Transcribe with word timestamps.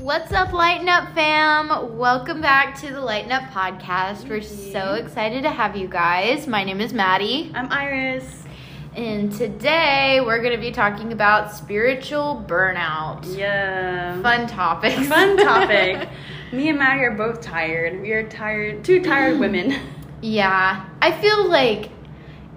What's 0.00 0.32
up, 0.32 0.52
Lighten 0.52 0.88
Up 0.88 1.14
fam? 1.14 1.98
Welcome 1.98 2.40
back 2.40 2.78
to 2.80 2.92
the 2.92 3.00
Lighten 3.00 3.32
Up 3.32 3.42
podcast. 3.50 4.28
We're 4.28 4.40
so 4.42 4.94
excited 4.94 5.42
to 5.42 5.50
have 5.50 5.76
you 5.76 5.88
guys. 5.88 6.46
My 6.46 6.64
name 6.64 6.80
is 6.80 6.92
Maddie, 6.92 7.50
I'm 7.54 7.70
Iris. 7.70 8.44
and 8.96 9.30
today 9.32 10.20
we're 10.24 10.40
going 10.42 10.54
to 10.54 10.60
be 10.60 10.70
talking 10.72 11.12
about 11.12 11.52
spiritual 11.54 12.44
burnout. 12.48 13.24
Yeah. 13.36 14.20
Fun 14.22 14.46
topic. 14.46 14.94
Fun 15.06 15.36
topic. 15.36 16.08
Me 16.52 16.68
and 16.68 16.78
Maddie 16.78 17.04
are 17.04 17.14
both 17.14 17.40
tired. 17.40 18.00
We 18.00 18.12
are 18.12 18.28
tired, 18.28 18.84
two 18.84 19.02
tired 19.02 19.38
women. 19.38 19.78
yeah, 20.22 20.88
I 21.02 21.12
feel 21.12 21.48
like 21.48 21.90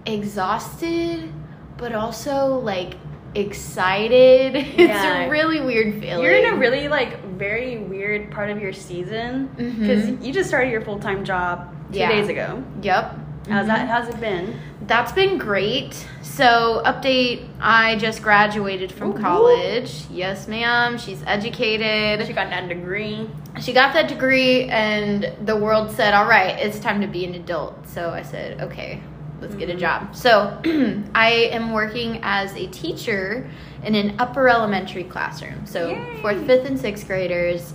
exhausted, 0.06 1.32
but 1.78 1.94
also 1.94 2.60
like 2.60 2.96
excited. 3.36 4.54
Yeah. 4.56 4.64
It's 4.78 5.28
a 5.28 5.30
really 5.30 5.60
weird 5.62 6.00
feeling. 6.00 6.24
You're 6.24 6.36
in 6.36 6.54
a 6.54 6.58
really 6.58 6.88
like 6.88 7.23
very 7.38 7.78
weird 7.78 8.32
part 8.32 8.50
of 8.50 8.62
your 8.62 8.74
season 8.74 9.48
because 9.58 10.06
Mhm. 10.06 10.24
you 10.26 10.34
just 10.34 10.50
started 10.50 10.72
your 10.72 10.82
full 10.82 11.00
time 11.00 11.24
job 11.24 11.68
two 11.92 12.00
Yeah. 12.00 12.10
days 12.10 12.30
ago. 12.30 12.64
Yep. 12.82 13.20
How's 13.50 13.66
Mhm. 13.66 13.68
that? 13.68 13.88
How's 13.90 14.08
it 14.08 14.20
been? 14.22 14.56
That's 14.88 15.12
been 15.12 15.38
great. 15.38 16.08
So, 16.22 16.82
update 16.86 17.42
I 17.62 17.96
just 17.98 18.24
graduated 18.24 18.92
from 18.92 19.12
Ooh. 19.12 19.20
college. 19.22 20.06
Yes, 20.12 20.48
ma'am. 20.48 20.98
She's 20.98 21.22
educated. 21.28 22.26
She 22.26 22.34
got 22.34 22.50
that 22.50 22.68
degree. 22.70 23.30
She 23.60 23.74
got 23.74 23.94
that 23.94 24.08
degree, 24.08 24.64
and 24.66 25.30
the 25.46 25.56
world 25.56 25.92
said, 25.92 26.14
All 26.14 26.26
right, 26.28 26.58
it's 26.60 26.80
time 26.80 27.02
to 27.02 27.08
be 27.08 27.26
an 27.26 27.36
adult. 27.36 27.88
So, 27.88 28.10
I 28.12 28.22
said, 28.24 28.62
Okay, 28.62 29.02
let's 29.44 29.56
get 29.56 29.70
a 29.70 29.76
job. 29.76 30.16
So, 30.16 30.60
I 31.16 31.50
am 31.52 31.72
working 31.72 32.20
as 32.24 32.56
a 32.56 32.66
teacher 32.68 33.48
in 33.84 33.94
an 33.96 34.16
upper 34.20 34.50
elementary 34.50 35.04
classroom. 35.04 35.66
So, 35.66 35.92
Yay. 35.92 36.22
fourth, 36.22 36.46
fifth, 36.48 36.66
and 36.66 36.80
sixth 36.80 37.06
graders 37.06 37.74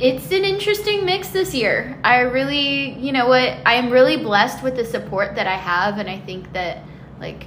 it's 0.00 0.30
an 0.30 0.44
interesting 0.44 1.04
mix 1.04 1.28
this 1.28 1.52
year. 1.54 1.98
I 2.04 2.20
really, 2.20 2.92
you 2.92 3.12
know 3.12 3.28
what, 3.28 3.58
I 3.66 3.74
am 3.74 3.90
really 3.90 4.16
blessed 4.16 4.62
with 4.62 4.76
the 4.76 4.84
support 4.84 5.34
that 5.34 5.46
I 5.46 5.56
have, 5.56 5.98
and 5.98 6.08
I 6.08 6.18
think 6.20 6.52
that, 6.52 6.78
like, 7.20 7.46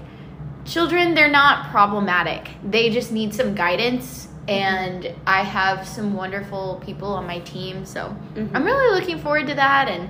children, 0.65 1.15
they're 1.15 1.31
not 1.31 1.71
problematic. 1.71 2.49
They 2.63 2.89
just 2.89 3.11
need 3.11 3.33
some 3.33 3.55
guidance, 3.55 4.27
and 4.47 5.15
I 5.25 5.43
have 5.43 5.87
some 5.87 6.13
wonderful 6.13 6.81
people 6.85 7.13
on 7.13 7.25
my 7.25 7.39
team, 7.39 7.85
so 7.85 8.15
Mhm. 8.35 8.49
I'm 8.53 8.65
really 8.65 8.99
looking 8.99 9.17
forward 9.19 9.47
to 9.47 9.55
that, 9.55 9.87
and 9.87 10.09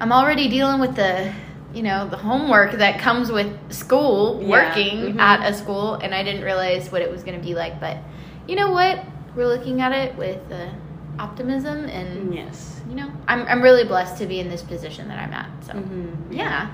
I'm 0.00 0.12
already 0.12 0.48
dealing 0.48 0.80
with 0.80 0.94
the, 0.94 1.32
you 1.74 1.82
know, 1.82 2.06
the 2.08 2.16
homework 2.16 2.72
that 2.72 2.98
comes 2.98 3.30
with 3.32 3.50
school, 3.72 4.40
Yeah. 4.42 4.48
working 4.48 5.14
Mhm. 5.14 5.20
at 5.20 5.48
a 5.50 5.54
school, 5.54 5.94
and 5.94 6.14
I 6.14 6.22
didn't 6.22 6.44
realize 6.44 6.92
what 6.92 7.00
it 7.02 7.10
was 7.10 7.22
going 7.22 7.38
to 7.40 7.44
be 7.46 7.54
like, 7.54 7.80
but 7.80 7.96
you 8.46 8.56
know 8.56 8.70
what? 8.72 8.98
We're 9.34 9.46
looking 9.46 9.80
at 9.80 9.92
it 9.92 10.16
with 10.16 10.40
uh, 10.52 10.66
optimism, 11.18 11.86
and 11.86 12.34
Yes. 12.34 12.80
you 12.88 12.96
know, 12.96 13.08
I'm 13.28 13.46
I'm 13.48 13.62
really 13.62 13.84
blessed 13.84 14.18
to 14.18 14.26
be 14.26 14.40
in 14.40 14.48
this 14.50 14.62
position 14.62 15.08
that 15.08 15.18
I'm 15.18 15.32
at. 15.32 15.46
So 15.62 15.72
Mhm. 15.74 16.08
yeah, 16.30 16.66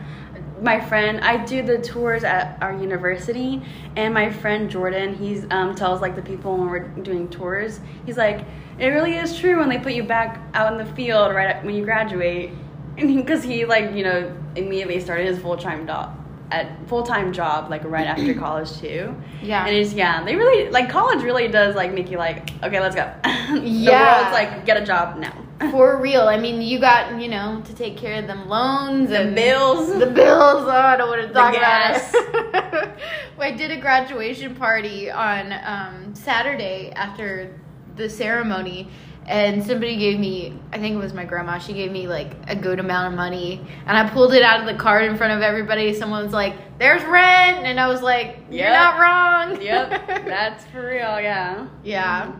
my 0.60 0.80
friend 0.80 1.20
i 1.22 1.36
do 1.36 1.62
the 1.62 1.78
tours 1.78 2.24
at 2.24 2.58
our 2.60 2.72
university 2.72 3.62
and 3.94 4.12
my 4.12 4.28
friend 4.28 4.68
jordan 4.68 5.14
he's 5.14 5.46
um, 5.52 5.72
tells 5.72 6.00
like 6.00 6.16
the 6.16 6.22
people 6.22 6.56
when 6.56 6.68
we're 6.68 6.88
doing 7.04 7.28
tours 7.28 7.78
he's 8.04 8.16
like 8.16 8.40
it 8.80 8.88
really 8.88 9.16
is 9.16 9.38
true 9.38 9.56
when 9.60 9.68
they 9.68 9.78
put 9.78 9.92
you 9.92 10.02
back 10.02 10.40
out 10.54 10.72
in 10.72 10.78
the 10.78 10.92
field 10.94 11.32
right 11.32 11.64
when 11.64 11.76
you 11.76 11.84
graduate 11.84 12.50
because 12.98 13.42
he 13.42 13.64
like 13.64 13.92
you 13.94 14.04
know 14.04 14.36
immediately 14.56 15.00
started 15.00 15.26
his 15.26 15.38
full-time 15.38 15.86
job 15.86 16.14
at 16.50 16.66
full-time 16.88 17.32
job 17.32 17.70
like 17.70 17.84
right 17.84 18.06
after 18.06 18.34
college 18.46 18.72
too 18.80 19.14
yeah, 19.42 19.66
and 19.66 19.76
it's 19.76 19.92
yeah 19.92 20.24
they 20.24 20.34
really 20.34 20.70
like 20.70 20.88
college 20.90 21.22
really 21.22 21.46
does 21.48 21.74
like 21.76 21.92
make 21.92 22.10
you 22.10 22.16
like 22.18 22.50
okay 22.64 22.80
let's 22.80 22.96
go 22.96 23.10
the 23.52 23.60
Yeah. 23.68 24.20
world's 24.20 24.32
like 24.32 24.64
get 24.66 24.80
a 24.82 24.84
job 24.84 25.18
now 25.18 25.44
for 25.72 26.00
real. 26.00 26.28
I 26.28 26.36
mean, 26.38 26.62
you 26.62 26.78
got 26.78 27.20
you 27.20 27.26
know 27.26 27.60
to 27.66 27.74
take 27.74 27.96
care 27.96 28.20
of 28.20 28.28
them 28.28 28.48
loans 28.48 29.08
The 29.10 29.22
and 29.22 29.34
bills. 29.34 29.88
The 29.98 30.06
bills. 30.06 30.62
Oh, 30.64 30.70
I 30.70 30.96
don't 30.96 31.08
want 31.08 31.22
to 31.22 31.26
The 31.26 31.34
talk 31.34 31.52
gas. 31.52 32.14
about 32.14 32.74
it. 32.84 32.90
I 33.40 33.50
did 33.50 33.72
a 33.72 33.76
graduation 33.80 34.54
party 34.54 35.10
on 35.10 35.52
um, 35.64 36.14
Saturday 36.14 36.92
after 36.92 37.58
the 37.96 38.08
ceremony, 38.08 38.88
and 39.28 39.62
somebody 39.64 39.96
gave 39.96 40.18
me. 40.18 40.58
I 40.72 40.78
think 40.78 40.94
it 40.94 40.98
was 40.98 41.12
my 41.12 41.24
grandma. 41.24 41.58
She 41.58 41.72
gave 41.74 41.92
me 41.92 42.08
like 42.08 42.32
a 42.48 42.56
good 42.56 42.80
amount 42.80 43.12
of 43.12 43.16
money, 43.16 43.60
and 43.86 43.96
I 43.96 44.08
pulled 44.08 44.32
it 44.34 44.42
out 44.42 44.60
of 44.60 44.66
the 44.66 44.74
card 44.74 45.04
in 45.04 45.16
front 45.16 45.34
of 45.34 45.42
everybody. 45.42 45.92
someone's 45.94 46.32
like, 46.32 46.54
"There's 46.78 47.02
rent," 47.04 47.66
and 47.66 47.78
I 47.78 47.88
was 47.88 48.02
like, 48.02 48.38
"You're 48.50 48.66
Yep. 48.66 48.72
not 48.72 48.98
wrong." 49.00 49.62
yep 49.62 50.06
that's 50.26 50.64
for 50.66 50.80
real 50.86 51.20
yeah 51.20 51.66
yeah. 51.84 52.32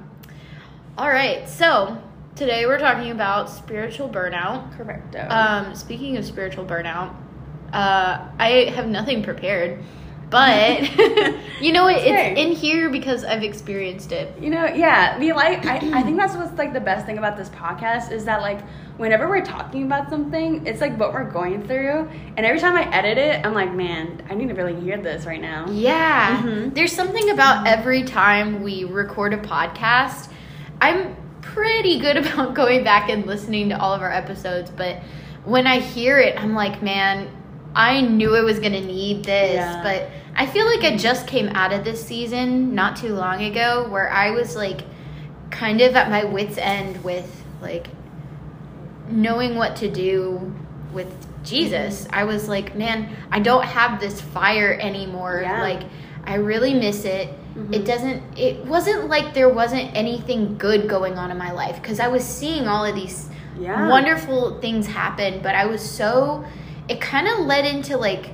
All 0.96 1.08
right, 1.08 1.48
so 1.48 1.96
today 2.34 2.66
we're 2.66 2.78
talking 2.80 3.10
about 3.12 3.48
spiritual 3.50 4.08
burnout. 4.08 4.76
correct 4.76 5.14
Um, 5.16 5.74
speaking 5.76 6.16
of 6.16 6.24
spiritual 6.24 6.64
burnout, 6.64 7.14
uh, 7.72 8.26
I 8.38 8.72
have 8.74 8.88
nothing 8.88 9.22
prepared, 9.22 9.78
but 10.30 10.82
you 11.60 11.72
know 11.72 11.84
what? 11.84 11.96
That's 11.96 12.38
It's 12.38 12.40
in 12.40 12.52
here 12.52 12.88
because 12.90 13.24
I've 13.24 13.42
experienced 13.42 14.12
it. 14.12 14.38
You 14.40 14.50
know, 14.50 14.66
yeah, 14.66 15.18
we 15.18 15.32
like. 15.32 15.64
I, 15.66 15.76
I 15.76 16.02
think 16.02 16.16
that's 16.18 16.34
what's 16.36 16.56
like 16.58 16.72
the 16.72 16.80
best 16.80 17.06
thing 17.06 17.18
about 17.18 17.36
this 17.36 17.48
podcast 17.50 18.12
is 18.12 18.24
that 18.26 18.40
like 18.42 18.60
whenever 18.98 19.28
we're 19.28 19.44
talking 19.44 19.84
about 19.84 20.10
something, 20.10 20.66
it's 20.66 20.80
like 20.80 20.98
what 20.98 21.12
we're 21.12 21.30
going 21.30 21.66
through, 21.66 22.08
and 22.36 22.44
every 22.44 22.60
time 22.60 22.76
I 22.76 22.82
edit 22.94 23.16
it, 23.16 23.46
I'm 23.46 23.54
like, 23.54 23.72
man, 23.72 24.22
I 24.28 24.34
need 24.34 24.48
to 24.48 24.54
really 24.54 24.78
hear 24.80 24.96
this 25.00 25.24
right 25.24 25.40
now. 25.40 25.66
Yeah, 25.70 26.42
Mhm. 26.42 26.74
there's 26.74 26.92
something 26.92 27.30
about 27.30 27.66
every 27.66 28.02
time 28.02 28.62
we 28.62 28.84
record 28.84 29.34
a 29.34 29.38
podcast. 29.38 30.30
I'm 30.80 31.16
pretty 31.42 31.98
good 32.00 32.16
about 32.24 32.54
going 32.54 32.84
back 32.84 33.08
and 33.08 33.24
listening 33.24 33.68
to 33.70 33.80
all 33.80 33.94
of 33.94 34.02
our 34.02 34.12
episodes, 34.12 34.70
but 34.70 34.98
when 35.44 35.66
I 35.66 35.78
hear 35.78 36.18
it, 36.18 36.38
I'm 36.38 36.54
like, 36.54 36.82
man, 36.82 37.28
I 37.74 38.00
knew 38.00 38.34
I 38.34 38.40
was 38.42 38.58
gonna 38.58 38.80
need 38.80 39.24
this, 39.24 39.54
Yeah. 39.54 39.82
but 39.82 40.10
I 40.36 40.46
feel 40.46 40.66
like 40.66 40.84
I 40.84 40.96
just 40.96 41.26
came 41.26 41.48
out 41.48 41.72
of 41.72 41.84
this 41.84 42.04
season 42.04 42.74
not 42.74 42.96
too 42.96 43.14
long 43.14 43.42
ago 43.42 43.86
where 43.88 44.10
I 44.10 44.30
was 44.30 44.56
like 44.56 44.82
kind 45.50 45.80
of 45.80 45.96
at 45.96 46.10
my 46.10 46.24
wits' 46.24 46.58
end 46.58 47.02
with 47.04 47.44
like 47.60 47.88
knowing 49.10 49.56
what 49.56 49.76
to 49.76 49.90
do 49.90 50.52
with 50.92 51.12
Jesus. 51.44 52.06
I 52.12 52.24
was 52.24 52.48
like, 52.48 52.76
man, 52.76 53.08
I 53.30 53.40
don't 53.40 53.64
have 53.64 54.00
this 54.00 54.20
fire 54.20 54.76
anymore. 54.80 55.40
Yeah. 55.42 55.62
Like 55.62 55.82
I 56.24 56.34
really 56.34 56.74
miss 56.74 57.04
it. 57.04 57.30
Mhm. 57.56 57.74
It 57.74 57.84
doesn't 57.84 58.22
it 58.38 58.64
wasn't 58.66 59.08
like 59.08 59.34
there 59.34 59.48
wasn't 59.48 59.90
anything 59.94 60.56
good 60.58 60.88
going 60.88 61.16
on 61.18 61.30
in 61.30 61.38
my 61.38 61.52
life 61.52 61.82
cuz 61.82 62.00
I 62.00 62.08
was 62.08 62.24
seeing 62.24 62.68
all 62.68 62.84
of 62.84 62.94
these 62.94 63.28
Yeah. 63.58 63.88
wonderful 63.88 64.58
things 64.60 64.86
happen, 64.86 65.40
but 65.42 65.54
I 65.54 65.66
was 65.66 65.80
so 65.82 66.44
it 66.88 67.00
kind 67.00 67.28
of 67.28 67.40
led 67.46 67.64
into 67.64 67.96
like 67.96 68.30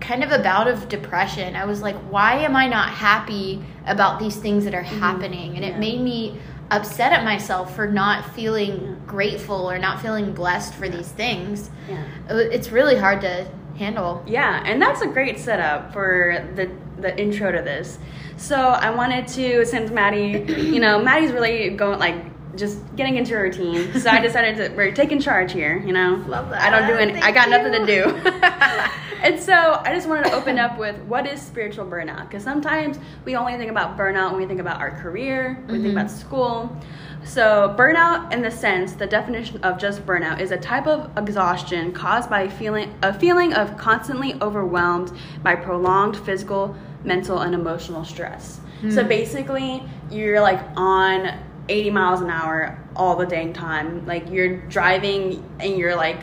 kind 0.00 0.22
of 0.22 0.30
a 0.30 0.38
bout 0.42 0.68
of 0.68 0.88
depression. 0.88 1.56
I 1.56 1.64
was 1.64 1.80
like, 1.82 1.96
why 2.10 2.34
am 2.38 2.54
I 2.56 2.66
not 2.68 2.90
happy 2.90 3.62
about 3.86 4.18
these 4.18 4.36
things 4.36 4.64
that 4.64 4.74
are 4.74 4.82
happening? 4.82 5.56
And 5.56 5.64
Mm-hmm. 5.64 5.70
Yeah. 5.70 5.76
it 5.76 5.78
made 5.78 6.00
me 6.00 6.38
upset 6.70 7.12
at 7.12 7.24
myself 7.24 7.74
for 7.76 7.86
not 7.86 8.24
feeling 8.34 9.00
grateful 9.06 9.70
or 9.70 9.78
not 9.78 10.02
feeling 10.02 10.32
blessed 10.32 10.74
for 10.74 10.88
these 10.88 11.08
things. 11.08 11.70
Yeah. 11.88 12.02
It's 12.28 12.70
really 12.72 12.96
hard 12.96 13.20
to 13.22 13.46
handle. 13.78 14.22
Yeah, 14.26 14.62
and 14.66 14.80
that's 14.82 15.00
a 15.00 15.06
great 15.06 15.38
setup 15.38 15.92
for 15.92 16.44
the 16.56 16.70
the 17.00 17.16
intro 17.20 17.52
to 17.52 17.60
this. 17.62 17.98
So 18.38 18.56
I 18.56 18.88
wanted 18.90 19.28
to, 19.28 19.64
since 19.66 19.90
Maddie, 19.90 20.44
you 20.60 20.80
know, 20.80 20.98
Maddie's 21.02 21.30
really 21.30 21.68
going 21.70 21.98
like 21.98 22.16
just 22.56 22.78
getting 22.96 23.16
into 23.16 23.36
a 23.36 23.40
routine. 23.40 23.92
So 24.00 24.10
I 24.10 24.20
decided 24.20 24.56
to 24.56 24.76
we're 24.76 24.92
taking 24.92 25.20
charge 25.20 25.52
here. 25.52 25.82
You 25.86 25.92
know, 25.92 26.24
Love 26.26 26.50
that. 26.50 26.62
I 26.62 26.70
don't 26.70 26.86
do 26.88 26.94
any. 26.96 27.20
I 27.20 27.30
got 27.32 27.48
nothing 27.50 27.72
to 27.72 27.86
do. 27.86 28.04
and 29.22 29.38
so 29.40 29.80
I 29.84 29.92
just 29.94 30.08
wanted 30.08 30.26
to 30.26 30.34
open 30.34 30.58
up 30.58 30.78
with 30.78 30.96
what 31.02 31.26
is 31.26 31.40
spiritual 31.40 31.84
burnout 31.86 32.28
because 32.28 32.42
sometimes 32.42 32.98
we 33.24 33.36
only 33.36 33.56
think 33.56 33.70
about 33.70 33.96
burnout 33.96 34.30
when 34.32 34.40
we 34.42 34.46
think 34.46 34.60
about 34.60 34.80
our 34.80 34.90
career, 35.02 35.58
we 35.68 35.74
Mhm. 35.78 35.82
think 35.82 35.92
about 35.94 36.10
school. 36.10 36.76
So, 37.24 37.74
burnout, 37.76 38.32
in 38.32 38.40
the 38.42 38.50
sense, 38.52 38.92
the 38.92 39.06
definition 39.06 39.58
of 39.64 39.78
just 39.78 40.06
burnout 40.06 40.38
is 40.40 40.52
a 40.52 40.56
type 40.56 40.86
of 40.86 41.10
exhaustion 41.18 41.90
caused 41.92 42.30
by 42.30 42.42
a 42.42 42.50
feeling, 42.50 42.94
a 43.02 43.12
feeling 43.12 43.52
of 43.52 43.76
constantly 43.76 44.36
overwhelmed 44.40 45.10
by 45.42 45.56
prolonged 45.56 46.16
physical, 46.18 46.76
mental, 47.02 47.40
and 47.40 47.52
emotional 47.52 48.04
stress. 48.04 48.60
So, 48.90 49.02
Hmm. 49.02 49.08
basically, 49.08 49.82
you're 50.08 50.40
like 50.40 50.60
on 50.76 51.30
80 51.68 51.90
miles 51.90 52.20
an 52.20 52.30
hour 52.30 52.78
all 52.94 53.16
the 53.16 53.26
dang 53.26 53.52
time. 53.52 54.06
Like, 54.06 54.30
you're 54.30 54.56
driving 54.68 55.44
and 55.60 55.76
you're 55.76 55.96
like 55.96 56.20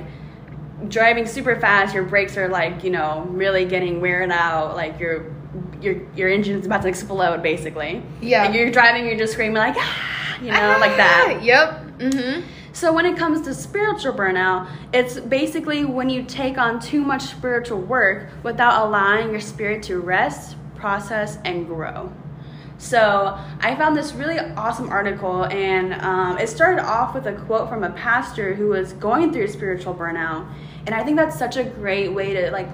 driving 0.88 1.26
super 1.26 1.60
fast, 1.60 1.94
your 1.94 2.04
brakes 2.04 2.38
are 2.38 2.50
like, 2.50 2.84
you 2.84 2.90
know, 2.90 3.26
really 3.30 3.66
getting 3.66 4.02
wearing 4.02 4.32
out, 4.32 4.76
like 4.76 5.00
your 5.00 5.32
your 5.82 6.02
your 6.16 6.30
engine's 6.30 6.66
about 6.66 6.82
to 6.84 6.88
explode 6.88 7.42
basically. 7.44 8.02
Yeah. 8.22 8.46
Like 8.46 8.56
you're 8.56 8.72
driving, 8.72 9.06
you're 9.06 9.18
just 9.18 9.34
screaming 9.34 9.58
like 9.58 9.76
ah, 9.78 10.38
you 10.42 10.52
know, 10.52 10.78
like 10.80 10.98
that. 10.98 11.40
Yep. 11.44 12.00
Mm-hmm. 12.00 12.48
So 12.74 12.92
when 12.92 13.06
it 13.06 13.16
comes 13.16 13.42
to 13.42 13.54
spiritual 13.54 14.14
burnout, 14.14 14.68
it's 14.92 15.20
basically 15.20 15.86
when 15.86 16.10
you 16.10 16.24
take 16.24 16.58
on 16.58 16.80
too 16.80 17.02
much 17.02 17.22
spiritual 17.24 17.80
work 17.80 18.30
without 18.42 18.88
allowing 18.88 19.30
your 19.30 19.42
spirit 19.42 19.84
to 19.84 20.00
rest, 20.00 20.56
process, 20.76 21.38
and 21.46 21.68
grow. 21.68 22.12
So 22.78 23.38
I 23.62 23.76
found 23.76 23.96
this 23.96 24.14
really 24.14 24.40
awesome 24.40 24.90
article, 24.90 25.46
and 25.46 25.94
um, 25.94 26.38
it 26.38 26.50
started 26.50 26.84
off 26.84 27.14
with 27.14 27.28
a 27.28 27.34
quote 27.34 27.70
from 27.70 27.84
a 27.84 27.92
pastor 27.92 28.54
who 28.54 28.70
was 28.70 28.94
going 28.94 29.32
through 29.32 29.48
spiritual 29.48 29.94
burnout, 29.94 30.48
and 30.86 30.94
I 30.94 31.04
think 31.04 31.18
that's 31.18 31.38
such 31.38 31.56
a 31.56 31.64
great 31.64 32.10
way 32.10 32.34
to 32.34 32.52
like, 32.52 32.68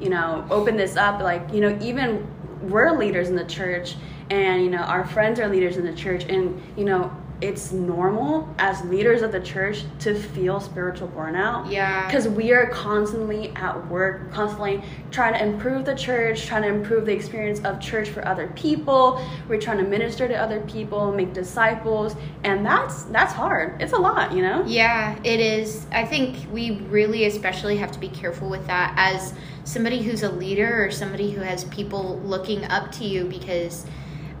you 0.00 0.08
know, 0.08 0.46
open 0.50 0.76
this 0.76 0.96
up. 0.96 1.20
Like, 1.20 1.52
you 1.52 1.60
know, 1.60 1.78
even 1.80 2.26
we're 2.62 2.96
leaders 2.96 3.28
in 3.28 3.36
the 3.36 3.44
church, 3.44 3.96
and 4.30 4.64
you 4.64 4.70
know, 4.70 4.78
our 4.78 5.06
friends 5.06 5.38
are 5.38 5.48
leaders 5.48 5.76
in 5.76 5.84
the 5.84 5.94
church, 5.94 6.24
and 6.24 6.60
you 6.76 6.84
know, 6.84 7.14
it's 7.40 7.70
normal 7.70 8.52
as 8.58 8.82
leaders 8.86 9.22
of 9.22 9.30
the 9.30 9.40
church 9.40 9.84
to 10.00 10.14
feel 10.14 10.58
spiritual 10.58 11.08
burnout. 11.08 11.70
Yeah. 11.70 12.06
Because 12.06 12.26
we 12.26 12.52
are 12.52 12.66
constantly 12.66 13.50
at 13.54 13.88
work, 13.88 14.32
constantly 14.32 14.82
trying 15.12 15.34
to 15.34 15.42
improve 15.42 15.84
the 15.84 15.94
church, 15.94 16.46
trying 16.46 16.62
to 16.62 16.68
improve 16.68 17.06
the 17.06 17.12
experience 17.12 17.60
of 17.60 17.80
church 17.80 18.08
for 18.08 18.26
other 18.26 18.48
people. 18.56 19.24
We're 19.46 19.60
trying 19.60 19.78
to 19.78 19.84
minister 19.84 20.26
to 20.26 20.34
other 20.34 20.60
people, 20.62 21.12
make 21.12 21.32
disciples, 21.32 22.16
and 22.42 22.66
that's 22.66 23.04
that's 23.04 23.32
hard. 23.32 23.80
It's 23.80 23.92
a 23.92 23.98
lot, 23.98 24.32
you 24.32 24.42
know? 24.42 24.64
Yeah, 24.66 25.16
it 25.22 25.38
is. 25.38 25.86
I 25.92 26.04
think 26.04 26.52
we 26.52 26.80
really 26.88 27.26
especially 27.26 27.76
have 27.76 27.92
to 27.92 28.00
be 28.00 28.08
careful 28.08 28.50
with 28.50 28.66
that 28.66 28.94
as 28.96 29.32
somebody 29.62 30.02
who's 30.02 30.24
a 30.24 30.30
leader 30.30 30.84
or 30.84 30.90
somebody 30.90 31.30
who 31.30 31.42
has 31.42 31.64
people 31.64 32.18
looking 32.20 32.64
up 32.64 32.90
to 32.92 33.04
you 33.04 33.26
because 33.26 33.86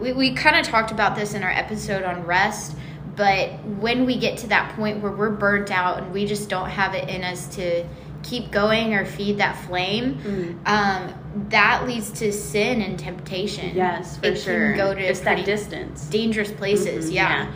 we, 0.00 0.12
we 0.12 0.32
kind 0.34 0.56
of 0.56 0.64
talked 0.66 0.90
about 0.90 1.16
this 1.16 1.34
in 1.34 1.42
our 1.42 1.50
episode 1.50 2.02
on 2.04 2.24
rest 2.24 2.76
but 3.16 3.50
when 3.64 4.06
we 4.06 4.16
get 4.16 4.38
to 4.38 4.46
that 4.46 4.74
point 4.76 5.02
where 5.02 5.10
we're 5.10 5.30
burnt 5.30 5.72
out 5.72 5.98
and 5.98 6.12
we 6.12 6.24
just 6.24 6.48
don't 6.48 6.70
have 6.70 6.94
it 6.94 7.08
in 7.08 7.24
us 7.24 7.48
to 7.56 7.84
keep 8.22 8.50
going 8.52 8.94
or 8.94 9.04
feed 9.04 9.38
that 9.38 9.56
flame, 9.66 10.14
Mm. 10.24 10.68
um, 10.68 11.46
that 11.50 11.84
leads 11.86 12.10
to 12.12 12.32
sin 12.32 12.80
and 12.82 12.96
temptation. 12.98 13.74
Yes, 13.74 14.18
for 14.18 14.26
it 14.26 14.38
sure. 14.38 14.68
Can 14.70 14.76
go 14.76 14.94
to 14.94 15.00
it's 15.00 15.20
that 15.20 15.44
distance. 15.44 16.04
dangerous 16.06 16.50
places. 16.52 17.10
Mhm, 17.10 17.14
yeah. 17.14 17.46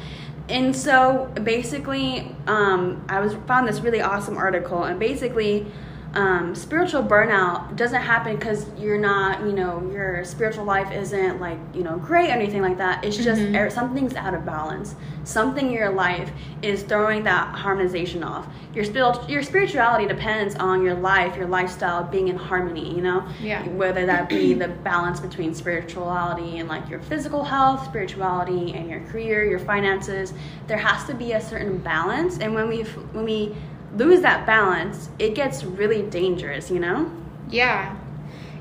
And 0.48 0.74
so 0.74 1.30
basically, 1.44 2.34
um, 2.48 3.04
I 3.08 3.20
was 3.20 3.34
found 3.46 3.68
this 3.68 3.80
really 3.80 4.00
awesome 4.00 4.36
article, 4.36 4.82
and 4.84 4.98
basically, 4.98 5.66
um, 6.14 6.54
spiritual 6.54 7.02
burnout 7.02 7.74
doesn't 7.76 8.02
happen 8.02 8.36
because 8.36 8.66
you're 8.78 8.98
not, 8.98 9.40
you 9.40 9.52
know, 9.52 9.88
your 9.92 10.24
spiritual 10.24 10.64
life 10.64 10.92
isn't 10.92 11.40
like, 11.40 11.58
you 11.72 11.82
know, 11.82 11.96
great 11.96 12.28
or 12.28 12.32
anything 12.34 12.60
like 12.60 12.76
that. 12.78 13.02
It's 13.02 13.16
just 13.16 13.40
Mhm. 13.40 13.56
er- 13.58 13.70
something's 13.70 14.14
out 14.14 14.34
of 14.34 14.44
balance. 14.44 14.94
Something 15.24 15.68
in 15.68 15.72
your 15.72 15.90
life 15.90 16.30
is 16.60 16.82
throwing 16.82 17.24
that 17.24 17.54
harmonization 17.54 18.22
off. 18.22 18.46
Your 18.74 18.84
spiritual, 18.84 19.24
your 19.30 19.42
spirituality 19.42 20.06
depends 20.06 20.54
on 20.56 20.82
your 20.82 20.94
life, 20.94 21.36
your 21.36 21.46
lifestyle 21.46 22.02
being 22.04 22.28
in 22.28 22.36
harmony. 22.36 22.94
You 22.94 23.00
know, 23.02 23.22
Yeah. 23.40 23.62
whether 23.68 24.04
that 24.04 24.28
be 24.28 24.52
the 24.52 24.68
balance 24.68 25.18
between 25.20 25.54
spirituality 25.54 26.58
and 26.58 26.68
like 26.68 26.88
your 26.90 27.00
physical 27.00 27.44
health, 27.44 27.84
spirituality 27.84 28.74
and 28.76 28.88
your 28.90 29.00
career, 29.10 29.44
your 29.44 29.58
finances. 29.60 30.34
There 30.66 30.76
has 30.78 31.04
to 31.04 31.14
be 31.14 31.32
a 31.32 31.40
certain 31.40 31.78
balance, 31.78 32.38
and 32.38 32.54
when 32.54 32.68
we 32.68 32.82
when 33.12 33.24
we 33.24 33.54
lose 33.96 34.22
that 34.22 34.46
balance, 34.46 35.10
it 35.18 35.34
gets 35.34 35.64
really 35.64 36.02
dangerous. 36.02 36.70
You 36.70 36.80
know. 36.80 37.12
Yeah. 37.50 37.96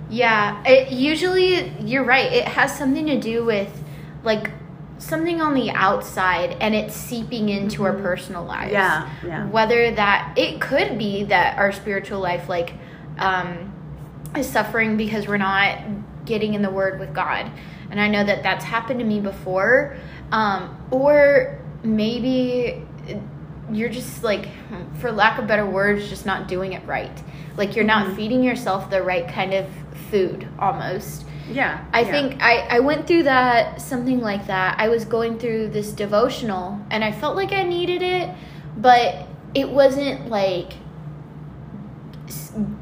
Yeah. 0.10 0.62
It 0.66 0.92
usually 0.92 1.70
you're 1.80 2.04
right. 2.04 2.32
It 2.32 2.46
has 2.46 2.78
something 2.78 3.06
to 3.08 3.20
do 3.20 3.46
with 3.46 3.84
like 4.24 4.52
something 5.02 5.42
on 5.42 5.56
the 5.56 5.72
outside 5.72 6.56
and 6.62 6.76
it's 6.76 6.94
seeping 6.94 7.50
into 7.50 7.84
our 7.84 7.94
personal 7.94 8.44
lives. 8.44 8.72
Yeah, 8.72 9.10
yeah. 9.26 9.48
Whether 9.48 9.92
that 9.92 10.34
it 10.38 10.62
could 10.62 10.98
be 10.98 11.24
that 11.26 11.58
our 11.58 11.72
spiritual 11.72 12.20
life 12.20 12.48
like 12.48 12.74
um 13.18 13.74
is 14.36 14.48
suffering 14.48 14.98
because 14.98 15.28
we're 15.28 15.38
not 15.38 15.80
getting 16.26 16.54
in 16.54 16.62
the 16.62 16.70
word 16.70 17.00
with 17.00 17.14
God. 17.14 17.52
And 17.90 18.00
I 18.00 18.08
know 18.08 18.24
that 18.24 18.44
that's 18.44 18.64
happened 18.64 19.00
to 19.00 19.06
me 19.06 19.20
before. 19.20 19.98
Um 20.32 20.78
or 20.92 21.60
maybe 21.84 22.86
you're 23.74 23.90
just 23.90 24.24
like 24.24 24.48
for 25.00 25.12
lack 25.12 25.40
of 25.40 25.48
better 25.48 25.66
words 25.66 26.08
just 26.10 26.26
not 26.26 26.48
doing 26.48 26.74
it 26.74 26.86
right 26.86 27.22
like 27.58 27.76
you're 27.76 27.86
not 27.86 28.08
Mhm. 28.08 28.16
feeding 28.16 28.44
yourself 28.44 28.90
the 28.90 29.02
right 29.02 29.28
kind 29.28 29.54
of 29.54 29.66
food 30.10 30.48
almost 30.60 31.26
Yeah. 31.50 31.80
i 31.94 32.02
yeah. 32.02 32.12
think 32.12 32.42
I, 32.42 32.58
I 32.78 32.80
went 32.80 33.08
through 33.08 33.24
that 33.24 33.82
something 33.82 34.20
like 34.22 34.48
that 34.48 34.76
i 34.80 34.88
was 34.90 35.06
going 35.06 35.38
through 35.40 35.70
this 35.70 35.92
devotional 35.92 36.80
and 36.90 37.04
i 37.04 37.12
felt 37.12 37.36
like 37.36 37.52
i 37.52 37.64
needed 37.64 38.02
it 38.02 38.30
but 38.78 39.28
it 39.54 39.70
wasn't 39.70 40.30
like 40.30 40.74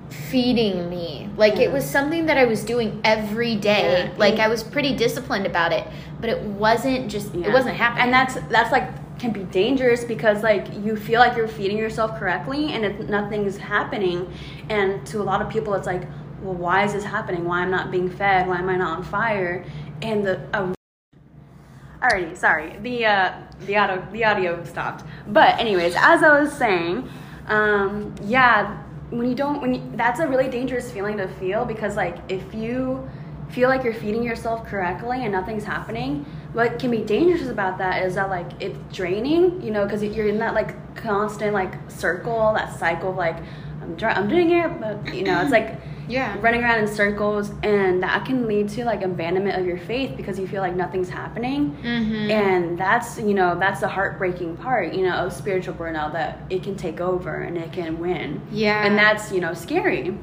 feeding 0.09 0.89
me 0.89 1.29
like 1.37 1.57
it 1.57 1.71
was 1.71 1.83
something 1.83 2.27
that 2.27 2.37
i 2.37 2.45
was 2.45 2.63
doing 2.63 3.01
every 3.03 3.55
day 3.55 4.05
Yeah. 4.05 4.17
like 4.17 4.35
i 4.39 4.47
was 4.47 4.63
pretty 4.63 4.95
disciplined 4.95 5.45
about 5.47 5.71
it 5.71 5.87
but 6.21 6.29
it 6.29 6.41
wasn't 6.41 7.09
just 7.09 7.33
Yeah. 7.33 7.47
it 7.47 7.53
wasn't 7.53 7.75
happening 7.75 8.03
and 8.05 8.13
that's 8.13 8.35
that's 8.49 8.71
like 8.71 8.89
can 9.19 9.31
be 9.31 9.43
dangerous 9.43 10.03
because 10.03 10.43
like 10.43 10.73
you 10.83 10.95
feel 10.95 11.19
like 11.19 11.35
you're 11.35 11.47
feeding 11.47 11.77
yourself 11.77 12.17
correctly 12.17 12.73
and 12.73 12.85
if 12.85 12.99
nothing's 13.09 13.57
happening. 13.57 14.31
And 14.69 15.05
to 15.07 15.21
a 15.21 15.23
lot 15.23 15.41
of 15.41 15.49
people 15.49 15.73
it's 15.73 15.87
like 15.87 16.07
well 16.41 16.55
why 16.55 16.85
is 16.85 16.93
this 16.93 17.03
happening? 17.03 17.45
Why 17.45 17.59
i'm 17.59 17.71
not 17.71 17.91
being 17.91 18.09
fed? 18.09 18.47
Why 18.47 18.57
am 18.57 18.69
i 18.69 18.75
not 18.75 18.97
on 18.97 19.03
fire? 19.03 19.65
And 20.01 20.25
the 20.25 20.39
uh, 20.53 20.73
alrighty 22.01 22.37
sorry. 22.37 22.77
The 22.81 23.05
uh 23.05 23.41
the 23.65 23.77
audio 23.77 24.07
the 24.11 24.23
audio 24.23 24.63
stopped. 24.63 25.03
But 25.27 25.59
anyways 25.59 25.95
as 25.97 26.23
i 26.23 26.39
was 26.39 26.51
saying 26.51 27.09
um 27.47 28.15
yeah 28.23 28.83
when 29.09 29.27
you 29.27 29.35
don't 29.35 29.61
when 29.61 29.73
you, 29.73 29.91
that's 29.95 30.19
a 30.19 30.27
really 30.27 30.47
dangerous 30.47 30.91
feeling 30.91 31.17
to 31.17 31.27
feel 31.27 31.65
because 31.65 31.95
like 31.95 32.17
if 32.29 32.53
you 32.53 33.07
feel 33.49 33.67
like 33.67 33.83
you're 33.83 33.93
feeding 33.93 34.23
yourself 34.23 34.65
correctly 34.65 35.23
and 35.23 35.31
nothing's 35.31 35.63
happening 35.63 36.25
what 36.53 36.79
can 36.79 36.89
be 36.91 36.99
dangerous 36.99 37.47
about 37.47 37.77
that 37.77 38.03
is 38.05 38.15
that 38.15 38.29
like 38.29 38.49
it's 38.59 38.77
draining 38.95 39.61
you 39.61 39.71
know 39.71 39.83
because 39.85 40.03
you're 40.03 40.27
in 40.27 40.39
that 40.39 40.53
like 40.53 40.95
constant 40.95 41.53
like 41.53 41.73
circle 41.89 42.53
that 42.53 42.77
cycle 42.77 43.11
of 43.11 43.15
like 43.15 43.37
i'm, 43.81 43.95
dr- 43.95 44.17
I'm 44.17 44.27
doing 44.27 44.51
it 44.51 44.79
but 44.79 45.13
you 45.13 45.23
know 45.23 45.41
it's 45.41 45.51
like 45.51 45.79
yeah 46.07 46.35
running 46.41 46.63
around 46.63 46.79
in 46.79 46.87
circles 46.87 47.51
and 47.61 48.01
that 48.01 48.25
can 48.25 48.47
lead 48.47 48.67
to 48.69 48.83
like 48.83 49.03
abandonment 49.03 49.59
of 49.59 49.67
your 49.67 49.77
faith 49.77 50.17
because 50.17 50.39
you 50.39 50.47
feel 50.47 50.61
like 50.61 50.75
nothing's 50.75 51.09
happening 51.09 51.77
mm-hmm. 51.83 52.31
and 52.31 52.79
that's 52.79 53.19
you 53.19 53.35
know 53.35 53.57
that's 53.59 53.81
the 53.81 53.87
heartbreaking 53.87 54.57
part 54.57 54.91
you 54.91 55.03
know 55.03 55.13
of 55.13 55.31
spiritual 55.31 55.75
burnout 55.75 56.11
that 56.13 56.39
it 56.49 56.63
can 56.63 56.75
take 56.75 56.99
over 56.99 57.41
and 57.41 57.57
it 57.59 57.71
can 57.71 57.99
win 57.99 58.41
Yeah. 58.51 58.85
and 58.85 58.97
that's 58.97 59.31
you 59.31 59.39
know 59.39 59.53
scary 59.53 60.17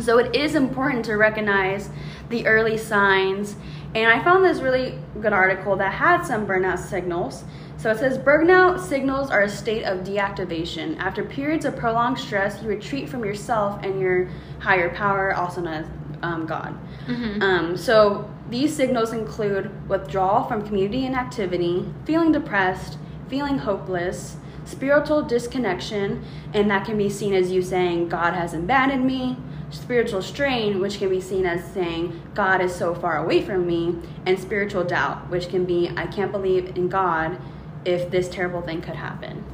so 0.00 0.18
it 0.18 0.34
is 0.36 0.54
important 0.56 1.06
to 1.06 1.14
recognize 1.14 1.88
the 2.28 2.46
early 2.46 2.76
signs 2.76 3.56
and 3.94 4.10
i 4.10 4.22
found 4.22 4.44
this 4.44 4.60
really 4.60 4.98
good 5.20 5.32
article 5.32 5.76
that 5.76 5.92
had 5.92 6.22
some 6.22 6.46
burnout 6.46 6.78
signals. 6.78 7.44
So 7.76 7.90
it 7.90 7.98
says 7.98 8.16
burnout 8.18 8.80
signals 8.80 9.30
are 9.30 9.42
a 9.42 9.48
state 9.48 9.84
of 9.84 9.98
deactivation. 10.04 10.96
After 10.98 11.22
periods 11.24 11.64
of 11.64 11.76
prolonged 11.76 12.18
stress 12.18 12.62
you 12.62 12.68
retreat 12.68 13.08
from 13.08 13.24
yourself 13.24 13.82
and 13.82 14.00
your 14.00 14.28
higher 14.58 14.94
power 14.94 15.34
also 15.34 15.60
known 15.60 15.74
as 15.74 15.86
um, 16.22 16.46
god. 16.46 16.74
Mhm. 17.06 17.42
um, 17.42 17.76
so 17.76 18.30
these 18.48 18.74
signals 18.74 19.12
include 19.12 19.70
withdrawal 19.88 20.44
from 20.44 20.62
community 20.66 21.06
and 21.06 21.14
activity, 21.14 21.92
feeling 22.04 22.32
depressed, 22.32 22.98
feeling 23.28 23.58
hopeless, 23.58 24.36
spiritual 24.64 25.22
disconnection, 25.22 26.22
and 26.52 26.70
that 26.70 26.84
can 26.84 26.96
be 26.96 27.08
seen 27.08 27.34
as 27.34 27.50
you 27.50 27.62
saying, 27.62 28.08
God 28.08 28.34
has 28.34 28.54
abandoned 28.54 29.04
me, 29.04 29.36
spiritual 29.70 30.22
strain, 30.22 30.80
which 30.80 30.98
can 30.98 31.08
be 31.08 31.20
seen 31.20 31.46
as 31.46 31.64
saying, 31.72 32.22
God 32.34 32.60
is 32.60 32.74
so 32.74 32.94
far 32.94 33.16
away 33.16 33.42
from 33.42 33.66
me, 33.66 33.96
and 34.26 34.38
spiritual 34.38 34.84
doubt, 34.84 35.28
which 35.30 35.48
can 35.48 35.64
be, 35.64 35.90
I 35.96 36.06
can't 36.06 36.30
believe 36.30 36.76
in 36.76 36.88
God 36.88 37.38
if 37.84 38.10
this 38.10 38.28
terrible 38.28 38.62
thing 38.62 38.80
could 38.80 38.96
happen. 38.96 39.44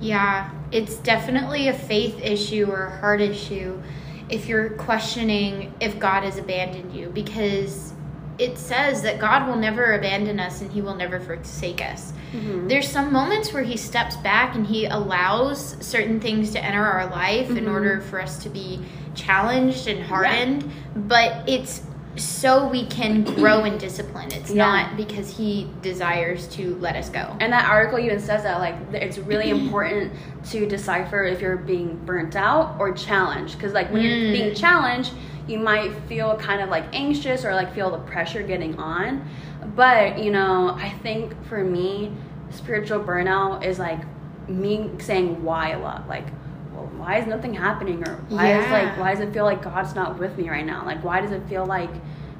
Yeah, 0.00 0.50
it's 0.70 0.96
definitely 0.96 1.68
a 1.68 1.72
faith 1.72 2.20
issue 2.20 2.66
or 2.70 2.86
a 2.86 2.98
heart 2.98 3.20
issue 3.20 3.80
if 4.28 4.48
you're 4.48 4.70
questioning 4.70 5.72
if 5.80 5.98
God 5.98 6.24
has 6.24 6.38
abandoned 6.38 6.94
you 6.94 7.08
because 7.08 7.93
it 8.38 8.58
says 8.58 9.02
that 9.02 9.18
God 9.18 9.46
will 9.46 9.56
never 9.56 9.92
abandon 9.94 10.40
us 10.40 10.60
and 10.60 10.70
he 10.72 10.80
will 10.82 10.94
never 10.96 11.20
forsake 11.20 11.80
us. 11.80 12.12
Mhm. 12.32 12.68
There's 12.68 12.88
some 12.88 13.12
moments 13.12 13.52
where 13.52 13.62
he 13.62 13.76
steps 13.76 14.16
back 14.16 14.54
and 14.56 14.66
he 14.66 14.86
allows 14.86 15.76
certain 15.80 16.18
things 16.18 16.50
to 16.52 16.64
enter 16.64 16.84
our 16.84 17.06
life 17.06 17.50
in 17.50 17.66
Mhm. 17.66 17.72
order 17.72 18.00
for 18.00 18.20
us 18.20 18.38
to 18.38 18.48
be 18.48 18.80
challenged 19.14 19.86
and 19.86 20.02
hardened, 20.02 20.68
but 20.96 21.42
it's 21.46 21.82
so 22.16 22.68
we 22.68 22.86
can 22.86 23.22
grow 23.24 23.64
in 23.64 23.76
discipline. 23.76 24.28
It's 24.32 24.50
Yeah. 24.50 24.64
not 24.66 24.96
because 24.96 25.36
he 25.36 25.68
desires 25.82 26.46
to 26.48 26.76
let 26.80 26.94
us 26.94 27.08
go. 27.08 27.36
And 27.40 27.52
that 27.52 27.68
article 27.68 27.98
even 27.98 28.20
says 28.20 28.44
that 28.44 28.60
like 28.60 28.74
it's 28.92 29.18
really 29.18 29.50
important 29.50 30.12
to 30.50 30.64
decipher 30.66 31.24
if 31.24 31.40
you're 31.40 31.56
being 31.56 31.98
burnt 32.06 32.36
out 32.36 32.76
or 32.78 32.92
challenged 32.92 33.58
because 33.58 33.72
like 33.72 33.92
when 33.92 34.02
Mm. 34.02 34.22
you're 34.22 34.32
being 34.32 34.54
challenged, 34.54 35.12
you 35.46 35.58
might 35.58 35.92
feel 36.08 36.36
kind 36.36 36.62
of 36.62 36.68
like 36.70 36.84
anxious 36.92 37.44
or 37.44 37.54
like 37.54 37.74
feel 37.74 37.90
the 37.90 37.98
pressure 37.98 38.42
getting 38.42 38.76
on. 38.78 39.28
But, 39.76 40.18
you 40.18 40.30
know, 40.30 40.70
I 40.78 40.90
think 41.02 41.34
for 41.46 41.62
me, 41.62 42.12
spiritual 42.50 43.00
burnout 43.00 43.64
is 43.64 43.78
like 43.78 44.00
me 44.48 44.90
saying 44.98 45.42
why 45.42 45.70
a 45.70 45.78
lot. 45.78 46.08
Like, 46.08 46.26
well, 46.72 46.90
why 46.96 47.18
is 47.18 47.26
nothing 47.26 47.54
happening 47.54 48.06
or 48.06 48.16
why 48.28 48.52
is 48.58 48.64
Yeah. 48.66 48.72
like 48.72 48.98
why 48.98 49.10
does 49.14 49.20
it 49.20 49.32
feel 49.32 49.44
like 49.44 49.62
God's 49.62 49.94
not 49.94 50.18
with 50.18 50.36
me 50.38 50.48
right 50.50 50.64
now? 50.66 50.84
Like 50.84 51.02
why 51.04 51.20
does 51.20 51.30
it 51.30 51.42
feel 51.48 51.64
like 51.66 51.90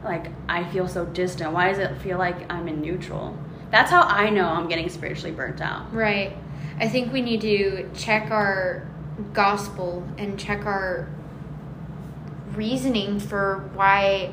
like 0.04 0.26
I 0.48 0.64
feel 0.64 0.86
so 0.86 1.06
distant? 1.06 1.52
Why 1.52 1.68
does 1.70 1.78
it 1.78 1.96
feel 1.98 2.18
like 2.18 2.50
I'm 2.52 2.68
in 2.68 2.80
neutral? 2.82 3.36
That's 3.70 3.90
how 3.90 4.02
I 4.02 4.30
know 4.30 4.46
I'm 4.46 4.68
getting 4.68 4.88
spiritually 4.88 5.32
burnt 5.32 5.60
out. 5.60 5.92
Right. 5.94 6.36
I 6.78 6.88
think 6.88 7.12
we 7.12 7.22
need 7.22 7.40
to 7.42 7.88
check 7.94 8.30
our 8.30 8.86
gospel 9.32 10.06
and 10.18 10.38
check 10.38 10.66
our 10.66 11.08
reasoning 12.56 13.18
for 13.20 13.68
why 13.74 14.30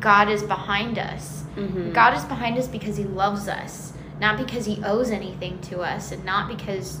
God 0.00 0.28
is 0.28 0.42
behind 0.42 0.98
us. 0.98 1.44
Mhm. 1.56 1.92
God 1.92 2.14
is 2.14 2.24
behind 2.24 2.56
us 2.58 2.68
because 2.68 2.96
he 2.96 3.04
loves 3.04 3.48
us, 3.48 3.92
not 4.20 4.36
because 4.38 4.64
he 4.66 4.80
owes 4.84 5.10
anything 5.10 5.58
to 5.62 5.80
us 5.80 6.12
and 6.12 6.24
not 6.24 6.48
because 6.48 7.00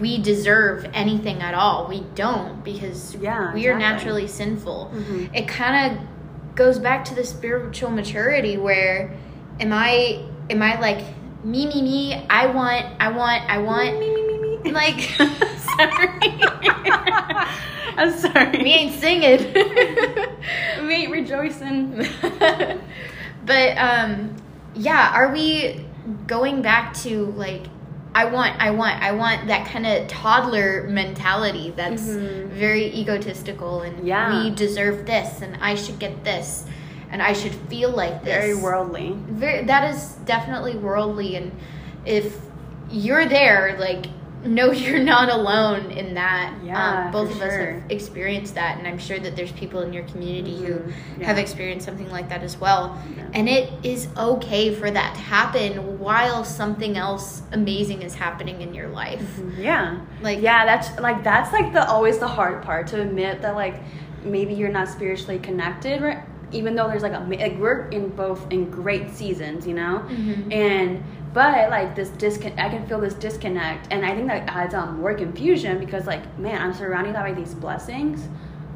we 0.00 0.18
deserve 0.22 0.86
anything 0.94 1.42
at 1.42 1.54
all. 1.54 1.86
We 1.88 2.04
don't 2.14 2.62
because 2.64 3.16
Yeah, 3.20 3.52
we 3.52 3.66
are 3.68 3.76
naturally 3.78 4.26
sinful. 4.28 4.92
Mhm. 4.94 5.30
It 5.34 5.48
kind 5.48 5.92
of 5.92 5.98
goes 6.54 6.78
back 6.78 7.04
to 7.06 7.14
the 7.14 7.24
spiritual 7.24 7.90
maturity 7.90 8.56
where 8.56 9.10
am 9.58 9.72
I 9.72 10.20
am 10.48 10.62
I 10.62 10.78
like 10.80 11.00
me 11.42 11.66
me 11.66 11.82
me 11.82 12.26
I 12.30 12.46
want 12.46 12.86
I 13.00 13.08
want 13.08 13.42
I 13.50 13.58
want 13.58 13.98
Me, 13.98 14.08
me, 14.08 14.22
me, 14.38 14.58
me. 14.64 14.70
like 14.72 15.00
sorry. 15.76 16.40
I'm 17.98 18.12
sorry. 18.12 18.58
we 18.58 18.70
ain't 18.70 18.94
singing. 19.00 19.54
We 20.82 20.92
ain't 20.94 21.12
rejoicing. 21.12 22.06
but 23.46 23.78
um 23.78 24.34
yeah, 24.74 25.12
are 25.14 25.32
we 25.32 25.86
going 26.26 26.60
back 26.62 26.92
to 26.94 27.26
like 27.32 27.62
I 28.14 28.26
want 28.26 28.60
I 28.60 28.70
want 28.70 29.02
I 29.02 29.12
want 29.12 29.46
that 29.48 29.66
kind 29.66 29.86
of 29.86 30.06
toddler 30.08 30.86
mentality 30.88 31.72
that's 31.74 32.02
Mhm. 32.02 32.48
very 32.48 32.86
egotistical 32.94 33.80
and 33.82 34.06
Yeah. 34.06 34.42
we 34.44 34.50
deserve 34.50 35.06
this 35.06 35.40
and 35.42 35.56
I 35.62 35.74
should 35.74 35.98
get 35.98 36.24
this 36.24 36.64
and 37.10 37.22
I 37.22 37.32
should 37.32 37.54
feel 37.70 37.90
like 37.90 38.22
this. 38.24 38.34
Very 38.34 38.54
worldly. 38.54 39.16
very 39.28 39.64
that 39.64 39.94
is 39.94 40.16
definitely 40.26 40.76
worldly 40.76 41.36
and 41.36 41.50
if 42.04 42.36
you're 42.90 43.26
there 43.26 43.76
like 43.80 44.06
no 44.44 44.70
you're 44.82 44.98
not 45.02 45.28
alone 45.30 45.90
in 45.90 46.14
that 46.14 46.54
Yeah, 46.62 47.06
um, 47.06 47.12
both 47.12 47.30
of 47.30 47.40
us 47.42 47.52
have 47.52 47.82
experienced 47.90 48.54
that 48.56 48.78
and 48.78 48.86
i'm 48.86 48.98
sure 48.98 49.18
that 49.18 49.36
there's 49.36 49.52
people 49.52 49.80
in 49.80 49.92
your 49.92 50.04
community 50.04 50.56
who 50.64 50.74
Mhm, 50.74 50.92
yeah. 51.20 51.26
have 51.26 51.38
experienced 51.38 51.86
something 51.86 52.10
like 52.10 52.28
that 52.28 52.42
as 52.42 52.56
well 52.58 53.00
Yeah. 53.16 53.26
and 53.32 53.48
it 53.48 53.72
is 53.82 54.08
okay 54.16 54.74
for 54.74 54.90
that 54.90 55.14
to 55.14 55.20
happen 55.20 55.98
while 55.98 56.44
something 56.44 56.96
else 56.96 57.42
amazing 57.52 58.02
is 58.02 58.14
happening 58.14 58.60
in 58.62 58.74
your 58.74 58.88
life 58.88 59.40
Yeah. 59.58 60.00
Like- 60.22 60.40
yeah, 60.40 60.64
that's 60.66 60.98
like 61.00 61.22
that's 61.24 61.52
like 61.52 61.72
the 61.72 61.86
always 61.88 62.18
the 62.18 62.28
hard 62.28 62.62
part 62.62 62.86
to 62.88 63.00
admit 63.00 63.42
that 63.42 63.54
like 63.54 63.76
maybe 64.24 64.54
you're 64.54 64.70
not 64.72 64.88
spiritually 64.88 65.38
connected, 65.38 66.00
right? 66.00 66.18
Even 66.52 66.74
though 66.76 66.88
there's 66.88 67.02
like 67.02 67.12
a 67.12 67.18
like 67.28 67.58
we're 67.58 67.88
in 67.88 68.08
both 68.10 68.50
in 68.52 68.70
great 68.70 69.10
seasons, 69.10 69.66
you 69.66 69.74
know, 69.74 70.02
Mhm. 70.08 70.52
and 70.52 71.02
but 71.34 71.68
like 71.68 71.94
this 71.94 72.08
disconnect, 72.10 72.58
I 72.58 72.68
can 72.70 72.86
feel 72.86 73.00
this 73.00 73.14
disconnect, 73.14 73.88
and 73.90 74.06
I 74.06 74.14
think 74.14 74.28
that 74.28 74.48
adds 74.48 74.72
on 74.72 74.98
more 75.00 75.12
confusion 75.14 75.78
because 75.78 76.06
like 76.06 76.22
man, 76.38 76.62
I'm 76.62 76.72
surrounded 76.72 77.12
by 77.14 77.32
these 77.32 77.54
blessings, 77.54 78.26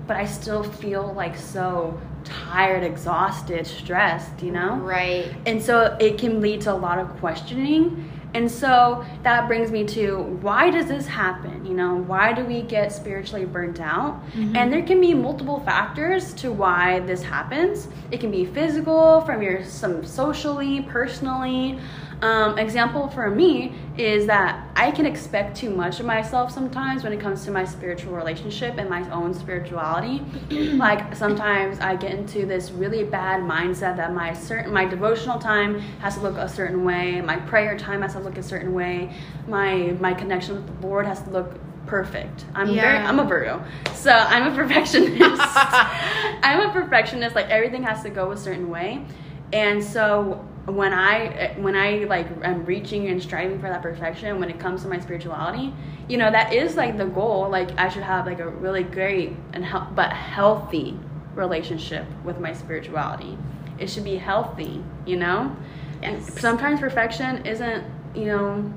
but 0.06 0.16
I 0.16 0.26
still 0.26 0.62
feel 0.62 1.14
like 1.14 1.36
so 1.36 1.98
tired, 2.24 2.82
exhausted, 2.82 3.66
stressed, 3.66 4.42
you 4.42 4.50
know, 4.50 4.74
right 4.76 5.32
and 5.46 5.62
so 5.62 5.96
it 6.00 6.18
can 6.18 6.40
lead 6.42 6.60
to 6.62 6.72
a 6.72 6.74
lot 6.74 6.98
of 6.98 7.08
questioning. 7.20 8.10
And 8.34 8.50
so 8.50 9.06
that 9.22 9.48
brings 9.48 9.70
me 9.70 9.84
to 9.86 10.18
why 10.42 10.68
does 10.70 10.84
this 10.86 11.06
happen? 11.06 11.64
You 11.64 11.72
know, 11.72 11.94
why 11.96 12.34
do 12.34 12.44
we 12.44 12.60
get 12.60 12.92
spiritually 12.92 13.46
burnt 13.46 13.80
out? 13.80 14.20
Mhm. 14.34 14.54
And 14.54 14.70
there 14.70 14.82
can 14.82 15.00
be 15.00 15.14
multiple 15.14 15.60
factors 15.64 16.34
to 16.34 16.52
why 16.52 17.00
this 17.00 17.22
happens. 17.22 17.88
It 18.10 18.20
can 18.20 18.30
be 18.30 18.44
physical, 18.44 19.22
from 19.22 19.40
your 19.42 19.64
some 19.64 20.04
socially, 20.04 20.82
personally. 20.82 21.78
Um, 22.20 22.58
example 22.58 23.08
for 23.08 23.30
me 23.30 23.74
is 23.96 24.26
that 24.26 24.68
I 24.74 24.90
can 24.90 25.06
expect 25.06 25.56
too 25.56 25.70
much 25.70 26.00
of 26.00 26.06
myself 26.06 26.50
sometimes 26.50 27.04
when 27.04 27.12
it 27.12 27.20
comes 27.20 27.44
to 27.44 27.52
my 27.52 27.64
spiritual 27.64 28.12
relationship 28.12 28.76
and 28.76 28.90
my 28.90 29.08
own 29.10 29.32
spirituality. 29.34 30.24
like 30.50 31.14
sometimes 31.14 31.78
I 31.78 31.94
get 31.94 32.12
into 32.12 32.44
this 32.44 32.72
really 32.72 33.04
bad 33.04 33.42
mindset 33.42 33.96
that 33.96 34.12
my 34.12 34.32
certain 34.32 34.72
my 34.72 34.84
devotional 34.84 35.38
time 35.38 35.78
has 36.00 36.16
to 36.16 36.20
look 36.20 36.36
a 36.36 36.48
certain 36.48 36.84
way, 36.84 37.20
my 37.20 37.36
prayer 37.36 37.78
time 37.78 38.02
has 38.02 38.14
to 38.14 38.20
look 38.20 38.36
a 38.36 38.42
certain 38.42 38.74
way, 38.74 39.14
my 39.46 39.96
my 40.00 40.12
connection 40.12 40.56
with 40.56 40.66
the 40.66 40.86
Lord 40.86 41.06
has 41.06 41.22
to 41.22 41.30
look 41.30 41.54
perfect. 41.86 42.44
I'm 42.54 42.74
very 42.74 42.98
I'm 42.98 43.20
a 43.20 43.24
Virgo, 43.24 43.64
so 43.94 44.10
I'm 44.10 44.52
a 44.52 44.56
perfectionist. 44.60 45.40
I'm 45.40 46.68
a 46.68 46.72
perfectionist. 46.72 47.36
Like 47.36 47.48
everything 47.48 47.84
has 47.84 48.02
to 48.02 48.10
go 48.10 48.32
a 48.32 48.36
certain 48.36 48.70
way, 48.70 49.04
and 49.52 49.82
so 49.82 50.44
when 50.70 50.92
I 50.92 51.54
when 51.58 51.76
I 51.76 52.04
like 52.08 52.26
am 52.42 52.64
reaching 52.64 53.08
and 53.08 53.22
striving 53.22 53.58
for 53.58 53.68
that 53.68 53.82
perfection 53.82 54.38
when 54.38 54.50
it 54.50 54.58
comes 54.58 54.82
to 54.82 54.88
my 54.88 55.00
spirituality, 55.00 55.72
you 56.08 56.16
know 56.18 56.30
that 56.30 56.52
is 56.52 56.76
like 56.76 56.98
the 56.98 57.06
goal. 57.06 57.48
Like 57.48 57.76
I 57.78 57.88
should 57.88 58.02
have 58.02 58.26
like 58.26 58.40
a 58.40 58.48
really 58.48 58.82
great 58.82 59.34
and 59.52 59.64
hel- 59.64 59.90
but 59.94 60.12
healthy 60.12 60.98
relationship 61.34 62.04
with 62.24 62.38
my 62.40 62.52
spirituality. 62.52 63.38
It 63.78 63.88
should 63.88 64.04
be 64.04 64.16
healthy, 64.16 64.82
you 65.06 65.16
know. 65.16 65.56
Yes. 66.02 66.38
Sometimes 66.40 66.80
perfection 66.80 67.46
isn't, 67.46 67.84
you 68.14 68.26
know, 68.26 68.72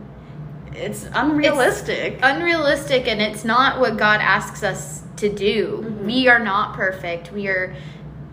it's 0.73 1.07
unrealistic. 1.13 2.19
unrealistic 2.21 3.07
and 3.07 3.21
it's 3.21 3.43
not 3.43 3.79
what 3.79 3.97
God 3.97 4.21
asks 4.21 4.63
us 4.63 5.03
to 5.17 5.29
do. 5.29 5.83
Mhm. 5.83 6.05
We 6.05 6.27
are 6.27 6.39
not 6.39 6.75
perfect. 6.75 7.31
We 7.31 7.47
are 7.47 7.75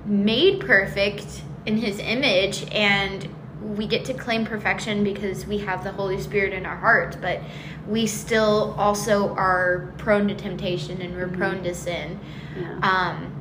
made 0.07 0.61
perfect 0.61 1.43
in 1.67 1.77
his 1.79 1.99
image 1.99 2.67
and 2.73 3.29
we 3.77 3.87
get 3.87 4.05
to 4.07 4.15
claim 4.15 4.47
perfection 4.47 5.05
because 5.05 5.47
we 5.47 5.59
have 5.59 5.85
the 5.85 5.93
Holy 5.93 6.19
Spirit 6.21 6.53
in 6.55 6.65
our 6.65 6.77
heart, 6.77 7.19
but 7.21 7.41
we 7.87 8.07
still 8.07 8.75
also 8.79 9.35
are 9.35 9.93
prone 9.99 10.27
to 10.29 10.35
temptation 10.35 11.03
and 11.03 11.15
we're 11.15 11.29
Mhm. 11.29 11.39
prone 11.39 11.63
to 11.65 11.75
sin. 11.75 12.19
yeah. 12.59 12.79
Um 12.83 13.33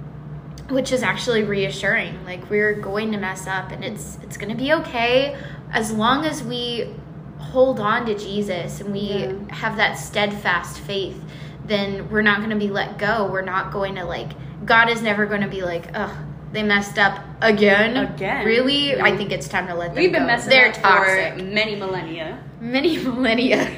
which 0.70 0.92
is 0.92 1.02
actually 1.02 1.44
reassuring. 1.46 2.14
Like 2.26 2.50
we're 2.50 2.74
going 2.74 3.14
to 3.14 3.18
mess 3.18 3.48
up 3.48 3.72
and 3.72 3.86
it's 3.86 4.20
it's 4.22 4.36
going 4.36 4.50
to 4.50 4.56
be 4.62 4.74
okay 4.74 5.38
as 5.72 5.94
long 5.94 6.26
as 6.26 6.44
we 6.44 6.94
hold 7.38 7.80
on 7.80 8.06
to 8.06 8.14
Jesus 8.18 8.82
and 8.82 8.92
we 8.92 9.00
Yeah. 9.00 9.32
have 9.56 9.78
that 9.78 9.98
steadfast 9.98 10.80
faith, 10.82 11.24
then 11.66 12.10
we're 12.10 12.22
not 12.22 12.40
going 12.40 12.50
to 12.50 12.58
be 12.58 12.70
let 12.70 12.98
go. 12.98 13.30
We're 13.32 13.44
not 13.44 13.72
going 13.72 13.96
to 13.96 14.04
like 14.04 14.32
God 14.66 14.90
is 14.90 15.02
never 15.02 15.26
going 15.26 15.42
to 15.42 15.48
be 15.48 15.62
like, 15.62 15.86
"Ugh, 15.94 16.12
they 16.54 16.64
messed 16.64 16.98
up 16.98 17.24
again." 17.42 17.98
Again? 17.98 18.46
Really? 18.46 19.00
I 19.00 19.16
think 19.18 19.32
it's 19.32 19.48
time 19.48 19.68
to 19.68 19.76
let 19.76 19.94
them 19.94 20.04
We've 20.04 20.12
been 20.12 20.24
go. 20.24 20.28
messing 20.28 20.50
They're 20.50 20.70
up 20.70 20.74
toxic. 20.76 21.38
for 21.38 21.44
many 21.44 21.76
millennia. 21.76 22.40
Many 22.62 22.98
millennia. 23.04 23.70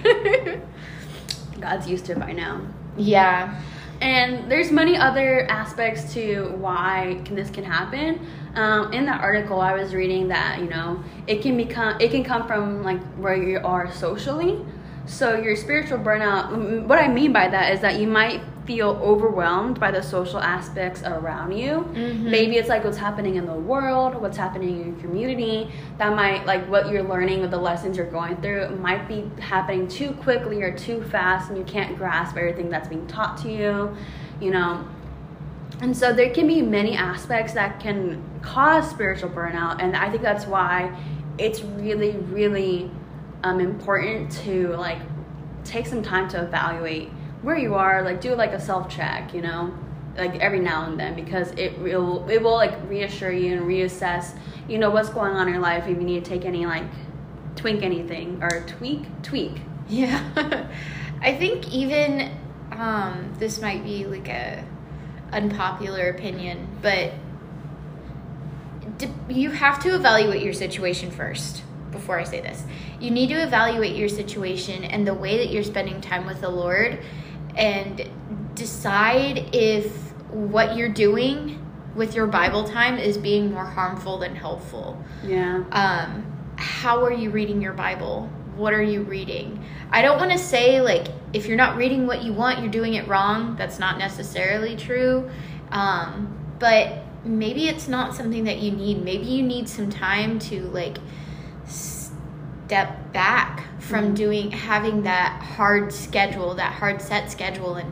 God's 1.60 1.88
used 1.90 2.06
to 2.06 2.14
it 2.14 2.20
by 2.20 2.32
now. 2.32 2.62
yeah. 2.98 3.62
And 4.02 4.50
there's 4.50 4.72
many 4.72 4.96
other 4.96 5.46
aspects 5.52 6.14
to 6.14 6.54
why 6.58 7.20
can, 7.26 7.36
this 7.36 7.50
can 7.50 7.66
happen. 7.66 8.26
Um, 8.56 8.94
in 8.94 9.06
that 9.08 9.20
article, 9.20 9.60
I 9.60 9.74
was 9.74 9.94
reading 9.94 10.30
that 10.30 10.60
you 10.60 10.70
know 10.70 11.04
it 11.28 11.42
can 11.42 11.58
become 11.58 12.00
it 12.00 12.10
can 12.10 12.24
come 12.24 12.48
from 12.48 12.82
like 12.82 13.02
where 13.18 13.36
you 13.36 13.60
are 13.62 13.92
socially. 13.92 14.58
So 15.06 15.36
your 15.36 15.58
spiritual 15.58 15.98
burnout. 16.00 16.50
mm, 16.52 16.86
What 16.88 16.98
I 17.00 17.10
mean 17.10 17.34
by 17.34 17.50
that 17.50 17.74
is 17.74 17.82
that 17.82 18.00
you 18.00 18.08
might 18.08 18.40
feel 18.70 19.00
overwhelmed 19.02 19.80
by 19.80 19.90
the 19.90 20.00
social 20.00 20.40
aspects 20.40 21.02
around 21.02 21.52
you. 21.58 21.90
Mhm. 21.96 22.30
Maybe 22.30 22.58
it's 22.58 22.70
like 22.70 22.84
what's 22.84 23.00
happening 23.00 23.34
in 23.34 23.48
the 23.48 23.60
world, 23.72 24.14
what's 24.22 24.38
happening 24.38 24.70
in 24.70 24.86
your 24.86 25.02
community. 25.02 25.72
That 25.98 26.16
might 26.16 26.46
like 26.46 26.70
what 26.70 26.88
you're 26.92 27.02
learning 27.02 27.42
with 27.42 27.50
the 27.50 27.58
lessons 27.58 27.98
you're 27.98 28.06
going 28.12 28.36
through 28.44 28.78
might 28.80 29.08
be 29.08 29.28
happening 29.40 29.88
too 29.88 30.12
quickly 30.12 30.62
or 30.62 30.72
too 30.72 31.02
fast, 31.06 31.50
and 31.50 31.58
you 31.58 31.64
can't 31.64 31.98
grasp 31.98 32.38
everything 32.38 32.70
that's 32.70 32.88
being 32.88 33.08
taught 33.08 33.38
to 33.38 33.50
you. 33.52 33.90
You 34.40 34.52
know, 34.52 34.86
and 35.82 35.98
so 35.98 36.14
there 36.14 36.30
can 36.30 36.46
be 36.46 36.62
many 36.62 36.96
aspects 36.96 37.54
that 37.54 37.80
can 37.80 38.22
cause 38.44 38.88
spiritual 38.88 39.32
burnout, 39.32 39.82
and 39.82 39.96
I 39.96 40.12
think 40.12 40.22
that's 40.22 40.46
why 40.46 40.96
it's 41.40 41.64
really, 41.64 42.12
really 42.30 42.92
um, 43.44 43.60
important 43.60 44.32
to 44.44 44.76
like 44.76 45.00
take 45.64 45.88
some 45.88 46.04
time 46.04 46.28
to 46.30 46.44
evaluate 46.44 47.10
where 47.42 47.58
you 47.58 47.76
are. 47.76 48.02
Like 48.04 48.22
do 48.22 48.36
like 48.36 48.52
a 48.52 48.60
self 48.60 48.90
check, 48.90 49.34
you 49.34 49.42
know, 49.42 49.74
like 50.18 50.36
every 50.40 50.60
now 50.60 50.86
and 50.86 51.00
then, 51.00 51.16
because 51.16 51.52
it 51.52 51.78
will 51.80 52.28
it 52.30 52.42
will 52.42 52.56
like 52.56 52.74
reassure 52.90 53.32
you 53.32 53.54
and 53.54 53.62
reassess, 53.64 54.38
you 54.68 54.78
know, 54.78 54.90
what's 54.90 55.10
going 55.10 55.34
on 55.34 55.48
in 55.48 55.54
your 55.54 55.62
life. 55.62 55.84
If 55.88 55.98
you 55.98 56.04
need 56.04 56.24
to 56.24 56.30
take 56.30 56.46
any 56.46 56.66
like 56.66 56.86
twink 57.56 57.84
anything 57.84 58.42
or 58.42 58.64
tweak 58.66 59.22
tweak. 59.22 59.62
Yeah. 59.88 60.68
I 61.22 61.36
think 61.36 61.74
even 61.74 62.32
um, 62.72 63.34
this 63.40 63.62
might 63.62 63.84
be 63.84 64.06
like 64.06 64.30
a 64.30 64.64
unpopular 65.32 66.10
opinion, 66.10 66.68
but 66.82 67.14
you 69.30 69.52
have 69.52 69.82
to 69.84 69.96
evaluate 69.96 70.42
your 70.42 70.54
situation 70.54 71.12
first 71.12 71.64
before 71.92 72.20
I 72.20 72.24
say 72.24 72.42
this. 72.42 72.64
You 73.00 73.12
need 73.12 73.28
to 73.28 73.36
evaluate 73.36 73.96
your 73.96 74.10
situation 74.10 74.84
and 74.84 75.06
the 75.06 75.14
way 75.14 75.38
that 75.38 75.52
you're 75.52 75.64
spending 75.64 76.02
time 76.02 76.26
with 76.26 76.42
the 76.42 76.50
Lord 76.50 77.00
and 77.56 78.10
decide 78.56 79.50
if 79.54 79.92
what 80.32 80.76
you're 80.76 80.90
doing 80.90 81.66
with 81.96 82.16
your 82.16 82.28
Bible 82.28 82.64
time 82.64 82.98
is 82.98 83.18
being 83.18 83.52
more 83.52 83.66
harmful 83.66 84.20
than 84.20 84.36
helpful. 84.36 85.04
Yeah. 85.24 85.64
Um, 85.72 86.26
how 86.56 87.04
are 87.04 87.14
you 87.14 87.30
reading 87.30 87.62
your 87.62 87.74
Bible? 87.74 88.30
What 88.56 88.74
are 88.74 88.82
you 88.82 89.02
reading? 89.02 89.64
I 89.92 90.02
don't 90.02 90.18
want 90.18 90.32
to 90.32 90.38
say 90.38 90.82
like 90.82 91.08
if 91.34 91.46
you're 91.48 91.58
not 91.58 91.78
reading 91.78 92.08
what 92.08 92.24
you 92.24 92.34
want, 92.34 92.60
you're 92.60 92.72
doing 92.72 92.96
it 92.96 93.08
wrong. 93.08 93.56
That's 93.56 93.80
not 93.80 93.98
necessarily 93.98 94.76
true. 94.76 95.30
Um, 95.72 96.36
but 96.60 97.04
maybe 97.24 97.68
it's 97.68 97.88
not 97.88 98.16
something 98.16 98.44
that 98.46 98.60
you 98.60 98.72
need. 98.72 99.04
Maybe 99.04 99.26
you 99.26 99.44
need 99.44 99.70
some 99.70 99.90
time 99.90 100.40
to 100.40 100.62
like 100.66 100.98
step 102.70 103.12
back 103.14 103.64
from 103.80 104.06
Mm-hmm. 104.06 104.14
doing 104.14 104.52
having 104.52 105.02
that 105.02 105.42
hard 105.42 105.92
schedule, 105.92 106.54
that 106.54 106.72
hard 106.74 107.02
set 107.02 107.32
schedule 107.32 107.76
and 107.78 107.92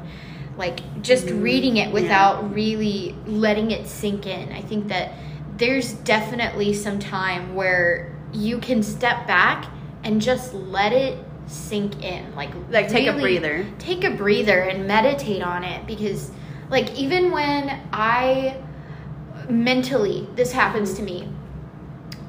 like 0.55 0.81
just 1.01 1.25
Mhm. 1.25 1.41
reading 1.41 1.77
it 1.77 1.87
Yeah. 1.87 1.93
without 1.93 2.53
really 2.53 3.15
letting 3.25 3.71
it 3.71 3.87
sink 3.87 4.27
in. 4.27 4.51
I 4.51 4.61
think 4.61 4.87
that 4.89 5.13
there's 5.57 5.93
definitely 5.93 6.73
some 6.73 6.99
time 6.99 7.55
where 7.55 8.11
you 8.31 8.59
can 8.59 8.83
step 8.83 9.25
back 9.25 9.65
and 10.03 10.21
just 10.21 10.53
let 10.53 10.93
it 10.93 11.17
sink 11.47 12.03
in. 12.03 12.35
Like 12.35 12.51
Like, 12.69 12.87
take 12.87 13.07
a 13.07 13.13
breather. 13.13 13.65
Take 13.79 14.03
a 14.03 14.11
breather 14.11 14.59
and 14.59 14.85
meditate 14.87 15.41
on 15.41 15.63
it 15.63 15.87
because 15.87 16.29
like 16.69 16.95
even 16.95 17.31
when 17.31 17.79
I 17.91 18.57
mentally 19.49 20.27
this 20.35 20.51
happens 20.51 20.93
to 20.95 21.01
me 21.01 21.27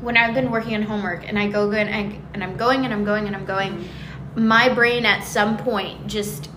when 0.00 0.16
I've 0.16 0.34
been 0.34 0.50
working 0.50 0.74
on 0.74 0.82
homework 0.82 1.26
and 1.28 1.38
I 1.38 1.48
go 1.48 1.70
and 1.72 1.88
I, 1.94 2.18
and 2.34 2.42
I'm 2.44 2.56
going 2.56 2.84
and 2.84 2.92
I'm 2.94 3.04
going 3.04 3.26
and 3.26 3.34
I'm 3.34 3.44
going, 3.44 3.88
my 4.36 4.68
brain 4.72 5.04
at 5.04 5.24
some 5.24 5.56
point 5.56 6.06
just 6.06 6.50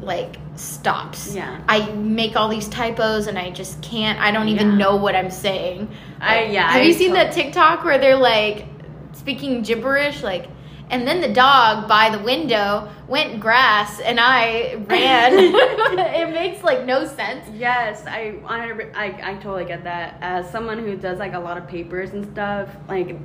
like 0.00 0.36
stops. 0.56 1.34
Yeah. 1.34 1.60
I 1.68 1.90
make 1.92 2.36
all 2.36 2.48
these 2.48 2.68
typos 2.68 3.26
and 3.26 3.38
I 3.38 3.50
just 3.50 3.80
can't. 3.82 4.18
I 4.20 4.30
don't 4.30 4.48
even 4.48 4.72
Yeah. 4.72 4.76
know 4.76 4.96
what 4.96 5.16
I'm 5.16 5.30
saying. 5.30 5.88
I- 6.20 6.44
yeah, 6.44 6.70
Have 6.70 6.82
I 6.82 6.84
you 6.84 6.92
seen 6.92 7.10
tot- 7.10 7.14
that 7.16 7.32
TikTok 7.32 7.84
where 7.84 7.98
they're 7.98 8.16
like 8.16 8.66
speaking 9.12 9.62
gibberish 9.62 10.22
like 10.22 10.48
and 10.90 11.06
then 11.06 11.20
the 11.20 11.32
dog 11.32 11.88
by 11.88 12.10
the 12.10 12.22
window 12.22 12.88
went 13.08 13.40
grass 13.40 14.00
and 14.00 14.18
I 14.20 14.74
ran. 14.86 15.32
it 15.34 16.32
makes 16.32 16.62
like 16.62 16.84
no 16.84 17.06
sense. 17.06 17.48
Yes, 17.54 18.04
I, 18.06 18.38
I 18.46 18.90
I 18.94 19.30
I 19.30 19.34
totally 19.34 19.64
get 19.64 19.84
that. 19.84 20.18
As 20.20 20.50
someone 20.50 20.78
who 20.78 20.96
does 20.96 21.18
like 21.18 21.34
a 21.34 21.38
lot 21.38 21.58
of 21.58 21.66
papers 21.66 22.10
and 22.10 22.24
stuff, 22.32 22.68
like 22.88 23.16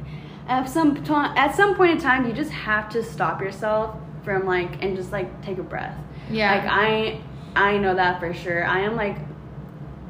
at 0.47 0.65
some 0.69 1.03
to- 1.03 1.33
at 1.35 1.55
some 1.55 1.75
point 1.75 1.91
in 1.91 1.97
time, 1.99 2.25
you 2.25 2.33
just 2.33 2.51
have 2.51 2.89
to 2.89 3.03
stop 3.03 3.41
yourself 3.41 3.95
from 4.23 4.45
like 4.45 4.81
and 4.83 4.95
just 4.95 5.11
like 5.11 5.41
take 5.41 5.57
a 5.57 5.63
breath. 5.63 5.97
Yeah. 6.29 6.55
Like 6.55 6.65
I 6.65 7.21
I 7.55 7.77
know 7.77 7.95
that 7.95 8.19
for 8.19 8.33
sure. 8.33 8.65
I 8.65 8.81
am 8.81 8.95
like 8.95 9.17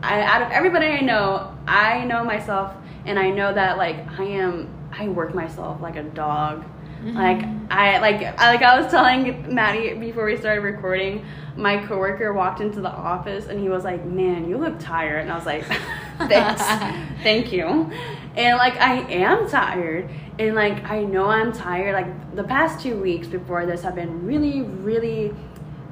I 0.01 0.21
out 0.21 0.41
of 0.41 0.51
everybody 0.51 0.85
I 0.87 1.01
know, 1.01 1.55
I 1.67 2.05
know 2.05 2.23
myself 2.23 2.73
and 3.05 3.17
I 3.19 3.29
know 3.31 3.53
that 3.53 3.77
like 3.77 3.97
I 4.19 4.23
am 4.23 4.69
I 4.91 5.07
work 5.07 5.33
myself 5.33 5.81
like 5.81 5.95
a 5.95 6.03
dog. 6.03 6.65
Like 7.03 7.45
I 7.71 7.99
like 7.99 8.21
I 8.39 8.51
like 8.51 8.61
I 8.61 8.79
was 8.79 8.91
telling 8.91 9.53
Maddie 9.53 9.93
before 9.93 10.25
we 10.25 10.35
started 10.35 10.61
recording, 10.61 11.25
my 11.55 11.85
coworker 11.85 12.33
walked 12.33 12.59
into 12.61 12.81
the 12.81 12.89
office 12.89 13.47
and 13.47 13.59
he 13.59 13.69
was 13.69 13.83
like, 13.83 14.05
"Man, 14.05 14.49
you 14.49 14.57
look 14.57 14.79
tired." 14.79 15.19
And 15.19 15.31
I 15.31 15.35
was 15.35 15.45
like, 15.45 15.63
"Thanks. 16.17 16.61
Thank 17.23 17.51
you." 17.53 17.91
And 18.35 18.57
like 18.57 18.75
I 18.77 19.01
am 19.11 19.49
tired 19.49 20.09
and 20.39 20.55
like 20.55 20.83
I 20.89 21.03
know 21.03 21.25
I'm 21.25 21.53
tired. 21.53 21.93
Like 21.93 22.35
the 22.35 22.43
past 22.43 22.81
2 22.81 22.97
weeks 22.99 23.27
before 23.27 23.65
this 23.65 23.81
have 23.83 23.95
been 23.95 24.25
really 24.25 24.61
really 24.61 25.33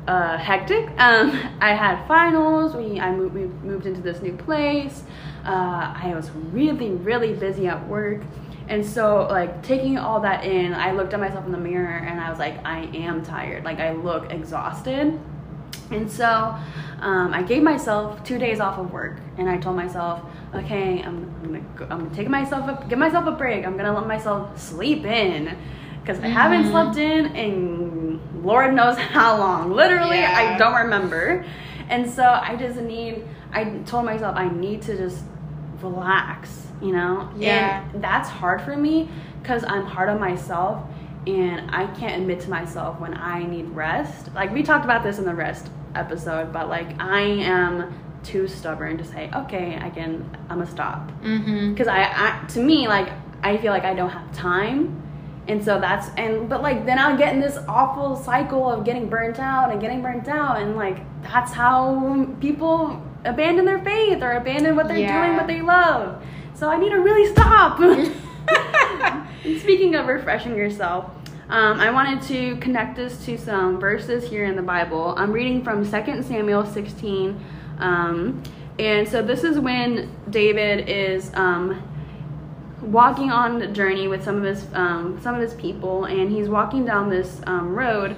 uh, 0.08 0.38
hectic. 0.38 0.90
Um, 0.98 1.32
I 1.62 1.74
had 1.74 2.06
finals. 2.08 2.76
We 2.76 3.00
I 3.00 3.12
moved, 3.12 3.36
we 3.36 3.46
moved 3.68 3.86
into 3.86 4.02
this 4.02 4.22
new 4.22 4.34
place. 4.34 5.04
Uh, 5.46 5.94
I 5.96 6.14
was 6.16 6.32
really 6.52 6.92
really 6.92 7.34
busy 7.34 7.68
at 7.68 7.86
work, 7.88 8.22
and 8.70 8.86
so 8.86 9.28
like 9.30 9.64
taking 9.64 9.98
all 9.98 10.20
that 10.22 10.44
in, 10.44 10.74
I 10.74 10.92
looked 10.92 11.14
at 11.14 11.20
myself 11.20 11.46
in 11.46 11.52
the 11.52 11.58
mirror 11.58 11.98
and 11.98 12.20
I 12.20 12.30
was 12.30 12.40
like, 12.40 12.64
I 12.66 12.80
am 12.94 13.24
tired. 13.24 13.64
Like 13.64 13.80
I 13.80 13.92
look 13.94 14.32
exhausted. 14.32 15.20
And 15.90 16.12
so 16.12 16.26
um, 17.00 17.34
I 17.34 17.44
gave 17.44 17.64
myself 17.64 18.22
two 18.26 18.38
days 18.38 18.60
off 18.60 18.78
of 18.78 18.92
work, 18.92 19.20
and 19.38 19.48
I 19.50 19.58
told 19.58 19.78
myself, 19.78 20.22
okay, 20.54 21.02
I'm, 21.02 21.34
I'm 21.42 21.46
gonna 21.46 21.60
go, 21.78 21.86
I'm 21.90 22.00
gonna 22.04 22.16
take 22.16 22.28
myself 22.28 22.68
a, 22.68 22.86
give 22.90 23.00
myself 23.00 23.26
a 23.26 23.32
break. 23.32 23.66
I'm 23.66 23.78
gonna 23.78 23.94
let 23.94 24.06
myself 24.06 24.60
sleep 24.60 25.06
in 25.06 25.56
because 26.02 26.20
I 26.22 26.28
haven't 26.28 26.64
Mhm. 26.66 26.72
slept 26.72 26.98
in 26.98 27.36
in 27.38 28.44
Lord 28.44 28.74
knows 28.74 28.98
how 29.16 29.38
long. 29.38 29.72
Literally, 29.72 30.20
Yeah. 30.20 30.54
I 30.56 30.58
don't 30.58 30.76
remember. 30.76 31.46
And 31.90 32.10
so 32.10 32.24
I 32.24 32.58
just 32.58 32.82
need. 32.82 33.24
I 33.54 33.64
told 33.86 34.04
myself 34.04 34.36
I 34.36 34.50
need 34.50 34.82
to 34.84 34.98
just 34.98 35.24
relax. 35.82 36.67
You 36.82 36.92
know. 36.94 37.30
Yeah. 37.38 37.90
And 37.94 38.04
that's 38.04 38.30
hard 38.30 38.62
for 38.62 38.76
me 38.76 39.10
because 39.42 39.64
I'm 39.68 39.86
hard 39.86 40.10
on 40.10 40.20
myself 40.20 40.84
and 41.26 41.70
I 41.72 41.88
can't 41.88 42.22
admit 42.22 42.40
to 42.42 42.50
myself 42.50 43.00
when 43.00 43.14
I 43.16 43.44
need 43.44 43.70
rest. 43.70 44.34
Like 44.34 44.52
we 44.54 44.64
talked 44.64 44.86
about 44.86 45.04
this 45.04 45.20
in 45.20 45.26
the 45.26 45.36
rest 45.36 45.70
episode, 45.96 46.54
but 46.54 46.70
like 46.70 47.00
I 47.02 47.22
am 47.22 47.94
too 48.24 48.48
stubborn 48.48 48.98
to 48.98 49.04
say, 49.04 49.30
okay, 49.34 49.78
I 49.82 49.90
can, 49.90 50.30
I'm 50.50 50.60
gonna 50.60 50.70
stop. 50.70 51.12
Mm-hmm. 51.22 51.72
Because 51.74 51.88
I, 51.88 52.04
I, 52.04 52.46
to 52.50 52.60
me, 52.62 52.88
like 52.88 53.10
I 53.44 53.58
feel 53.58 53.72
like 53.72 53.84
I 53.84 53.94
don't 53.94 54.10
have 54.10 54.32
time, 54.34 55.02
and 55.48 55.64
so 55.64 55.80
that's 55.80 56.10
and 56.18 56.50
but 56.50 56.62
like 56.62 56.86
then 56.86 56.98
I'll 57.00 57.18
get 57.18 57.34
in 57.34 57.40
this 57.40 57.58
awful 57.68 58.16
cycle 58.16 58.70
of 58.70 58.84
getting 58.84 59.08
burnt 59.10 59.40
out 59.40 59.72
and 59.72 59.80
getting 59.80 60.02
burnt 60.02 60.28
out, 60.28 60.62
and 60.62 60.76
like 60.76 61.00
that's 61.24 61.52
how 61.54 62.28
people 62.42 63.02
abandon 63.26 63.66
their 63.66 63.80
faith 63.80 64.22
or 64.22 64.34
abandon 64.34 64.76
what 64.76 64.88
they're 64.88 64.98
Yeah. 64.98 65.26
doing, 65.26 65.38
what 65.38 65.48
they 65.48 65.62
love. 65.62 66.22
So 66.58 66.70
I 66.70 66.78
need 66.78 66.90
to 66.90 66.98
really 67.00 67.32
stop. 67.32 67.78
Speaking 69.60 69.94
of 69.94 70.08
refreshing 70.08 70.56
yourself, 70.56 71.06
um, 71.50 71.80
I 71.80 71.92
wanted 71.92 72.24
to 72.30 72.58
connect 72.58 72.96
this 72.96 73.24
to 73.26 73.38
some 73.38 73.80
verses 73.80 74.28
here 74.28 74.46
in 74.46 74.56
the 74.56 74.64
Bible. 74.64 75.14
I'm 75.18 75.32
reading 75.32 75.64
from 75.64 75.84
2 75.84 76.24
Samuel 76.24 76.66
16. 76.66 77.40
Um, 77.78 78.42
and 78.80 79.08
so 79.08 79.22
this 79.22 79.44
is 79.44 79.60
when 79.60 80.12
David 80.32 80.90
is 80.90 81.32
um, 81.36 81.80
walking 82.82 83.30
on 83.30 83.60
the 83.60 83.68
journey 83.68 84.08
with 84.08 84.24
some 84.24 84.38
of 84.38 84.44
his 84.44 84.66
um, 84.74 85.20
some 85.22 85.36
of 85.36 85.42
his 85.42 85.54
people, 85.54 86.06
and 86.06 86.32
he's 86.32 86.50
walking 86.50 86.86
down 86.86 87.10
this 87.10 87.40
um, 87.46 87.76
road, 87.76 88.16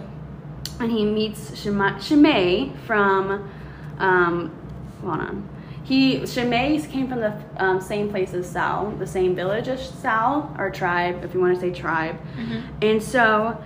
and 0.80 0.90
he 0.90 1.04
meets 1.04 1.62
Shema- 1.62 2.00
Shimei 2.00 2.72
from. 2.86 3.52
Um, 4.00 4.56
hold 5.02 5.20
on. 5.20 5.59
He 5.90 6.24
Shimei 6.28 6.80
came 6.84 7.08
from 7.08 7.20
the 7.20 7.34
um, 7.58 7.82
same 7.82 8.12
place 8.12 8.36
as 8.36 8.48
Saul, 8.48 8.92
the 8.92 9.08
same 9.08 9.34
village 9.36 9.68
as 9.68 9.90
Saul 9.90 10.56
or 10.60 10.70
tribe, 10.70 11.26
if 11.26 11.34
you 11.34 11.40
want 11.40 11.56
to 11.56 11.60
say 11.60 11.74
tribe. 11.74 12.16
Mm-hmm. 12.38 12.60
And 12.84 13.02
so, 13.02 13.60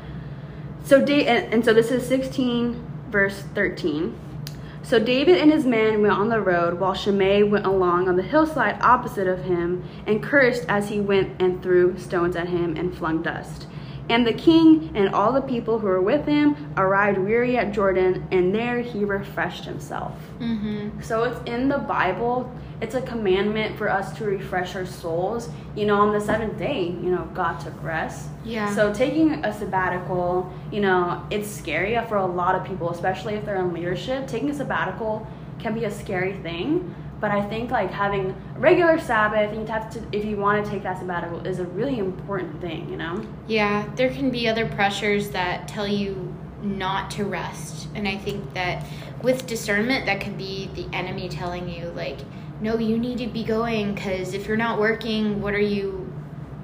so 0.85 1.03
da- 1.03 1.27
and, 1.27 1.53
and 1.53 1.65
so 1.65 1.73
this 1.73 1.91
is 1.91 2.07
16 2.07 2.81
verse 3.09 3.43
13. 3.53 4.17
So 4.83 4.99
David 4.99 5.37
and 5.37 5.51
his 5.51 5.65
men 5.65 6.01
went 6.01 6.13
on 6.13 6.29
the 6.29 6.39
road 6.39 6.79
while 6.79 6.93
Shimei 6.93 7.43
went 7.43 7.65
along 7.65 8.07
on 8.07 8.15
the 8.15 8.23
hillside 8.23 8.81
opposite 8.81 9.27
of 9.27 9.43
him 9.43 9.83
and 10.07 10.23
cursed 10.23 10.63
as 10.69 10.87
he 10.87 11.01
went 11.01 11.41
and 11.41 11.61
threw 11.61 11.97
stones 11.97 12.37
at 12.37 12.47
him 12.47 12.77
and 12.77 12.95
flung 12.95 13.21
dust. 13.21 13.67
And 14.09 14.27
the 14.27 14.33
king 14.33 14.91
and 14.95 15.15
all 15.15 15.31
the 15.31 15.41
people 15.41 15.79
who 15.79 15.87
were 15.87 16.01
with 16.01 16.25
him 16.25 16.73
arrived 16.75 17.17
weary 17.17 17.57
at 17.57 17.71
Jordan, 17.71 18.27
and 18.31 18.53
there 18.53 18.79
he 18.79 19.05
refreshed 19.05 19.63
himself. 19.63 20.13
Mm-hmm. 20.39 21.01
So 21.01 21.23
it's 21.23 21.39
in 21.49 21.69
the 21.69 21.77
Bible. 21.77 22.53
It's 22.81 22.95
a 22.95 23.01
commandment 23.01 23.77
for 23.77 23.89
us 23.89 24.15
to 24.17 24.25
refresh 24.25 24.75
our 24.75 24.85
souls. 24.85 25.49
You 25.75 25.85
know, 25.85 25.95
on 26.01 26.11
the 26.11 26.19
seventh 26.19 26.57
day, 26.57 26.83
you 26.83 27.11
know, 27.11 27.29
God 27.33 27.61
took 27.61 27.81
rest. 27.81 28.27
Yeah. 28.43 28.75
So 28.75 28.93
taking 28.93 29.45
a 29.45 29.57
sabbatical, 29.57 30.51
you 30.69 30.81
know, 30.81 31.25
it's 31.31 31.49
scary 31.49 31.97
for 32.07 32.17
a 32.17 32.25
lot 32.25 32.55
of 32.55 32.65
people, 32.65 32.89
especially 32.89 33.35
if 33.35 33.45
they're 33.45 33.55
in 33.55 33.73
leadership. 33.73 34.27
Taking 34.27 34.49
a 34.49 34.53
sabbatical 34.53 35.25
can 35.59 35.73
be 35.73 35.85
a 35.85 35.91
scary 35.91 36.33
thing. 36.33 36.93
But 37.23 37.31
I 37.31 37.41
think 37.41 37.71
like 37.71 37.89
having 37.89 38.31
a 38.31 38.59
regular 38.59 38.99
Sabbath, 38.99 39.53
and 39.53 39.61
you 39.61 39.67
have 39.67 39.89
to, 39.91 40.01
if 40.11 40.25
you 40.25 40.35
want 40.35 40.65
to 40.65 40.69
take 40.69 40.83
that 40.83 40.99
sabbatical, 40.99 41.47
is 41.47 41.59
a 41.59 41.63
really 41.63 41.97
important 41.97 42.59
thing. 42.59 42.89
You 42.89 42.97
know. 42.97 43.25
Yeah, 43.47 43.89
there 43.95 44.09
can 44.09 44.29
be 44.29 44.49
other 44.49 44.67
pressures 44.67 45.29
that 45.29 45.65
tell 45.69 45.87
you 45.87 46.35
not 46.61 47.09
to 47.11 47.23
rest. 47.23 47.87
And 47.95 48.09
I 48.09 48.17
think 48.17 48.53
that 48.55 48.85
with 49.21 49.47
discernment, 49.47 50.05
that 50.07 50.19
can 50.19 50.35
be 50.35 50.69
the 50.75 50.85
enemy 50.91 51.29
telling 51.29 51.69
you, 51.69 51.85
like, 51.95 52.17
no, 52.59 52.77
you 52.77 52.99
need 52.99 53.19
to 53.19 53.27
be 53.27 53.45
going 53.45 53.95
because 53.95 54.33
if 54.33 54.45
you're 54.45 54.57
not 54.57 54.77
working, 54.77 55.41
what 55.41 55.53
are 55.53 55.61
you, 55.61 56.13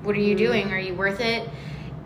what 0.03 0.13
are 0.13 0.19
you 0.19 0.35
Mhm. 0.35 0.39
doing? 0.39 0.73
Are 0.73 0.77
you 0.79 0.93
worth 0.93 1.21
it? 1.21 1.47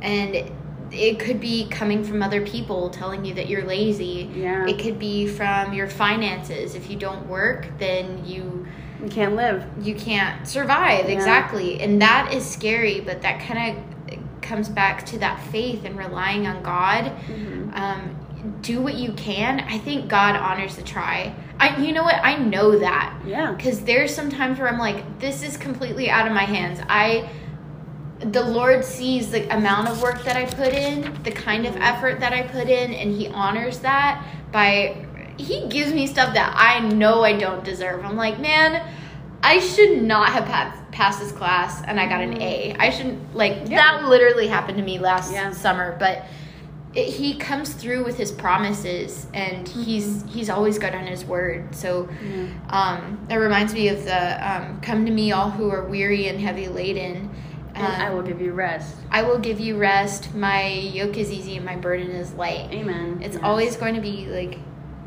And 0.03 0.51
it, 0.93 1.19
could 1.19 1.39
be 1.39 1.67
coming 1.69 2.03
from 2.03 2.21
other 2.21 2.45
people 2.45 2.89
telling 2.89 3.25
you 3.25 3.33
that 3.35 3.49
you're 3.49 3.65
lazy. 3.65 4.29
Yeah. 4.33 4.65
It 4.67 4.79
could 4.79 4.99
be 4.99 5.27
from 5.27 5.73
your 5.73 5.87
finances. 5.87 6.75
If 6.75 6.89
you 6.89 6.97
don't 6.97 7.27
work, 7.27 7.67
then 7.79 8.23
you 8.25 8.65
You 9.03 9.09
can't 9.09 9.35
live. 9.35 9.65
you 9.81 9.95
can't 9.95 10.47
survive 10.47 11.05
Yeah. 11.09 11.15
exactly 11.15 11.81
and 11.81 12.01
that 12.01 12.33
is 12.33 12.45
scary 12.49 13.01
but 13.01 13.21
that 13.23 13.39
kind 13.41 13.77
of 13.77 14.19
comes 14.41 14.69
back 14.69 15.05
to 15.07 15.19
that 15.19 15.39
faith 15.51 15.83
and 15.85 15.97
relying 15.97 16.47
on 16.47 16.63
god 16.63 17.11
Mhm. 17.29 17.77
um, 17.77 18.15
do 18.61 18.81
what 18.81 18.95
you 18.95 19.13
can, 19.13 19.61
I 19.69 19.77
think 19.77 20.09
God 20.09 20.35
honors 20.35 20.75
the 20.75 20.81
try. 20.81 21.33
I, 21.61 21.77
you 21.77 21.93
know 21.93 22.03
what? 22.03 22.15
I 22.21 22.35
know 22.35 22.77
that 22.79 23.13
Yeah. 23.25 23.53
because 23.53 23.79
there's 23.85 24.13
some 24.13 24.29
times 24.29 24.59
where 24.59 24.67
I'm 24.67 24.77
like, 24.79 25.19
this 25.19 25.43
is 25.43 25.55
completely 25.55 26.09
out 26.09 26.27
of 26.27 26.33
my 26.33 26.43
hands. 26.43 26.81
I, 26.89 27.29
the 28.31 28.41
Lord 28.43 28.83
sees 28.85 29.31
the 29.31 29.47
amount 29.55 29.87
of 29.89 30.01
work 30.01 30.23
that 30.23 30.35
I 30.35 30.45
put 30.45 30.73
in, 30.73 31.21
the 31.23 31.31
kind 31.31 31.65
of 31.65 31.75
effort 31.77 32.19
that 32.19 32.33
I 32.33 32.43
put 32.43 32.67
in, 32.69 32.93
and 32.93 33.13
He 33.15 33.27
honors 33.29 33.79
that 33.79 34.23
by, 34.51 35.05
He 35.37 35.67
gives 35.67 35.91
me 35.93 36.07
stuff 36.07 36.33
that 36.33 36.53
I 36.55 36.79
know 36.87 37.23
I 37.23 37.37
don't 37.37 37.63
deserve. 37.63 38.05
I'm 38.05 38.15
like, 38.15 38.39
man, 38.39 38.87
I 39.41 39.59
should 39.59 40.01
not 40.03 40.29
have 40.29 40.45
pa- 40.45 40.77
passed 40.91 41.19
this 41.19 41.31
class 41.33 41.81
and 41.85 41.99
I 41.99 42.07
got 42.07 42.21
an 42.21 42.41
A. 42.41 42.75
I 42.79 42.89
shouldn't, 42.91 43.35
like, 43.35 43.63
Yeah. 43.67 43.75
that 43.99 44.05
literally 44.07 44.47
happened 44.47 44.77
to 44.77 44.83
me 44.83 44.99
last 44.99 45.33
Yeah. 45.33 45.51
summer, 45.51 45.95
but 45.99 46.23
it, 46.93 47.07
he 47.07 47.33
comes 47.35 47.73
through 47.73 48.05
with 48.05 48.17
his 48.17 48.31
promises 48.31 49.25
and 49.33 49.67
he's 49.67 50.23
he's 50.31 50.47
always 50.47 50.77
good 50.77 50.93
on 50.93 51.07
his 51.07 51.25
word 51.25 51.73
so 51.73 52.07
um 52.69 53.17
it 53.31 53.35
reminds 53.37 53.73
me 53.73 53.87
of 53.87 54.05
the 54.05 54.47
um 54.47 54.79
come 54.81 55.03
to 55.03 55.11
me 55.11 55.31
all 55.31 55.49
who 55.49 55.71
are 55.71 55.85
weary 55.85 56.27
and 56.27 56.39
heavy 56.39 56.67
laden 56.67 57.31
And 57.75 57.85
I 57.87 58.07
Um, 58.07 58.15
will 58.15 58.21
give 58.23 58.39
you 58.41 58.51
rest. 58.53 58.95
I 59.11 59.23
will 59.23 59.39
give 59.39 59.59
you 59.59 59.77
rest 59.77 60.33
my 60.35 60.67
yoke 60.67 61.17
is 61.17 61.31
easy 61.31 61.57
and 61.57 61.65
my 61.65 61.75
burden 61.75 62.11
is 62.11 62.33
light 62.33 62.69
Amen. 62.71 63.19
it's 63.23 63.35
Yes. 63.35 63.43
always 63.43 63.75
going 63.75 63.95
to 63.95 64.01
be 64.01 64.27
like 64.27 64.59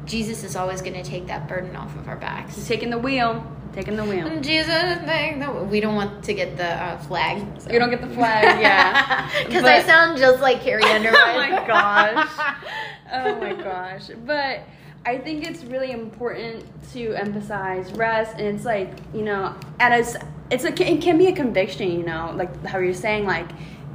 jesus 0.05 0.45
is 0.45 0.55
always 0.57 0.81
going 0.83 0.95
to 0.95 1.03
take 1.03 1.27
that 1.29 1.49
burden 1.49 1.75
off 1.77 1.95
of 1.97 2.07
our 2.09 2.17
backs. 2.17 2.55
He's 2.57 2.69
taking 2.69 2.91
the 2.91 2.99
wheel. 2.99 3.45
Taking 3.73 3.97
the 3.97 4.05
wheel. 4.05 4.41
jesus 4.41 4.99
take 5.07 5.39
the- 5.41 5.53
we 5.71 5.81
don't 5.81 5.95
want 5.97 6.25
to 6.25 6.33
get 6.35 6.57
the 6.57 6.67
uh, 6.67 6.99
flag 6.99 7.45
so. 7.59 7.71
You 7.71 7.79
don't 7.79 7.91
get 7.91 8.01
the 8.01 8.09
flag, 8.15 8.61
yeah. 8.61 9.29
because 9.47 9.65
i 9.65 9.83
sound 9.83 10.17
just 10.19 10.41
like 10.41 10.61
carrie 10.63 10.83
underwood 10.85 11.19
Oh 11.23 11.37
my 11.51 11.67
gosh. 11.67 12.29
oh 13.13 13.35
my 13.41 13.53
gosh. 13.53 14.09
But 14.25 14.61
I 15.05 15.19
think 15.19 15.47
it's 15.49 15.63
really 15.65 15.93
important 15.93 16.65
to 16.95 17.13
emphasize 17.15 17.93
rest, 17.93 18.33
and 18.39 18.47
it's 18.57 18.65
like 18.65 18.91
you 19.15 19.23
know, 19.23 19.55
at 19.79 19.93
as 19.93 20.17
it's 20.51 20.65
a 20.65 20.69
it 20.69 21.01
can 21.03 21.19
be 21.19 21.27
a 21.27 21.33
conviction, 21.33 21.91
you 21.91 22.05
know, 22.05 22.33
like 22.37 22.65
how 22.67 22.79
you're 22.79 22.95
saying, 22.95 23.27
like 23.27 23.49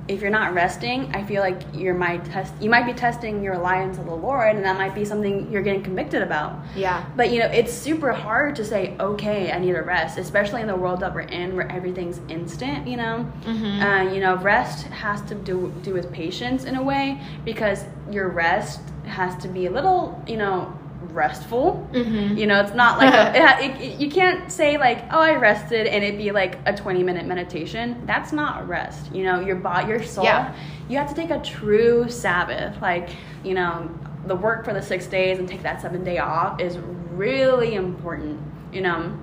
if 0.07 0.19
you're 0.19 0.31
not 0.31 0.53
resting, 0.53 1.13
I 1.15 1.23
feel 1.23 1.41
like 1.41 1.61
you're 1.73 1.93
might 1.93 2.25
test 2.25 2.53
you 2.59 2.69
might 2.69 2.85
be 2.85 2.91
testing 2.93 3.41
your 3.43 3.53
reliance 3.53 3.97
on 3.99 4.05
the 4.07 4.15
Lord, 4.15 4.55
and 4.55 4.65
that 4.65 4.77
might 4.77 4.93
be 4.95 5.05
something 5.05 5.49
you're 5.51 5.61
getting 5.61 5.83
convicted 5.83 6.21
about. 6.21 6.59
yeah 6.75 7.05
But 7.15 7.31
you 7.31 7.39
know, 7.39 7.45
it's 7.45 7.71
super 7.71 8.11
hard 8.11 8.55
to 8.57 8.65
say, 8.65 8.95
okay, 8.99 9.51
I 9.51 9.59
need 9.59 9.75
a 9.75 9.81
rest, 9.83 10.17
especially 10.17 10.61
in 10.61 10.67
the 10.67 10.75
world 10.75 10.99
that 11.01 11.13
we're 11.13 11.21
in, 11.21 11.55
where 11.55 11.71
everything's 11.71 12.19
instant. 12.29 12.87
You 12.87 12.97
know, 12.97 13.31
Mhm. 13.45 13.81
uh, 14.09 14.13
you 14.13 14.19
know, 14.19 14.35
rest 14.37 14.87
has 14.87 15.21
to 15.23 15.35
do 15.35 15.71
do 15.83 15.93
with 15.93 16.11
patience 16.11 16.65
in 16.65 16.75
a 16.75 16.83
way 16.83 17.21
because 17.45 17.85
your 18.11 18.27
rest 18.27 18.81
has 19.05 19.35
to 19.43 19.47
be 19.47 19.67
a 19.67 19.71
little, 19.71 20.21
you 20.27 20.37
know, 20.37 20.73
restful. 21.11 21.87
Mhm. 21.91 22.37
You 22.37 22.47
know, 22.47 22.61
it's 22.61 22.73
not 22.73 22.97
like 22.97 23.13
a, 23.35 23.63
it, 23.63 23.81
it, 23.81 23.99
you 23.99 24.09
can't 24.09 24.51
say 24.51 24.77
like, 24.77 25.03
oh, 25.11 25.19
I 25.19 25.35
rested, 25.35 25.87
and 25.87 26.03
it'd 26.03 26.17
be 26.17 26.31
like 26.31 26.59
a 26.65 26.73
twenty 26.75 27.03
minute 27.03 27.25
meditation. 27.25 28.03
That's 28.05 28.31
not 28.31 28.67
rest. 28.67 29.13
You 29.13 29.23
know, 29.23 29.39
your 29.39 29.55
body, 29.57 29.89
your 29.89 30.03
soul. 30.03 30.23
Yeah. 30.23 30.53
You 30.89 30.97
have 30.97 31.09
to 31.09 31.15
take 31.15 31.29
a 31.31 31.39
true 31.41 32.09
Sabbath, 32.09 32.81
like 32.81 33.09
you 33.43 33.53
know, 33.53 33.89
the 34.25 34.35
work 34.35 34.65
for 34.65 34.73
the 34.73 34.81
six 34.81 35.07
days 35.07 35.39
and 35.39 35.47
take 35.47 35.63
that 35.63 35.81
seven 35.81 36.03
day 36.03 36.19
off 36.19 36.59
is 36.59 36.77
really 36.77 37.75
important. 37.75 38.39
You 38.71 38.81
know, 38.81 39.17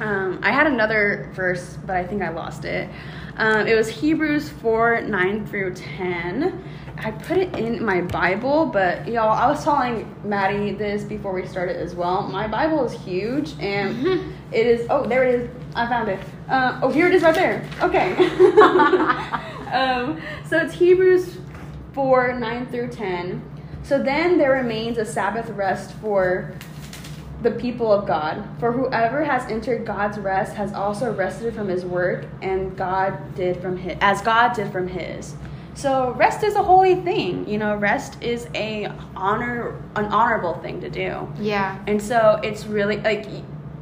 um, 0.00 0.40
I 0.42 0.50
had 0.50 0.66
another 0.66 1.30
verse, 1.34 1.78
but 1.86 1.96
I 1.96 2.04
think 2.06 2.22
I 2.22 2.30
lost 2.30 2.64
it. 2.64 2.88
Um, 3.36 3.66
it 3.66 3.74
was 3.74 3.88
Hebrews 3.88 4.48
4 4.48 5.02
9 5.02 5.46
through 5.46 5.74
10. 5.74 6.64
I 6.98 7.10
put 7.10 7.36
it 7.36 7.56
in 7.58 7.84
my 7.84 8.00
Bible, 8.00 8.66
but 8.66 9.06
y'all, 9.08 9.30
I 9.30 9.46
was 9.46 9.62
telling 9.62 10.14
Maddie 10.24 10.72
this 10.72 11.02
before 11.02 11.32
we 11.32 11.46
started 11.46 11.76
as 11.76 11.94
well. 11.94 12.22
My 12.22 12.46
Bible 12.46 12.84
is 12.84 12.92
huge, 12.92 13.54
and 13.60 14.32
it 14.52 14.66
is. 14.66 14.86
Oh, 14.88 15.06
there 15.06 15.24
it 15.24 15.34
is. 15.34 15.50
I 15.74 15.86
found 15.86 16.08
it. 16.08 16.20
Uh, 16.48 16.80
oh, 16.82 16.90
here 16.90 17.06
it 17.06 17.14
is 17.14 17.22
right 17.22 17.34
there. 17.34 17.68
Okay. 17.80 18.14
um, 19.72 20.20
so 20.48 20.58
it's 20.58 20.74
Hebrews 20.74 21.38
4 21.92 22.34
9 22.38 22.66
through 22.66 22.88
10. 22.88 23.50
So 23.82 24.02
then 24.02 24.38
there 24.38 24.52
remains 24.52 24.96
a 24.98 25.04
Sabbath 25.04 25.50
rest 25.50 25.92
for 25.94 26.54
the 27.42 27.50
people 27.50 27.92
of 27.92 28.06
God. 28.06 28.48
For 28.58 28.72
whoever 28.72 29.22
has 29.22 29.50
entered 29.50 29.84
God's 29.84 30.18
rest 30.18 30.54
has 30.54 30.72
also 30.72 31.12
rested 31.12 31.54
from 31.54 31.68
his 31.68 31.84
work, 31.84 32.26
and 32.40 32.76
God 32.76 33.34
did 33.34 33.60
from 33.60 33.76
his, 33.76 33.96
as 34.00 34.22
God 34.22 34.54
did 34.54 34.72
from 34.72 34.88
his. 34.88 35.34
So 35.74 36.12
rest 36.12 36.42
is 36.42 36.54
a 36.54 36.62
holy 36.62 36.94
thing. 36.96 37.48
You 37.48 37.58
know, 37.58 37.76
rest 37.76 38.22
is 38.22 38.48
a 38.54 38.90
honor, 39.16 39.80
an 39.96 40.06
honorable 40.06 40.54
thing 40.54 40.80
to 40.80 40.90
do. 40.90 41.28
yeah 41.38 41.78
And 41.86 42.00
so 42.00 42.40
it's 42.42 42.66
really 42.66 42.98
like 42.98 43.26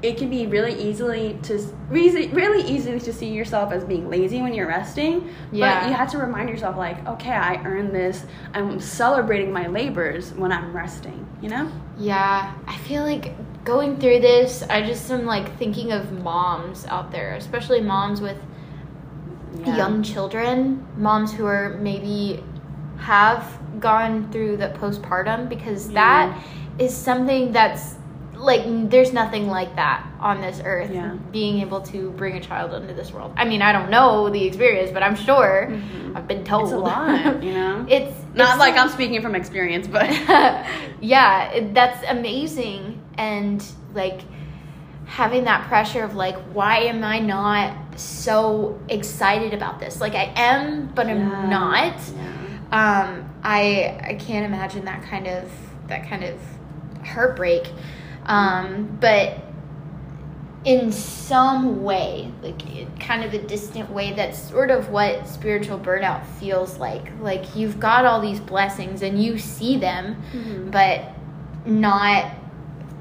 it 0.03 0.17
can 0.19 0.29
be 0.29 0.49
really 0.49 0.75
easily 0.83 1.39
to 1.45 1.59
really 1.89 2.27
really 2.29 2.69
easy 2.69 2.99
to 2.99 3.13
see 3.13 3.29
yourself 3.33 3.73
as 3.73 3.85
being 3.85 4.11
lazy 4.11 4.43
when 4.43 4.53
you're 4.53 4.67
resting. 4.67 5.33
Yeah. 5.53 5.81
But 5.81 5.89
you 5.89 5.95
have 5.95 6.11
to 6.11 6.19
remind 6.19 6.49
yourself 6.49 6.77
like, 6.77 7.07
okay, 7.07 7.31
I 7.31 7.63
earned 7.65 7.95
this. 7.95 8.25
I'm 8.53 8.81
celebrating 8.81 9.53
my 9.53 9.69
labors 9.69 10.33
when 10.33 10.51
I'm 10.51 10.75
resting. 10.75 11.27
You 11.41 11.49
know? 11.49 11.73
Yeah, 11.99 12.55
I 12.67 12.77
feel 12.79 13.03
like 13.03 13.35
going 13.65 13.99
through 13.99 14.21
this, 14.21 14.63
I 14.69 14.83
just 14.83 15.11
am 15.11 15.25
like 15.25 15.57
thinking 15.59 15.93
of 15.93 16.13
moms 16.23 16.85
out 16.87 17.11
there, 17.11 17.35
especially 17.35 17.81
moms 17.81 18.21
with 18.21 18.39
Yeah. 19.61 19.77
young 19.77 20.03
children, 20.03 20.87
moms 20.97 21.33
who 21.33 21.45
are 21.47 21.77
maybe 21.81 22.43
have 22.99 23.59
gone 23.81 24.31
through 24.31 24.57
the 24.59 24.69
postpartum 24.81 25.49
because 25.49 25.91
that 25.93 26.43
is 26.79 26.95
something 26.97 27.53
that's 27.53 27.97
like 28.37 28.63
there's 28.91 29.13
nothing 29.13 29.47
like 29.49 29.75
that 29.77 30.05
on 30.21 30.41
this 30.41 30.61
earth 30.65 30.91
Yeah. 30.93 31.15
being 31.31 31.61
able 31.61 31.81
to 31.83 32.11
bring 32.13 32.37
a 32.37 32.41
child 32.41 32.75
into 32.75 32.93
this 32.95 33.13
world 33.13 33.33
i 33.37 33.45
mean 33.45 33.63
i 33.63 33.73
don't 33.73 33.89
know 33.91 34.31
the 34.31 34.45
experience 34.45 34.91
but 34.91 35.03
i'm 35.03 35.15
sure 35.15 35.69
Mhm. 35.71 36.17
i've 36.17 36.27
been 36.27 36.43
told 36.45 36.65
It's 36.65 36.73
a 36.73 36.79
lot, 36.79 37.43
you 37.43 37.53
know. 37.59 37.87
it's 37.89 38.13
Not 38.35 38.51
it's 38.51 38.59
like 38.59 38.77
I'm 38.77 38.89
speaking 38.89 39.21
from 39.23 39.35
experience, 39.37 39.87
but 39.87 40.09
yeah, 41.01 41.51
it, 41.53 41.75
that's 41.75 42.03
amazing. 42.09 43.01
And 43.19 43.65
like 43.95 44.23
having 45.07 45.45
that 45.45 45.67
pressure 45.69 46.03
of 46.03 46.15
like, 46.15 46.37
why 46.55 46.79
am 46.79 47.05
I 47.05 47.19
not 47.19 47.77
so 47.97 48.79
excited 48.89 49.53
about 49.55 49.79
this? 49.81 50.01
Like 50.01 50.15
I 50.15 50.33
am, 50.37 50.87
but 50.95 51.07
I'm 51.07 51.19
Yeah. 51.31 51.47
not. 51.49 51.95
Yeah. 52.17 52.33
Um, 52.73 53.29
I 53.43 53.99
I 54.03 54.15
can't 54.15 54.47
imagine 54.47 54.85
that 54.87 55.03
kind 55.03 55.27
of 55.27 55.51
that 55.89 56.09
kind 56.09 56.25
of 56.25 56.39
heartbreak. 57.07 57.71
Um, 58.27 58.97
but 59.01 59.39
in 60.65 60.93
some 60.93 61.83
way, 61.83 62.31
like 62.41 62.63
kind 63.01 63.25
of 63.25 63.35
a 63.35 63.39
distant 63.39 63.91
way, 63.91 64.13
that's 64.13 64.39
sort 64.39 64.71
of 64.71 64.91
what 64.91 65.27
spiritual 65.27 65.77
burnout 65.79 66.25
feels 66.25 66.79
like. 66.79 67.11
Like 67.21 67.57
you've 67.57 67.81
got 67.81 68.05
all 68.05 68.21
these 68.21 68.39
blessings 68.39 69.03
and 69.03 69.21
you 69.23 69.39
see 69.39 69.77
them, 69.77 70.23
Mhm. 70.33 70.71
but 70.71 71.01
not 71.67 72.27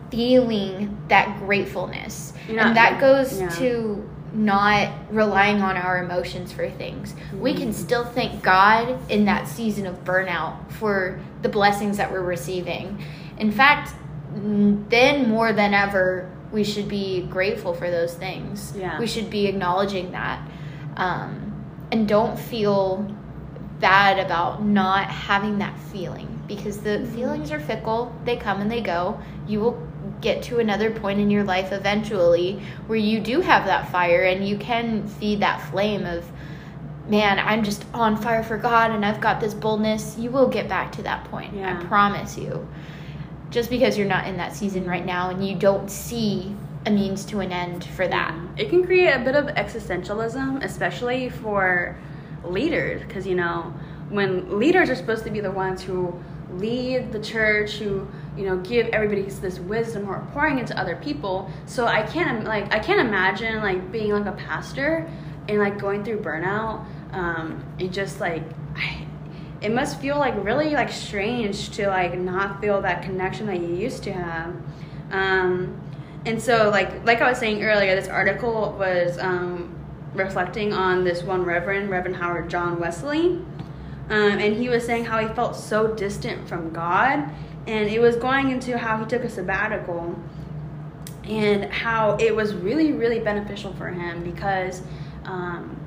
feeling 0.10 0.97
that 1.08 1.38
gratefulness. 1.39 2.34
You're 2.49 2.60
and 2.60 2.75
that 2.75 2.99
goes 2.99 3.39
yeah. 3.39 3.47
to 3.49 4.10
not 4.34 4.89
relying 5.12 5.62
on 5.62 5.76
our 5.78 6.04
emotions 6.04 6.52
for 6.52 6.70
things. 6.70 7.13
We 7.38 7.54
can 7.54 7.70
Mhm. 7.70 7.74
still 7.74 8.06
thank 8.06 8.41
God 8.41 8.98
in 9.10 9.26
that 9.26 9.48
season 9.48 9.86
of 9.86 10.04
burnout 10.06 10.54
for 10.70 11.20
the 11.41 11.50
blessings 11.50 11.98
that 11.98 12.12
we're 12.12 12.22
receiving. 12.22 12.98
In 13.38 13.52
fact, 13.52 13.94
then 14.34 15.30
more 15.30 15.52
than 15.52 15.74
ever, 15.74 16.30
we 16.52 16.63
should 16.63 16.88
be 16.88 17.24
grateful 17.30 17.74
for 17.74 17.89
those 17.89 18.13
things. 18.13 18.74
Yeah. 18.78 18.98
We 19.00 19.08
should 19.08 19.30
be 19.30 19.48
acknowledging 19.48 20.12
that. 20.12 20.39
Um, 20.98 21.54
and 21.91 22.08
don't 22.08 22.38
feel 22.39 23.06
bad 23.80 24.20
about 24.20 24.63
not 24.63 25.06
having 25.08 25.58
that 25.60 25.78
feeling 25.91 26.28
because 26.48 26.78
the 26.80 27.00
Mm-hmm. 27.00 27.15
feelings 27.15 27.52
are 27.52 27.60
fickle, 27.60 28.13
they 28.26 28.36
come 28.38 28.62
and 28.62 28.70
they 28.72 28.82
go. 28.82 29.17
You 29.48 29.60
will 29.62 29.78
get 30.21 30.43
to 30.43 30.60
another 30.60 30.91
point 30.91 31.19
in 31.19 31.29
your 31.29 31.43
life 31.43 31.71
eventually 31.71 32.62
where 32.88 32.97
you 32.97 33.19
do 33.19 33.41
have 33.41 33.65
that 33.65 33.91
fire 33.91 34.23
and 34.23 34.47
you 34.47 34.57
can 34.57 35.07
feed 35.07 35.39
that 35.39 35.60
flame 35.69 36.05
of 36.05 36.23
man 37.07 37.39
i'm 37.39 37.63
just 37.63 37.84
on 37.93 38.15
fire 38.15 38.43
for 38.43 38.57
god 38.57 38.91
and 38.91 39.03
i've 39.05 39.19
got 39.19 39.39
this 39.41 39.53
boldness. 39.53 40.17
You 40.17 40.29
will 40.29 40.47
get 40.47 40.69
back 40.69 40.91
to 40.93 41.01
that 41.03 41.23
point 41.25 41.53
Yeah. 41.53 41.79
i 41.79 41.84
promise 41.86 42.38
you. 42.38 42.67
Just 43.49 43.69
because 43.69 43.97
you're 43.97 44.07
not 44.07 44.27
in 44.27 44.38
that 44.38 44.55
season 44.55 44.86
right 44.86 45.05
now 45.05 45.29
and 45.29 45.45
you 45.45 45.55
don't 45.55 45.89
see 45.91 46.55
a 46.86 46.89
means 46.91 47.25
to 47.25 47.41
an 47.41 47.51
end 47.51 47.84
for 47.84 48.07
that. 48.07 48.34
It 48.57 48.69
can 48.69 48.84
create 48.86 49.12
a 49.12 49.19
bit 49.19 49.36
of 49.36 49.45
existentialism, 49.47 50.63
especially 50.63 51.29
for 51.29 51.97
leaders, 52.45 53.01
because 53.01 53.27
you 53.27 53.36
know, 53.36 53.73
when 54.10 54.57
leaders 54.57 54.89
are 54.89 54.95
supposed 54.95 55.23
to 55.25 55.29
be 55.31 55.41
the 55.41 55.51
ones 55.51 55.81
who 55.81 56.17
lead 56.53 57.12
the 57.12 57.19
church, 57.19 57.73
who 57.73 58.07
you 58.38 58.46
know 58.46 58.58
give 58.58 58.88
everybody 58.88 59.24
this 59.24 59.60
wisdom 59.60 60.10
or 60.10 60.26
pouring 60.34 60.60
into 60.60 60.78
other 60.80 60.96
people. 60.98 61.52
So 61.65 61.86
I 61.86 62.04
can't 62.04 62.44
like 62.44 62.74
I 62.74 62.80
can't 62.80 63.00
imagine 63.00 63.62
like 63.62 63.91
being 63.91 64.12
like 64.12 64.26
a 64.26 64.32
pastor 64.34 65.10
and 65.48 65.60
like 65.60 65.80
going 65.80 66.04
through 66.04 66.22
burnout. 66.22 66.86
Um, 67.12 67.63
and 67.80 67.91
just 67.91 68.20
like 68.20 68.44
I, 68.76 69.06
it 69.62 69.72
must 69.72 70.00
feel 70.00 70.17
like 70.17 70.34
really 70.44 70.72
like 70.72 70.91
strange 70.91 71.70
to 71.72 71.88
like 71.88 72.17
not 72.17 72.62
feel 72.62 72.82
that 72.82 73.04
connection 73.04 73.46
that 73.48 73.60
you 73.60 73.76
used 73.76 74.04
to 74.04 74.13
have. 74.13 74.56
Um, 75.12 75.80
and 76.26 76.41
so 76.41 76.70
like 76.70 77.06
like 77.06 77.22
I 77.22 77.30
was 77.30 77.38
saying 77.38 77.63
earlier, 77.63 77.96
this 77.96 78.08
article 78.08 78.76
was 78.78 79.17
um, 79.20 79.76
reflecting 80.13 80.74
on 80.74 81.04
this 81.04 81.24
one 81.24 81.44
Reverend, 81.44 81.89
Reverend 81.89 82.15
Howard 82.15 82.50
John 82.50 82.80
Wesley, 82.80 83.39
um, 84.10 84.39
and 84.39 84.56
he 84.56 84.70
was 84.70 84.86
saying 84.86 85.06
how 85.06 85.20
he 85.20 85.34
felt 85.34 85.56
so 85.56 85.94
distant 85.94 86.48
from 86.48 86.72
God, 86.72 87.30
and 87.67 87.89
it 87.89 88.00
was 88.00 88.15
going 88.15 88.50
into 88.52 88.78
how 88.78 88.97
he 88.97 89.06
took 89.06 89.24
a 89.24 89.30
sabbatical, 89.30 90.17
and 91.24 91.65
how 91.65 92.17
it 92.17 92.36
was 92.36 92.54
really 92.54 92.91
really 92.91 93.19
beneficial 93.19 93.74
for 93.74 93.88
him 93.88 94.24
because 94.24 94.82
um, 95.26 95.80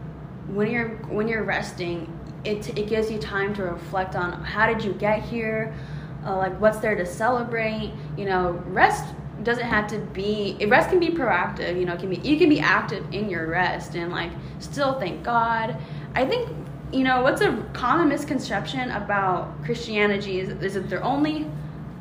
when 0.49 0.71
you're 0.71 0.91
when 1.09 1.29
you're 1.29 1.45
resting, 1.45 2.11
it 2.45 2.77
it 2.79 2.89
gives 2.89 3.11
you 3.11 3.19
time 3.19 3.55
to 3.55 3.65
reflect 3.65 4.15
on 4.15 4.43
how 4.43 4.67
did 4.67 4.85
you 4.85 4.93
get 4.95 5.23
here, 5.23 5.75
uh, 6.25 6.37
like 6.37 6.59
what's 6.61 6.79
there 6.79 6.95
to 6.95 7.07
celebrate. 7.07 7.93
You 8.17 8.27
know, 8.27 8.63
rest 8.67 9.05
doesn't 9.43 9.67
have 9.67 9.87
to 9.89 9.99
be 9.99 10.57
rest 10.69 10.91
can 10.91 11.01
be 11.01 11.09
proactive 11.09 11.79
you 11.79 11.85
know 11.85 11.97
can 11.97 12.09
be 12.09 12.17
you 12.17 12.39
can 12.39 12.49
be 12.49 12.61
active 12.61 13.05
in 13.13 13.29
your 13.29 13.49
rest 13.49 13.95
and 13.97 14.13
like 14.13 14.31
still 14.61 14.99
thank 15.01 15.23
god 15.23 15.77
i 16.15 16.25
think 16.25 16.49
you 16.93 17.03
know 17.03 17.23
what's 17.23 17.41
a 17.41 17.67
common 17.73 18.09
misconception 18.09 18.91
about 18.93 19.63
christianity 19.65 20.39
is, 20.41 20.51
is 20.63 20.75
that 20.75 20.89
they're 20.89 21.03
only 21.03 21.51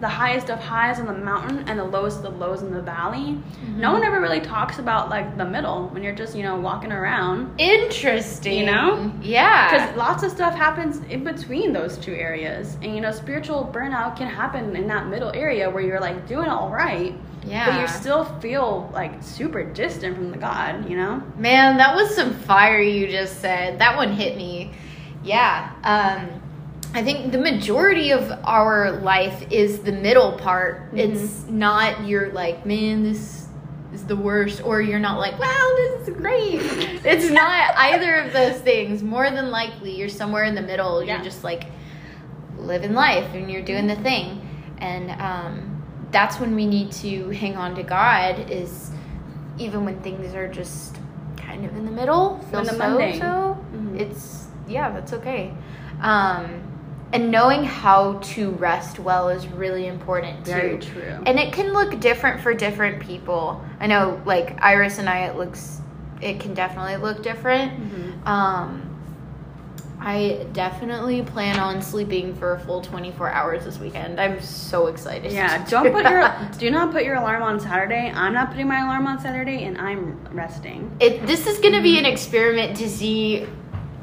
the 0.03 0.09
highest 0.23 0.49
of 0.49 0.59
highs 0.59 0.99
on 0.99 1.07
the 1.07 1.13
mountain 1.31 1.57
and 1.67 1.79
the 1.79 1.83
lowest 1.95 2.17
of 2.17 2.23
the 2.23 2.29
lows 2.43 2.61
in 2.61 2.71
the 2.73 2.81
valley 2.81 3.29
Mm-hmm. 3.63 3.79
no 3.79 3.91
one 3.93 4.03
ever 4.03 4.19
really 4.21 4.41
talks 4.41 4.77
about 4.79 5.09
like 5.09 5.37
the 5.37 5.45
middle 5.55 5.87
when 5.89 6.03
you're 6.03 6.13
just 6.23 6.35
you 6.35 6.43
know 6.43 6.55
walking 6.69 6.91
around 6.91 7.59
Interesting. 7.59 8.59
You 8.59 8.65
know? 8.65 9.11
Yeah. 9.21 9.71
because 9.71 9.97
lots 9.97 10.21
of 10.23 10.31
stuff 10.31 10.53
happens 10.55 10.97
in 11.09 11.23
between 11.23 11.73
those 11.73 11.97
two 11.97 12.13
areas 12.13 12.75
and 12.81 12.93
you 12.95 13.01
know 13.01 13.11
spiritual 13.11 13.69
burnout 13.73 14.15
can 14.17 14.27
happen 14.27 14.75
in 14.75 14.87
that 14.87 15.07
middle 15.07 15.31
area 15.33 15.69
where 15.69 15.83
you're 15.83 15.99
like 16.09 16.27
doing 16.27 16.47
all 16.49 16.69
right 16.69 17.15
Yeah. 17.45 17.65
but 17.69 17.81
you 17.81 17.87
still 17.87 18.25
feel 18.41 18.89
like 18.93 19.23
super 19.23 19.63
distant 19.63 20.15
from 20.17 20.31
the 20.31 20.37
god 20.37 20.89
you 20.89 20.97
know 20.97 21.21
Man, 21.37 21.77
that 21.77 21.95
was 21.95 22.13
some 22.15 22.33
fire 22.33 22.81
you 22.81 23.07
just 23.07 23.39
said. 23.41 23.79
That 23.79 23.95
one 23.97 24.11
hit 24.13 24.37
me. 24.37 24.71
Yeah. 25.23 25.71
Um, 25.83 26.41
I 26.95 27.03
think 27.03 27.31
the 27.31 27.39
majority 27.39 28.11
of 28.11 28.31
our 28.43 28.91
life 28.91 29.51
is 29.51 29.79
the 29.79 29.91
middle 29.91 30.33
part. 30.33 30.91
Mhm. 30.93 30.99
It's 30.99 31.45
not 31.49 32.05
you're 32.05 32.31
like, 32.31 32.65
man, 32.65 33.03
this 33.03 33.47
is 33.93 34.05
the 34.05 34.15
worst, 34.15 34.63
or 34.63 34.81
you're 34.81 34.99
not 34.99 35.19
like, 35.19 35.37
wow, 35.39 35.73
this 35.75 36.07
is 36.07 36.15
great. 36.15 36.61
it's 37.05 37.29
not 37.31 37.75
either 37.77 38.15
of 38.17 38.33
those 38.33 38.57
things. 38.59 39.01
More 39.01 39.29
than 39.29 39.49
likely, 39.49 39.95
you're 39.95 40.09
somewhere 40.09 40.43
in 40.43 40.55
the 40.55 40.61
middle. 40.61 41.03
Yeah. 41.03 41.15
You're 41.15 41.23
just 41.23 41.43
like 41.43 41.65
living 42.57 42.93
life 42.93 43.33
and 43.33 43.51
you're 43.51 43.63
doing 43.63 43.87
the 43.87 43.95
thing. 43.95 44.41
And 44.77 45.11
um, 45.19 45.83
that's 46.11 46.39
when 46.39 46.55
we 46.55 46.65
need 46.65 46.91
to 46.93 47.29
hang 47.29 47.57
on 47.57 47.75
to 47.75 47.83
God, 47.83 48.51
is 48.51 48.91
even 49.57 49.85
when 49.85 49.99
things 50.01 50.33
are 50.35 50.47
just 50.47 50.97
kind 51.37 51.65
of 51.65 51.75
in 51.75 51.85
the 51.85 51.91
middle, 51.91 52.39
feel 52.51 52.65
so 52.65 52.71
so. 52.77 53.65
Mhm. 53.75 53.99
It's 53.99 54.47
yeah, 54.67 54.91
that's 54.91 55.13
okay. 55.13 55.53
Um, 56.01 56.61
and 57.13 57.29
knowing 57.31 57.63
how 57.63 58.13
to 58.33 58.49
rest 58.51 58.99
well 58.99 59.29
is 59.29 59.47
really 59.47 59.85
important 59.87 60.43
too. 60.45 60.51
Very 60.51 60.77
true. 60.79 61.17
And 61.25 61.39
it 61.39 61.53
can 61.53 61.71
look 61.71 61.99
different 61.99 62.41
for 62.41 62.53
different 62.53 62.99
people. 63.01 63.63
I 63.79 63.87
know, 63.87 64.21
like 64.25 64.57
Iris 64.61 64.97
and 64.97 65.07
I, 65.07 65.25
it 65.27 65.37
looks, 65.37 65.79
it 66.21 66.39
can 66.39 66.53
definitely 66.53 66.97
look 66.97 67.21
different. 67.23 67.71
Mhm. 67.71 68.27
Um, 68.27 68.89
I 70.05 70.45
definitely 70.51 71.21
plan 71.21 71.59
on 71.59 71.81
sleeping 71.81 72.35
for 72.35 72.55
a 72.55 72.59
full 72.59 72.81
24 72.81 73.29
hours 73.31 73.63
this 73.63 73.79
weekend. 73.79 74.19
I'm 74.19 74.41
so 74.41 74.87
excited. 74.87 75.31
yeah 75.31 75.63
don't 75.69 75.93
put 75.93 76.03
your 76.09 76.29
do 76.57 76.69
not 76.69 76.91
put 76.91 77.05
your 77.05 77.15
alarm 77.15 77.41
on 77.41 77.57
saturday 77.59 78.11
i'm 78.13 78.33
not 78.33 78.49
putting 78.51 78.67
my 78.67 78.81
alarm 78.81 79.07
on 79.07 79.17
saturday 79.21 79.63
and 79.63 79.77
i'm 79.77 80.19
resting 80.33 80.91
It, 80.99 81.25
this 81.25 81.47
is 81.47 81.59
going 81.59 81.73
to 81.73 81.81
be 81.81 81.97
an 81.99 82.05
experiment 82.05 82.75
to 82.77 82.89
see 82.89 83.47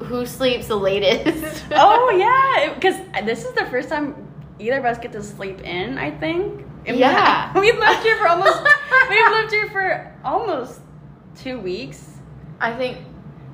who 0.00 0.26
sleeps 0.26 0.66
the 0.68 0.76
latest. 0.76 1.64
oh 1.72 2.10
yeah 2.16 2.74
because 2.74 2.96
this 3.24 3.44
is 3.44 3.52
the 3.54 3.66
first 3.66 3.88
time 3.88 4.14
either 4.58 4.78
of 4.78 4.84
us 4.84 4.98
get 4.98 5.12
to 5.12 5.22
sleep 5.22 5.60
in 5.62 5.96
i 5.98 6.10
think 6.10 6.64
In 6.86 6.94
my- 6.94 7.00
Yeah. 7.00 7.52
we've 7.60 7.78
lived 7.78 8.02
here 8.02 8.16
for 8.16 8.28
almost 8.28 8.62
we've 9.08 9.30
lived 9.30 9.52
here 9.52 9.68
for 9.70 10.14
almost 10.24 10.80
two 11.36 11.60
weeks 11.60 12.06
I 12.62 12.74
think. 12.76 12.98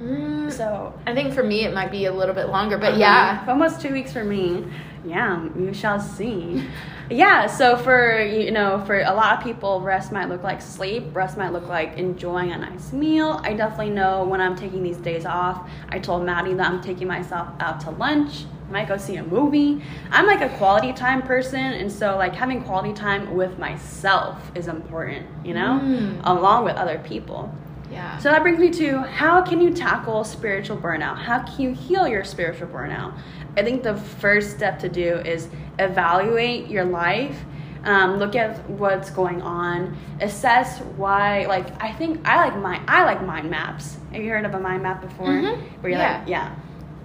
Mm, 0.02 0.50
so 0.50 0.92
I 1.06 1.14
think 1.14 1.32
for 1.32 1.42
me 1.44 1.64
it 1.64 1.72
might 1.72 1.90
be 1.92 2.06
a 2.06 2.12
little 2.12 2.34
bit 2.34 2.48
longer, 2.48 2.76
but 2.76 2.90
Uh-huh. 2.94 2.98
yeah. 3.00 3.44
almost 3.48 3.80
two 3.80 3.92
weeks 3.92 4.12
for 4.12 4.24
me. 4.24 4.64
Yeah, 5.06 5.48
you 5.56 5.72
shall 5.72 6.00
see. 6.00 6.64
yeah, 7.10 7.46
so 7.46 7.76
for 7.76 8.20
you 8.20 8.50
know, 8.50 8.82
for 8.86 9.00
a 9.00 9.12
lot 9.14 9.38
of 9.38 9.44
people, 9.44 9.80
rest 9.80 10.10
might 10.12 10.28
look 10.28 10.42
like 10.42 10.60
sleep. 10.60 11.04
Rest 11.14 11.36
might 11.38 11.52
look 11.52 11.68
like 11.68 11.96
enjoying 11.96 12.52
a 12.52 12.58
nice 12.58 12.92
meal. 12.92 13.40
I 13.44 13.52
definitely 13.54 13.90
know 13.90 14.24
when 14.24 14.40
I'm 14.40 14.56
taking 14.56 14.82
these 14.82 14.96
days 14.98 15.24
off. 15.24 15.68
I 15.90 15.98
told 15.98 16.24
Maddie 16.24 16.54
that 16.54 16.68
I'm 16.70 16.80
taking 16.82 17.06
myself 17.08 17.48
out 17.60 17.80
to 17.82 17.90
lunch. 17.90 18.44
I 18.68 18.72
might 18.72 18.88
go 18.88 18.96
see 18.96 19.14
a 19.16 19.22
movie. 19.22 19.80
I'm 20.10 20.26
like 20.26 20.40
a 20.40 20.48
quality 20.58 20.92
time 20.92 21.22
person, 21.22 21.60
and 21.60 21.90
so 21.90 22.16
like 22.16 22.34
having 22.34 22.62
quality 22.64 22.92
time 22.92 23.34
with 23.36 23.58
myself 23.60 24.50
is 24.56 24.66
important. 24.66 25.24
You 25.44 25.54
know, 25.54 25.80
Mm. 25.82 26.20
along 26.24 26.64
with 26.64 26.74
other 26.74 26.98
people. 26.98 27.54
Yeah. 27.92 28.18
So 28.18 28.30
that 28.32 28.42
brings 28.42 28.58
me 28.58 28.70
to 28.70 28.98
how 29.02 29.40
can 29.42 29.60
you 29.60 29.70
tackle 29.72 30.24
spiritual 30.24 30.76
burnout? 30.76 31.18
How 31.18 31.44
can 31.44 31.60
you 31.60 31.70
heal 31.72 32.08
your 32.08 32.24
spiritual 32.24 32.66
burnout? 32.66 33.12
I 33.56 33.62
think 33.62 33.82
the 33.82 33.96
first 33.96 34.50
step 34.56 34.78
to 34.80 34.88
do 34.88 35.16
is 35.16 35.48
evaluate 35.78 36.68
your 36.68 36.84
life. 36.84 37.38
Um, 37.84 38.16
look 38.18 38.34
at 38.34 38.68
what's 38.68 39.10
going 39.10 39.40
on. 39.42 39.96
Assess 40.20 40.80
why. 40.96 41.46
Like 41.46 41.80
I 41.82 41.92
think 41.92 42.26
I 42.28 42.36
like 42.44 42.56
mind. 42.58 42.82
I 42.88 43.04
like 43.04 43.22
mind 43.24 43.48
maps. 43.50 43.96
Have 44.12 44.22
you 44.22 44.30
heard 44.30 44.44
of 44.44 44.54
a 44.54 44.60
mind 44.60 44.82
map 44.82 45.00
before? 45.00 45.28
Mhm. 45.28 45.58
Where 45.80 45.90
you're 45.92 46.00
Yeah. 46.00 46.18
like, 46.18 46.28
yeah, 46.28 46.50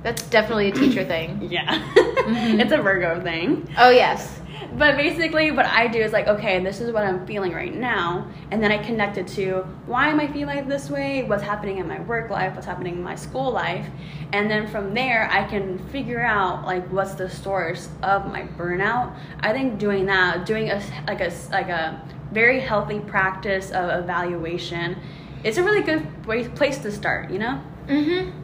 That's 0.04 0.24
definitely 0.24 0.70
a 0.70 0.72
teacher 0.72 1.04
thing. 1.06 1.38
yeah. 1.50 1.78
Mhm. 1.96 2.60
it's 2.62 2.72
a 2.72 2.78
Virgo 2.82 3.22
thing. 3.22 3.68
Oh, 3.78 3.92
yes. 3.92 4.41
But 4.78 4.96
basically, 4.96 5.52
what 5.52 5.66
I 5.66 5.88
do 5.88 6.00
is 6.00 6.12
like, 6.12 6.28
okay, 6.28 6.64
this 6.64 6.82
is 6.82 6.92
what 6.92 7.04
I'm 7.04 7.26
feeling 7.26 7.52
right 7.52 7.74
now, 7.74 8.28
and 8.52 8.64
then 8.64 8.72
I 8.72 8.78
connect 8.78 9.18
it 9.18 9.28
to 9.30 9.66
why 9.86 10.10
am 10.10 10.20
I 10.20 10.28
feeling 10.28 10.68
this 10.68 10.90
way? 10.90 11.24
What's 11.24 11.44
happening 11.44 11.78
in 11.80 11.88
my 11.88 12.00
work 12.02 12.30
life? 12.30 12.54
What's 12.54 12.66
happening 12.66 12.96
in 12.96 13.04
my 13.04 13.16
school 13.16 13.52
life? 13.52 13.88
And 14.34 14.50
then 14.50 14.68
from 14.68 14.94
there, 14.94 15.30
I 15.32 15.44
can 15.44 15.80
figure 15.90 16.22
out 16.22 16.66
like 16.66 16.88
what's 16.92 17.16
the 17.16 17.30
source 17.30 17.90
of 18.04 18.28
my 18.28 18.44
burnout. 18.44 19.16
I 19.40 19.52
think 19.52 19.80
doing 19.80 20.06
that, 20.06 20.46
doing 20.46 20.70
a 20.70 20.82
like 21.08 21.22
a 21.22 21.32
like 21.52 21.70
a 21.70 22.02
very 22.32 22.60
healthy 22.60 23.00
practice 23.00 23.72
of 23.72 23.90
evaluation, 24.04 24.98
it's 25.44 25.58
a 25.58 25.64
really 25.64 25.82
good 25.82 26.26
way, 26.26 26.48
place 26.48 26.78
to 26.80 26.92
start. 26.92 27.32
You 27.32 27.40
know? 27.40 27.62
Mm-hmm. 27.88 28.38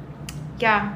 Yeah. 0.60 0.96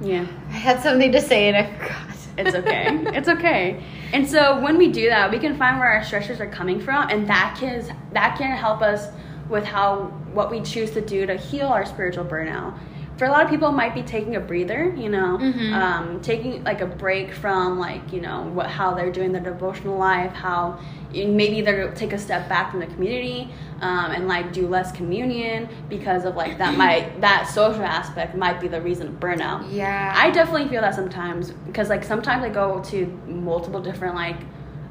Yeah. 0.00 0.26
I 0.48 0.52
had 0.52 0.82
something 0.82 1.12
to 1.12 1.20
say 1.20 1.48
and 1.48 1.56
I 1.56 1.72
forgot. 1.72 2.13
It's 2.36 2.54
okay. 2.54 2.86
it's 3.14 3.28
okay. 3.28 3.82
And 4.12 4.28
so 4.28 4.60
when 4.60 4.76
we 4.76 4.90
do 4.90 5.08
that, 5.08 5.30
we 5.30 5.38
can 5.38 5.56
find 5.56 5.78
where 5.78 5.88
our 5.88 6.02
stressors 6.02 6.40
are 6.40 6.48
coming 6.50 6.80
from, 6.80 7.08
and 7.10 7.28
that 7.28 7.56
can 7.58 7.96
that 8.12 8.36
can 8.38 8.56
help 8.56 8.82
us 8.82 9.08
with 9.48 9.64
how 9.64 10.06
what 10.32 10.50
we 10.50 10.60
choose 10.60 10.90
to 10.92 11.00
do 11.00 11.26
to 11.26 11.36
heal 11.36 11.68
our 11.68 11.84
spiritual 11.84 12.24
burnout. 12.24 12.78
For 13.16 13.26
a 13.26 13.30
lot 13.30 13.44
of 13.44 13.50
people, 13.50 13.68
it 13.68 13.72
might 13.72 13.94
be 13.94 14.02
taking 14.02 14.34
a 14.36 14.40
breather. 14.40 14.92
You 14.96 15.08
know, 15.08 15.38
Mhm. 15.40 15.72
um, 15.72 16.20
taking 16.20 16.64
like 16.64 16.80
a 16.80 16.86
break 16.86 17.32
from 17.32 17.78
like 17.78 18.12
you 18.12 18.20
know 18.20 18.42
what 18.52 18.66
how 18.66 18.92
they're 18.94 19.12
doing 19.12 19.30
their 19.32 19.42
devotional 19.42 19.96
life, 19.96 20.32
how 20.32 20.78
maybe 21.12 21.60
they're 21.60 21.92
take 21.92 22.12
a 22.12 22.18
step 22.18 22.48
back 22.48 22.72
from 22.72 22.80
the 22.80 22.86
community 22.86 23.48
um, 23.80 24.10
and 24.10 24.26
like 24.26 24.52
do 24.52 24.66
less 24.66 24.90
communion 24.90 25.68
because 25.88 26.24
of 26.24 26.34
like 26.34 26.58
that 26.58 26.76
might 26.84 27.20
that 27.20 27.46
social 27.46 27.84
aspect 27.84 28.34
might 28.36 28.60
be 28.60 28.66
the 28.66 28.80
reason 28.80 29.06
of 29.06 29.14
burnout. 29.20 29.64
Yeah. 29.70 30.12
I 30.16 30.30
definitely 30.30 30.68
feel 30.68 30.80
that 30.80 30.94
sometimes 30.96 31.52
because 31.66 31.88
like 31.88 32.02
sometimes 32.02 32.42
I 32.44 32.48
go 32.48 32.80
to 32.86 33.06
multiple 33.28 33.80
different 33.80 34.16
like 34.16 34.36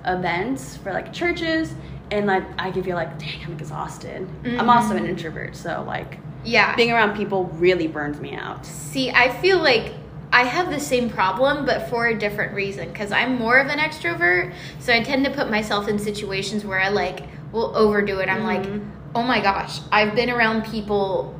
events 0.05 0.77
for 0.77 0.91
like 0.93 1.11
churches 1.13 1.73
and 2.11 2.25
like 2.27 2.43
I 2.57 2.71
can 2.71 2.83
feel 2.83 2.95
like 2.95 3.17
dang 3.19 3.43
I'm 3.45 3.53
exhausted. 3.53 4.27
I'm 4.45 4.69
also 4.69 4.95
an 4.95 5.03
Mhm. 5.03 5.09
introvert 5.09 5.55
so 5.55 5.83
like 5.85 6.19
yeah. 6.43 6.75
being 6.75 6.91
around 6.91 7.15
people 7.15 7.45
really 7.55 7.87
burns 7.87 8.19
me 8.19 8.35
out. 8.35 8.65
See, 8.65 9.11
I 9.11 9.29
feel 9.41 9.59
like 9.59 9.93
I 10.31 10.43
have 10.43 10.71
the 10.71 10.79
same 10.79 11.09
problem, 11.09 11.65
but 11.65 11.89
for 11.89 12.07
a 12.07 12.17
different 12.17 12.53
reason. 12.53 12.91
Because 12.91 13.11
I'm 13.11 13.35
more 13.37 13.59
of 13.59 13.67
an 13.67 13.77
extrovert, 13.79 14.53
so 14.79 14.91
I 14.93 15.01
tend 15.03 15.25
to 15.25 15.31
put 15.31 15.49
myself 15.49 15.87
in 15.87 15.99
situations 15.99 16.65
where 16.65 16.79
I 16.79 16.89
like 16.89 17.21
will 17.51 17.75
overdo 17.75 18.17
it. 18.19 18.29
I'm 18.29 18.43
like, 18.43 18.63
Mhm. 18.63 18.89
oh 19.13 19.21
my 19.23 19.39
gosh, 19.39 19.79
I've 19.91 20.15
been 20.15 20.31
around 20.31 20.65
people 20.65 21.39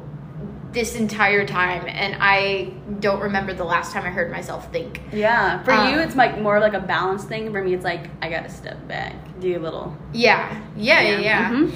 this 0.74 0.96
entire 0.96 1.46
time, 1.46 1.84
and 1.88 2.16
I 2.20 2.72
don't 3.00 3.20
remember 3.22 3.54
the 3.54 3.64
last 3.64 3.94
time 3.94 4.04
I 4.06 4.10
heard 4.10 4.32
myself 4.32 4.72
think. 4.72 5.02
Yeah, 5.12 5.62
for 5.64 5.72
Um, 5.72 5.92
you 5.94 6.00
it's 6.00 6.16
like 6.16 6.40
more 6.40 6.60
like 6.60 6.74
a 6.74 6.80
balance 6.80 7.24
thing. 7.24 7.52
For 7.52 7.64
me 7.64 7.74
it's 7.74 7.84
like 7.84 8.10
I 8.22 8.30
gotta 8.30 8.50
step 8.50 8.88
back, 8.88 9.14
do 9.40 9.58
a 9.58 9.62
little 9.62 9.96
Yeah, 10.14 10.56
yeah, 10.76 11.02
yeah, 11.02 11.20
yeah. 11.20 11.50
Mhm. 11.50 11.72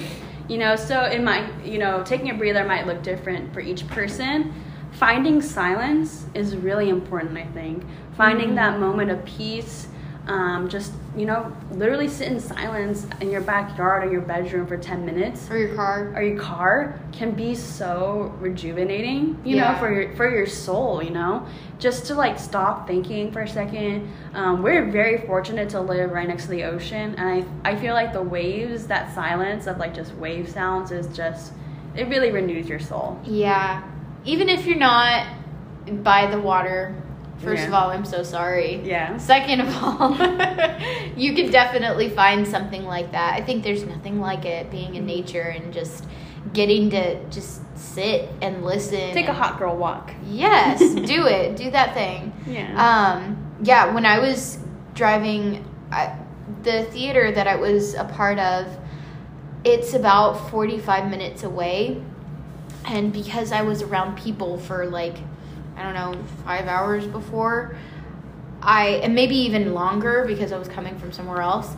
You 0.48 0.58
know, 0.58 0.76
so 0.76 1.04
in 1.04 1.22
my, 1.24 1.48
you 1.62 1.78
know, 1.78 2.02
taking 2.04 2.30
a 2.30 2.34
breather 2.34 2.64
might 2.64 2.86
look 2.86 3.02
different 3.02 3.52
for 3.52 3.60
each 3.60 3.86
person. 3.86 4.52
finding 4.92 5.40
silence 5.40 6.26
is 6.34 6.56
really 6.56 6.88
important. 6.88 7.36
I 7.36 7.44
think 7.46 7.84
finding 8.16 8.48
mm-hmm. 8.48 8.56
that 8.56 8.80
moment 8.80 9.10
of 9.10 9.24
peace. 9.24 9.88
Um, 10.28 10.68
just 10.68 10.92
you 11.16 11.24
know, 11.24 11.50
literally 11.72 12.06
sit 12.06 12.30
in 12.30 12.38
silence 12.38 13.06
in 13.22 13.30
your 13.30 13.40
backyard 13.40 14.04
or 14.06 14.12
your 14.12 14.20
bedroom 14.20 14.66
for 14.66 14.76
ten 14.76 15.04
minutes 15.06 15.50
Or 15.50 15.56
your 15.56 15.74
car. 15.74 16.12
or 16.14 16.22
your 16.22 16.38
car 16.38 17.00
can 17.12 17.30
be 17.32 17.54
so 17.54 18.34
rejuvenating 18.38 19.40
you 19.44 19.56
Yeah. 19.56 19.72
know 19.72 19.78
for 19.78 19.90
your 19.90 20.14
for 20.16 20.28
your 20.30 20.46
soul 20.46 21.02
you 21.02 21.10
know 21.10 21.46
just 21.78 22.06
to 22.06 22.14
like 22.14 22.38
stop 22.38 22.86
thinking 22.86 23.32
for 23.32 23.40
a 23.40 23.48
second 23.48 24.08
um, 24.34 24.62
we're 24.62 24.90
very 24.90 25.26
fortunate 25.26 25.68
to 25.70 25.80
live 25.80 26.10
right 26.12 26.28
next 26.28 26.44
to 26.44 26.50
the 26.50 26.64
ocean 26.64 27.14
and 27.16 27.44
I, 27.64 27.70
I 27.70 27.76
feel 27.76 27.94
like 27.94 28.12
the 28.12 28.22
waves 28.22 28.86
that 28.88 29.14
silence 29.14 29.66
of 29.66 29.78
like 29.78 29.94
just 29.94 30.12
wave 30.16 30.48
sounds 30.48 30.92
is 30.92 31.06
just 31.16 31.52
it 31.96 32.06
really 32.08 32.30
renews 32.30 32.68
your 32.68 32.80
soul 32.80 33.18
Yeah. 33.24 33.82
Even 34.24 34.48
if 34.50 34.66
you're 34.66 34.76
not 34.78 35.26
by 36.04 36.26
the 36.30 36.38
water, 36.38 36.94
first 37.40 37.62
Yeah. 37.62 37.68
of 37.68 37.74
all, 37.74 37.90
I'm 37.90 38.04
so 38.04 38.22
sorry. 38.22 38.80
yeah 38.84 39.16
Second 39.18 39.60
of 39.62 39.68
all, 39.82 40.10
you 41.16 41.34
can 41.34 41.50
definitely 41.50 42.08
find 42.10 42.46
something 42.46 42.84
like 42.84 43.12
that. 43.12 43.34
I 43.34 43.40
think 43.42 43.62
there's 43.64 43.84
nothing 43.84 44.20
like 44.20 44.44
it 44.44 44.70
being 44.70 44.94
in 44.96 45.06
nature 45.06 45.42
and 45.42 45.72
just 45.72 46.04
getting 46.52 46.90
to 46.90 47.24
just 47.30 47.60
sit 47.78 48.28
and 48.40 48.64
listen. 48.64 49.12
take 49.12 49.28
a 49.28 49.32
hot 49.32 49.58
girl 49.58 49.76
walk 49.76 50.12
Yes, 50.26 50.78
do 50.94 51.26
it. 51.26 51.56
Do 51.56 51.70
that 51.70 51.94
thing. 51.94 52.32
yeah 52.46 52.70
Um, 52.76 53.36
yeah, 53.62 53.92
when 53.94 54.06
I 54.06 54.18
was 54.20 54.58
driving, 54.94 55.64
I, 55.90 56.16
the 56.62 56.84
theater 56.84 57.30
that 57.32 57.46
I 57.46 57.56
was 57.56 57.94
a 57.94 58.04
part 58.04 58.38
of, 58.38 58.66
it's 59.64 59.94
about 59.94 60.50
45 60.50 61.10
minutes 61.10 61.42
away. 61.42 62.02
And 62.84 63.12
because 63.12 63.52
I 63.52 63.62
was 63.62 63.82
around 63.82 64.16
people 64.16 64.56
for 64.58 64.86
like, 64.86 65.16
I 65.78 65.82
don't 65.82 65.94
know, 65.94 66.22
five 66.44 66.66
hours 66.66 67.06
before, 67.06 67.76
I, 68.60 69.00
and 69.04 69.14
maybe 69.14 69.36
even 69.36 69.72
longer 69.74 70.24
because 70.26 70.52
I 70.52 70.58
was 70.58 70.68
coming 70.68 70.98
from 70.98 71.12
somewhere 71.12 71.40
else, 71.40 71.74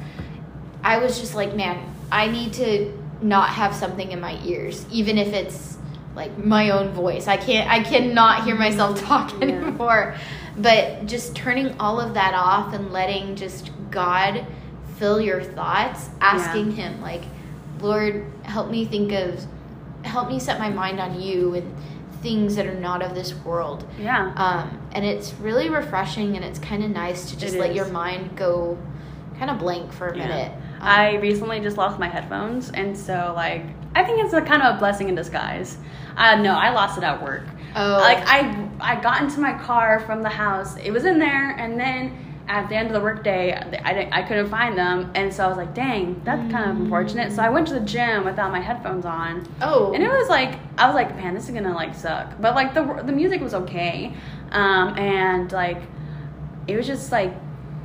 I 0.82 0.98
was 0.98 1.20
just 1.20 1.34
like, 1.34 1.54
man, 1.54 1.94
I 2.10 2.26
need 2.28 2.54
to 2.54 2.96
not 3.20 3.50
have 3.50 3.74
something 3.74 4.12
in 4.12 4.20
my 4.20 4.42
ears, 4.44 4.86
even 4.90 5.18
if 5.18 5.32
it's 5.34 5.76
like 6.16 6.36
my 6.38 6.70
own 6.70 6.90
voice. 6.90 7.28
I 7.28 7.36
can't, 7.36 7.70
I 7.70 7.82
cannot 7.82 8.44
hear 8.44 8.54
myself 8.54 9.00
talk 9.04 9.32
Yeah. 9.40 9.48
anymore. 9.48 10.16
But 10.56 11.06
just 11.06 11.36
turning 11.36 11.78
all 11.78 12.00
of 12.00 12.14
that 12.14 12.34
off 12.34 12.74
and 12.74 12.92
letting 12.92 13.36
just 13.36 13.70
God 13.90 14.46
fill 14.98 15.20
your 15.20 15.42
thoughts, 15.42 16.08
asking 16.20 16.72
Him, 16.72 17.00
like, 17.00 17.22
Lord, 17.80 18.26
help 18.42 18.70
me 18.70 18.84
think 18.84 19.12
of, 19.12 19.42
help 20.02 20.28
me 20.28 20.38
set 20.40 20.58
my 20.58 20.68
mind 20.70 21.00
on 21.00 21.20
you 21.20 21.54
and 21.54 21.74
things 22.22 22.56
that 22.56 22.66
are 22.66 22.74
not 22.74 23.02
of 23.02 23.14
this 23.14 23.35
world. 23.44 23.85
yeah 23.98 24.33
Um, 24.37 24.78
and 24.92 25.04
it's 25.04 25.33
really 25.35 25.68
refreshing 25.70 26.37
and 26.37 26.44
it's 26.44 26.59
kind 26.59 26.85
of 26.85 26.90
nice 26.90 27.30
to 27.30 27.38
just 27.38 27.54
It 27.54 27.61
let 27.61 27.70
is. 27.70 27.76
your 27.76 27.87
mind 27.88 28.37
go 28.37 28.76
kind 29.38 29.50
of 29.50 29.59
blank 29.59 29.92
for 29.92 30.09
a 30.09 30.16
Yeah. 30.16 30.26
minute. 30.28 30.52
Um, 30.80 30.88
I 30.88 31.14
recently 31.16 31.61
just 31.61 31.76
lost 31.76 31.98
my 31.98 32.09
headphones, 32.09 32.70
and 32.70 32.96
so 32.96 33.33
like 33.37 33.64
I 33.94 34.04
think 34.04 34.22
it's 34.22 34.33
a 34.35 34.40
kind 34.42 34.62
of 34.62 34.76
a 34.76 34.78
blessing 34.78 35.09
in 35.09 35.14
disguise. 35.14 35.76
Uh, 36.16 36.37
no, 36.37 36.52
I 36.54 36.70
lost 36.70 36.96
it 36.98 37.04
at 37.04 37.22
work. 37.22 37.44
oh, 37.76 37.98
Like 37.98 38.22
I 38.26 38.66
I 38.80 39.00
got 39.00 39.22
into 39.22 39.40
my 39.40 39.52
car 39.59 40.00
from 40.00 40.22
the 40.22 40.28
house. 40.28 40.76
It 40.76 40.90
was 40.90 41.04
in 41.04 41.18
there, 41.18 41.50
and 41.59 41.78
then 41.80 42.16
at 42.48 42.68
the 42.68 42.74
end 42.74 42.88
of 42.88 42.92
the 42.94 43.00
workday, 43.00 43.53
I 43.53 43.92
didn't, 43.94 44.12
I 44.12 44.22
couldn't 44.22 44.48
find 44.48 44.76
them, 44.76 45.12
and 45.14 45.33
so 45.33 45.44
I 45.44 45.48
was 45.48 45.57
like, 45.57 45.74
dang, 45.74 46.20
that's 46.24 46.50
kind 46.50 46.70
of 46.70 46.81
unfortunate. 46.81 47.33
So 47.33 47.42
I 47.42 47.48
went 47.48 47.68
to 47.68 47.74
the 47.74 47.81
gym 47.81 48.24
without 48.24 48.50
my 48.50 48.61
headphones 48.61 49.05
on, 49.05 49.46
oh, 49.62 49.92
and 49.92 50.03
it 50.03 50.11
was 50.11 50.29
like 50.29 50.59
I 50.76 50.87
was 50.87 50.94
like, 50.94 51.14
man, 51.16 51.35
this 51.35 51.48
is 51.48 51.55
gonna 51.55 51.74
like 51.74 51.94
suck. 51.94 52.40
But 52.40 52.55
like 52.55 52.74
the 52.74 53.03
the 53.05 53.12
music 53.12 53.40
was 53.40 53.55
okay, 53.55 54.14
um, 54.50 54.98
and 54.98 55.50
like 55.53 55.83
it 56.66 56.76
was 56.76 56.87
just 56.87 57.12
like 57.12 57.33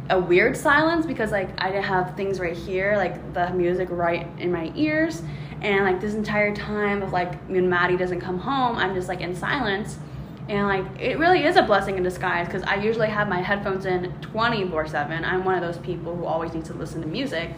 a 0.09 0.19
weird 0.19 0.55
silence 0.55 1.05
because 1.05 1.31
like 1.31 1.49
I 1.59 1.69
didn't 1.69 1.85
have 1.85 2.15
things 2.15 2.39
right 2.39 2.55
here, 2.55 2.95
like 2.97 3.33
the 3.33 3.51
music 3.51 3.89
right 3.91 4.27
in 4.39 4.51
my 4.51 4.71
ears, 4.75 5.21
and 5.61 5.83
like 5.85 6.01
this 6.01 6.15
entire 6.15 6.55
time 6.55 7.01
of 7.01 7.11
like 7.11 7.35
when 7.45 7.69
Maddie 7.69 7.97
doesn't 7.97 8.21
come 8.21 8.39
home, 8.39 8.77
I'm 8.77 8.95
just 8.95 9.07
like 9.07 9.21
in 9.21 9.35
silence. 9.35 9.97
And 10.47 10.67
like 10.67 10.85
it 10.99 11.17
really 11.17 11.43
is 11.43 11.55
a 11.55 11.63
blessing 11.63 11.97
in 11.97 12.03
disguise 12.03 12.45
because 12.47 12.63
I 12.63 12.75
usually 12.75 13.09
have 13.09 13.27
my 13.27 13.41
headphones 13.41 13.85
in 13.85 14.13
24 14.21 14.87
7. 14.87 15.25
I'm 15.25 15.43
one 15.43 15.55
of 15.55 15.61
those 15.61 15.83
people 15.83 16.15
who 16.15 16.25
always 16.25 16.53
needs 16.53 16.69
to 16.69 16.75
listen 16.75 17.01
to 17.01 17.07
music. 17.07 17.51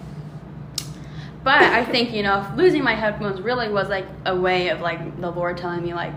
But 1.44 1.62
I 1.62 1.86
think, 1.86 2.12
you 2.12 2.24
know, 2.24 2.46
losing 2.56 2.84
my 2.84 2.96
headphones 2.96 3.42
really 3.42 3.70
was 3.70 3.90
like 3.90 4.06
a 4.26 4.36
way 4.36 4.70
of 4.70 4.82
like 4.82 5.20
the 5.22 5.30
Lord 5.30 5.58
telling 5.58 5.84
me, 5.84 5.94
like, 5.94 6.14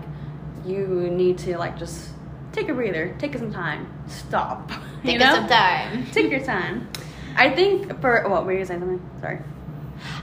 you 0.65 1.09
need 1.09 1.37
to 1.39 1.57
like 1.57 1.77
just 1.77 2.09
take 2.51 2.69
a 2.69 2.73
breather, 2.73 3.15
take 3.17 3.37
some 3.37 3.51
time, 3.51 3.87
stop. 4.07 4.69
take 5.03 5.13
you 5.13 5.19
know? 5.19 5.35
some 5.35 5.47
time. 5.47 6.05
Take 6.11 6.31
your 6.31 6.43
time. 6.43 6.89
I 7.35 7.49
think 7.49 8.01
for 8.01 8.25
oh, 8.25 8.29
what 8.29 8.45
were 8.45 8.53
you 8.53 8.65
saying 8.65 8.81
something? 8.81 9.09
Sorry. 9.21 9.39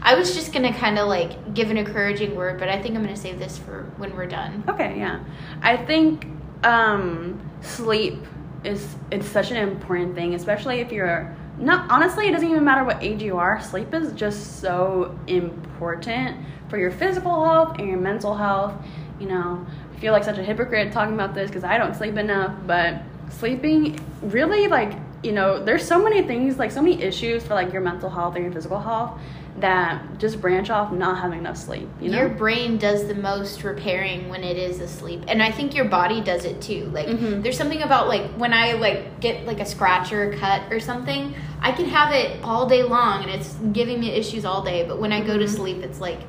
I 0.03 0.15
was 0.15 0.35
just 0.35 0.53
gonna 0.53 0.73
kind 0.73 0.99
of 0.99 1.09
like 1.09 1.55
give 1.55 1.71
an 1.71 1.77
encouraging 1.77 2.35
word, 2.35 2.59
but 2.59 2.69
I 2.69 2.81
think 2.81 2.95
I'm 2.95 3.03
gonna 3.03 3.17
save 3.17 3.39
this 3.39 3.59
for 3.59 3.91
when 3.97 4.15
we're 4.17 4.27
done. 4.27 4.65
Okay, 4.69 4.99
yeah. 4.99 5.21
I 5.63 5.77
think 5.77 6.27
um, 6.65 7.41
sleep 7.63 8.25
is 8.65 8.97
it's 9.11 9.27
such 9.29 9.51
an 9.51 9.57
important 9.57 10.15
thing, 10.15 10.35
especially 10.35 10.81
if 10.81 10.93
you're 10.93 11.35
not 11.59 11.91
honestly, 11.91 12.29
it 12.29 12.33
doesn't 12.33 12.49
even 12.49 12.65
matter 12.65 12.85
what 12.85 13.03
age 13.03 13.23
you 13.23 13.37
are. 13.37 13.61
Sleep 13.61 13.93
is 13.93 14.13
just 14.13 14.61
so 14.61 15.19
important 15.27 16.37
for 16.69 16.79
your 16.79 16.91
physical 16.91 17.45
health 17.45 17.79
and 17.79 17.89
your 17.89 17.99
mental 17.99 18.35
health. 18.35 18.75
You 19.19 19.29
know, 19.29 19.67
I 19.93 19.99
feel 19.99 20.13
like 20.13 20.25
such 20.25 20.39
a 20.39 20.43
hypocrite 20.43 20.93
talking 20.93 21.15
about 21.15 21.35
this 21.35 21.49
because 21.51 21.65
I 21.65 21.79
don't 21.79 21.95
sleep 21.95 22.17
enough, 22.17 22.55
but 22.67 23.03
sleeping 23.31 23.99
really 24.23 24.69
like 24.69 24.95
you 25.23 25.33
know, 25.33 25.63
there's 25.63 25.85
so 25.85 26.01
many 26.01 26.23
things 26.23 26.59
like 26.59 26.71
so 26.71 26.81
many 26.81 27.03
issues 27.03 27.43
for 27.43 27.55
like 27.55 27.73
your 27.73 27.83
mental 27.83 28.09
health 28.09 28.37
and 28.37 28.45
your 28.45 28.53
physical 28.53 28.79
health 28.79 29.19
that 29.61 30.19
just 30.19 30.41
branch 30.41 30.71
off 30.71 30.93
not 30.93 31.19
having 31.19 31.39
enough 31.41 31.57
sleep. 31.57 31.89
You 32.01 32.11
know, 32.11 32.19
Your 32.19 32.29
brain 32.29 32.79
does 32.79 33.07
the 33.09 33.15
most 33.15 33.63
repairing 33.65 34.29
when 34.29 34.45
it 34.45 34.57
is 34.57 34.81
asleep, 34.81 35.23
and 35.29 35.43
I 35.43 35.51
think 35.51 35.75
your 35.75 35.85
body 35.87 36.21
does 36.21 36.45
it 36.45 36.61
too. 36.61 36.91
Like, 36.93 37.07
Mhm. 37.09 37.43
there's 37.43 37.57
something 37.57 37.83
about 37.83 38.09
like 38.09 38.31
when 38.37 38.53
I 38.53 38.73
like 38.73 39.21
get 39.21 39.47
like 39.47 39.61
a 39.61 39.67
scratch 39.67 40.13
or 40.13 40.31
a 40.31 40.37
cut 40.37 40.63
or 40.71 40.81
something, 40.81 41.35
I 41.61 41.73
can 41.73 41.87
have 41.87 42.13
it 42.13 42.43
all 42.45 42.67
day 42.67 42.83
long, 42.83 43.23
and 43.23 43.31
it's 43.31 43.55
giving 43.73 44.01
me 44.01 44.11
issues 44.13 44.45
all 44.45 44.63
day. 44.63 44.85
But 44.87 44.99
when 45.01 45.13
I 45.13 45.21
go 45.21 45.39
to 45.39 45.45
Mhm. 45.45 45.49
sleep, 45.49 45.83
it's 45.83 46.01
like 46.01 46.21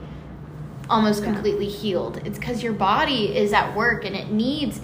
almost 0.90 1.24
Yeah. 1.24 1.32
completely 1.34 1.68
healed. 1.68 2.20
It's 2.26 2.40
because 2.40 2.64
your 2.64 2.74
body 2.74 3.36
is 3.38 3.54
at 3.54 3.76
work 3.76 4.06
and 4.06 4.16
it 4.16 4.32
needs 4.32 4.82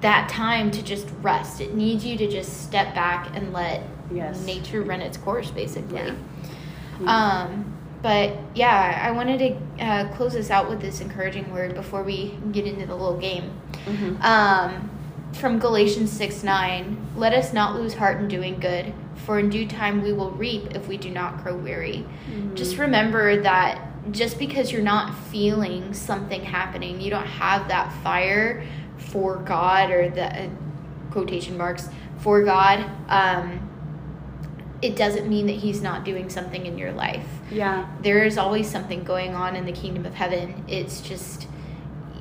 that 0.00 0.28
time 0.28 0.70
to 0.70 0.82
just 0.82 1.08
rest. 1.22 1.60
It 1.60 1.74
needs 1.74 2.06
you 2.06 2.16
to 2.18 2.28
just 2.28 2.62
step 2.62 2.94
back 2.94 3.28
and 3.34 3.52
let 3.52 3.82
Yes. 4.14 4.44
nature 4.46 4.80
run 4.82 5.00
its 5.02 5.16
course, 5.18 5.50
basically. 5.50 6.00
Yeah. 6.00 6.12
Um, 7.06 7.64
but 8.02 8.36
yeah, 8.54 9.00
I 9.04 9.10
wanted 9.10 9.38
to 9.78 9.84
uh, 9.84 10.08
close 10.14 10.32
this 10.32 10.50
out 10.50 10.68
with 10.68 10.80
this 10.80 11.00
encouraging 11.00 11.52
word 11.52 11.74
before 11.74 12.02
we 12.02 12.38
get 12.52 12.66
into 12.66 12.86
the 12.86 12.94
little 12.94 13.18
game. 13.18 13.50
Mhm. 13.86 14.22
Um, 14.22 14.90
from 15.32 15.58
Galatians 15.58 16.10
6 16.10 16.42
9, 16.42 16.96
let 17.16 17.32
us 17.32 17.52
not 17.52 17.74
lose 17.76 17.94
heart 17.94 18.18
in 18.18 18.28
doing 18.28 18.58
good, 18.58 18.92
for 19.14 19.38
in 19.38 19.48
due 19.50 19.66
time 19.66 20.02
we 20.02 20.12
will 20.12 20.30
reap 20.32 20.74
if 20.74 20.88
we 20.88 20.96
do 20.96 21.10
not 21.10 21.42
grow 21.42 21.54
weary. 21.56 22.04
Mhm. 22.30 22.54
Just 22.54 22.78
remember 22.78 23.40
that 23.42 23.78
just 24.10 24.38
because 24.38 24.72
you're 24.72 24.82
not 24.82 25.14
feeling 25.14 25.92
something 25.92 26.42
happening, 26.42 27.00
you 27.00 27.10
don't 27.10 27.26
have 27.26 27.68
that 27.68 27.92
fire 28.02 28.62
for 28.96 29.36
God 29.36 29.90
or 29.90 30.08
the 30.08 30.24
uh, 30.44 30.48
quotation 31.10 31.56
marks 31.56 31.88
for 32.18 32.42
God. 32.42 32.84
Um, 33.08 33.60
it 34.82 34.96
doesn't 34.96 35.28
mean 35.28 35.46
that 35.46 35.56
He's 35.56 35.82
not 35.82 36.04
doing 36.04 36.28
something 36.30 36.64
in 36.66 36.78
your 36.78 36.92
life 36.92 37.26
Yeah. 37.50 37.86
there 38.02 38.24
is 38.24 38.38
always 38.38 38.70
something 38.70 39.04
going 39.04 39.34
on 39.34 39.56
in 39.56 39.64
the 39.66 39.72
kingdom 39.72 40.06
of 40.06 40.14
heaven. 40.14 40.64
It's 40.68 41.00
just 41.00 41.46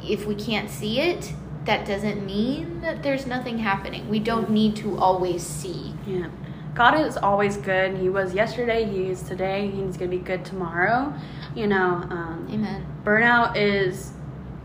if 0.07 0.25
we 0.25 0.35
can't 0.35 0.69
see 0.69 0.99
it, 1.01 1.33
that 1.65 1.85
doesn't 1.85 2.25
mean 2.25 2.81
that 2.81 3.03
there's 3.03 3.25
nothing 3.27 3.59
happening. 3.59 4.09
We 4.09 4.19
don't 4.19 4.49
need 4.49 4.75
to 4.77 4.97
always 4.97 5.43
see. 5.43 5.93
Yeah. 6.07 6.27
God 6.73 6.99
is 6.99 7.17
always 7.17 7.57
good. 7.57 7.97
He 7.97 8.09
was 8.09 8.33
yesterday, 8.33 8.85
he 8.85 9.09
is 9.09 9.21
today, 9.21 9.67
he's 9.67 9.97
going 9.97 10.09
to 10.11 10.17
be 10.17 10.23
good 10.23 10.45
tomorrow. 10.45 11.13
You 11.55 11.67
know, 11.67 12.07
um, 12.09 12.47
Amen. 12.51 12.85
burnout 13.03 13.55
is 13.57 14.13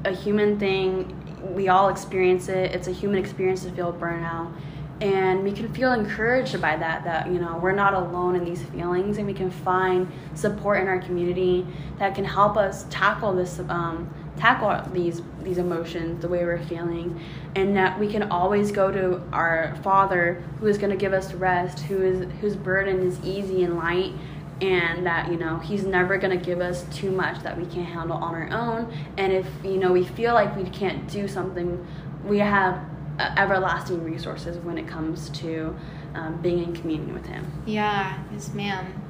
a 0.05 0.13
human 0.15 0.59
thing. 0.59 1.21
We 1.55 1.69
all 1.69 1.89
experience 1.89 2.49
it. 2.49 2.73
It's 2.73 2.89
a 2.89 2.93
human 2.93 3.19
experience 3.19 3.65
to 3.65 3.73
feel 3.73 3.93
burnout. 3.93 4.53
And 5.01 5.43
we 5.43 5.53
can 5.53 5.73
feel 5.75 5.93
encouraged 5.93 6.61
by 6.61 6.77
that, 6.77 7.05
that, 7.05 7.27
you 7.27 7.41
know, 7.41 7.59
we're 7.59 7.73
not 7.73 7.95
alone 7.95 8.37
in 8.37 8.45
these 8.45 8.63
feelings 8.63 9.19
and 9.19 9.27
we 9.27 9.35
can 9.35 9.51
find 9.51 10.11
support 10.35 10.81
in 10.81 10.87
our 10.87 11.01
community 11.01 11.67
that 11.99 12.15
can 12.15 12.25
help 12.25 12.57
us 12.57 12.87
tackle 12.91 13.35
this, 13.35 13.59
um, 13.69 14.09
tackle 14.37 14.89
these, 14.93 15.21
these 15.43 15.59
emotions 15.59 16.23
the 16.23 16.29
way 16.29 16.45
we're 16.45 16.63
feeling. 16.65 17.21
And 17.57 17.77
that 17.77 17.99
we 17.99 18.09
can 18.09 18.31
always 18.31 18.71
go 18.71 18.93
to 18.93 19.21
our 19.33 19.77
Father 19.83 20.43
who 20.61 20.67
is 20.67 20.79
going 20.79 20.91
to 20.91 20.97
give 20.97 21.13
us 21.13 21.35
rest, 21.35 21.81
who 21.81 22.01
is, 22.01 22.27
whose 22.41 22.55
burden 22.55 23.01
is 23.07 23.19
easy 23.25 23.65
and 23.65 23.77
light 23.77 24.13
and 24.61 25.05
that 25.05 25.31
you 25.31 25.37
know 25.37 25.59
he's 25.59 25.85
never 25.85 26.17
going 26.17 26.37
to 26.37 26.45
give 26.45 26.61
us 26.61 26.85
too 26.95 27.11
much 27.11 27.43
that 27.43 27.59
we 27.59 27.67
can't 27.67 27.89
handle 27.89 28.17
on 28.17 28.35
our 28.35 28.49
own 28.51 28.93
and 29.19 29.33
if 29.33 29.47
you 29.65 29.77
know 29.77 29.91
we 29.93 30.05
feel 30.05 30.33
like 30.33 30.55
we 30.57 30.63
can't 30.71 31.09
do 31.09 31.27
something 31.27 31.85
we 32.25 32.39
have 32.39 32.79
uh, 33.19 33.35
everlasting 33.37 34.03
resources 34.03 34.57
when 34.59 34.79
it 34.79 34.87
comes 34.87 35.31
to 35.31 35.75
um, 36.15 36.41
being 36.41 36.63
in 36.63 36.75
communion 36.75 37.15
with 37.15 37.27
Him. 37.27 37.51
Yeah, 37.67 38.19
yes, 38.33 38.53
ma'am. 38.55 39.01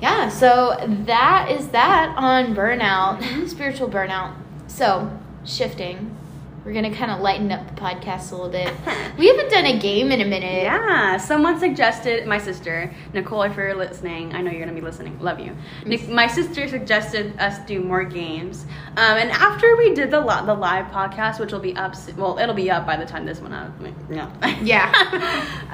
Yeah, 0.00 0.28
so 0.28 0.76
that 1.06 1.50
is 1.50 1.68
that 1.68 2.14
on 2.16 2.54
burnout, 2.54 3.48
spiritual 3.48 3.88
burnout. 3.88 4.34
So, 4.66 5.10
shifting, 5.44 6.16
we're 6.64 6.72
going 6.72 6.90
to 6.90 6.96
kind 6.96 7.10
of 7.10 7.20
lighten 7.20 7.50
up 7.50 7.66
the 7.74 7.80
podcast 7.80 8.32
a 8.32 8.36
little 8.36 8.50
bit. 8.50 8.72
We 9.18 9.26
haven't 9.26 9.50
done 9.50 9.66
a 9.66 9.78
game 9.78 10.12
in 10.12 10.22
a 10.22 10.24
minute. 10.24 10.62
Yeah, 10.62 11.18
someone 11.18 11.58
suggested 11.60 12.26
my 12.26 12.38
sister 12.38 12.94
Nicole. 13.12 13.42
If 13.42 13.54
you're 13.54 13.74
listening, 13.74 14.34
I 14.34 14.40
know 14.40 14.50
you're 14.50 14.60
gonna 14.60 14.72
be 14.72 14.80
listening. 14.80 15.18
Love 15.20 15.40
you. 15.40 15.54
Nic- 15.84 16.08
my 16.08 16.26
sister 16.26 16.66
suggested 16.68 17.38
us 17.38 17.58
do 17.66 17.80
more 17.82 18.02
games, 18.02 18.64
um, 18.96 19.18
and 19.18 19.30
after 19.30 19.76
we 19.76 19.92
did 19.94 20.10
the 20.10 20.22
the 20.22 20.54
live 20.54 20.86
podcast, 20.86 21.38
which 21.38 21.52
will 21.52 21.60
be 21.60 21.76
up, 21.76 21.94
well, 22.16 22.38
it'll 22.38 22.54
be 22.54 22.70
up 22.70 22.86
by 22.86 22.96
the 22.96 23.04
time 23.04 23.26
this 23.26 23.40
one 23.40 23.52
out. 23.52 23.72
No. 24.08 24.30
Yeah. 24.62 24.90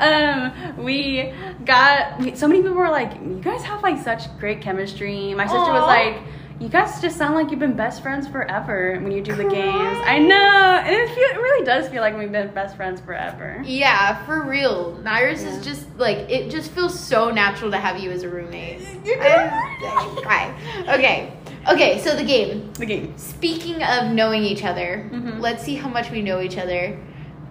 um, 0.00 0.84
we 0.84 1.32
got 1.64 2.18
we, 2.18 2.34
so 2.34 2.48
many 2.48 2.62
people 2.62 2.76
were 2.76 2.90
like, 2.90 3.14
"You 3.14 3.40
guys 3.42 3.62
have 3.62 3.82
like 3.84 4.02
such 4.02 4.36
great 4.40 4.60
chemistry." 4.60 5.34
My 5.34 5.44
sister 5.46 5.72
was 5.72 5.86
like. 5.86 6.16
You 6.58 6.70
guys 6.70 7.02
just 7.02 7.18
sound 7.18 7.34
like 7.34 7.50
you've 7.50 7.60
been 7.60 7.76
best 7.76 8.02
friends 8.02 8.26
forever 8.26 8.98
when 9.02 9.12
you 9.12 9.20
do 9.22 9.34
the 9.36 9.44
games. 9.44 9.98
I 10.06 10.18
know, 10.18 10.80
and 10.82 10.88
it, 10.94 11.08
feel, 11.14 11.24
it 11.24 11.36
really 11.36 11.66
does 11.66 11.86
feel 11.90 12.00
like 12.00 12.16
we've 12.16 12.32
been 12.32 12.48
best 12.54 12.76
friends 12.76 12.98
forever. 12.98 13.60
Yeah, 13.62 14.24
for 14.24 14.40
real. 14.42 14.98
Nairis 15.04 15.42
Yeah. 15.42 15.50
is 15.58 15.62
just 15.64 15.86
like 15.98 16.16
it 16.30 16.50
just 16.50 16.70
feels 16.70 16.98
so 16.98 17.30
natural 17.30 17.70
to 17.72 17.76
have 17.76 17.98
you 18.00 18.10
as 18.10 18.22
a 18.22 18.30
roommate. 18.30 18.82
Hi. 19.04 20.54
Okay. 20.94 21.32
Okay, 21.68 22.00
so 22.00 22.16
the 22.16 22.24
game. 22.24 22.72
The 22.74 22.86
game. 22.86 23.18
Speaking 23.18 23.82
of 23.82 24.12
knowing 24.12 24.42
each 24.42 24.64
other, 24.64 25.10
Mhm. 25.12 25.40
let's 25.40 25.62
see 25.62 25.74
how 25.74 25.88
much 25.88 26.10
we 26.10 26.22
know 26.22 26.40
each 26.40 26.56
other. 26.56 26.96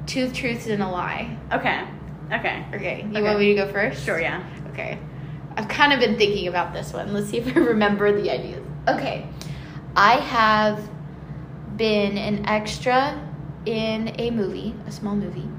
Two 0.07 0.29
truths 0.31 0.65
and 0.67 0.81
a 0.81 0.87
lie. 0.89 1.37
Okay. 1.51 1.81
Okay. 2.33 2.63
Okay, 2.73 3.01
you 3.03 3.11
Okay. 3.11 3.21
want 3.21 3.37
me 3.39 3.53
to 3.53 3.65
go 3.65 3.71
first? 3.71 4.03
Sure, 4.03 4.19
yeah. 4.19 4.41
Okay. 4.71 4.97
I've 5.57 5.67
kind 5.67 5.93
of 5.93 5.99
been 5.99 6.17
thinking 6.17 6.47
about 6.47 6.73
this 6.73 6.91
one. 6.91 7.13
Let's 7.13 7.27
see 7.29 7.37
if 7.37 7.55
I 7.55 7.59
remember 7.59 8.11
the 8.19 8.31
ideas. 8.31 8.64
Okay. 8.87 9.27
I 9.95 10.15
have 10.15 10.89
been 11.77 12.17
an 12.17 12.45
extra 12.45 13.19
in 13.65 14.13
a 14.19 14.29
movie, 14.31 14.75
a 14.87 14.91
small 14.91 15.15
movie. 15.15 15.49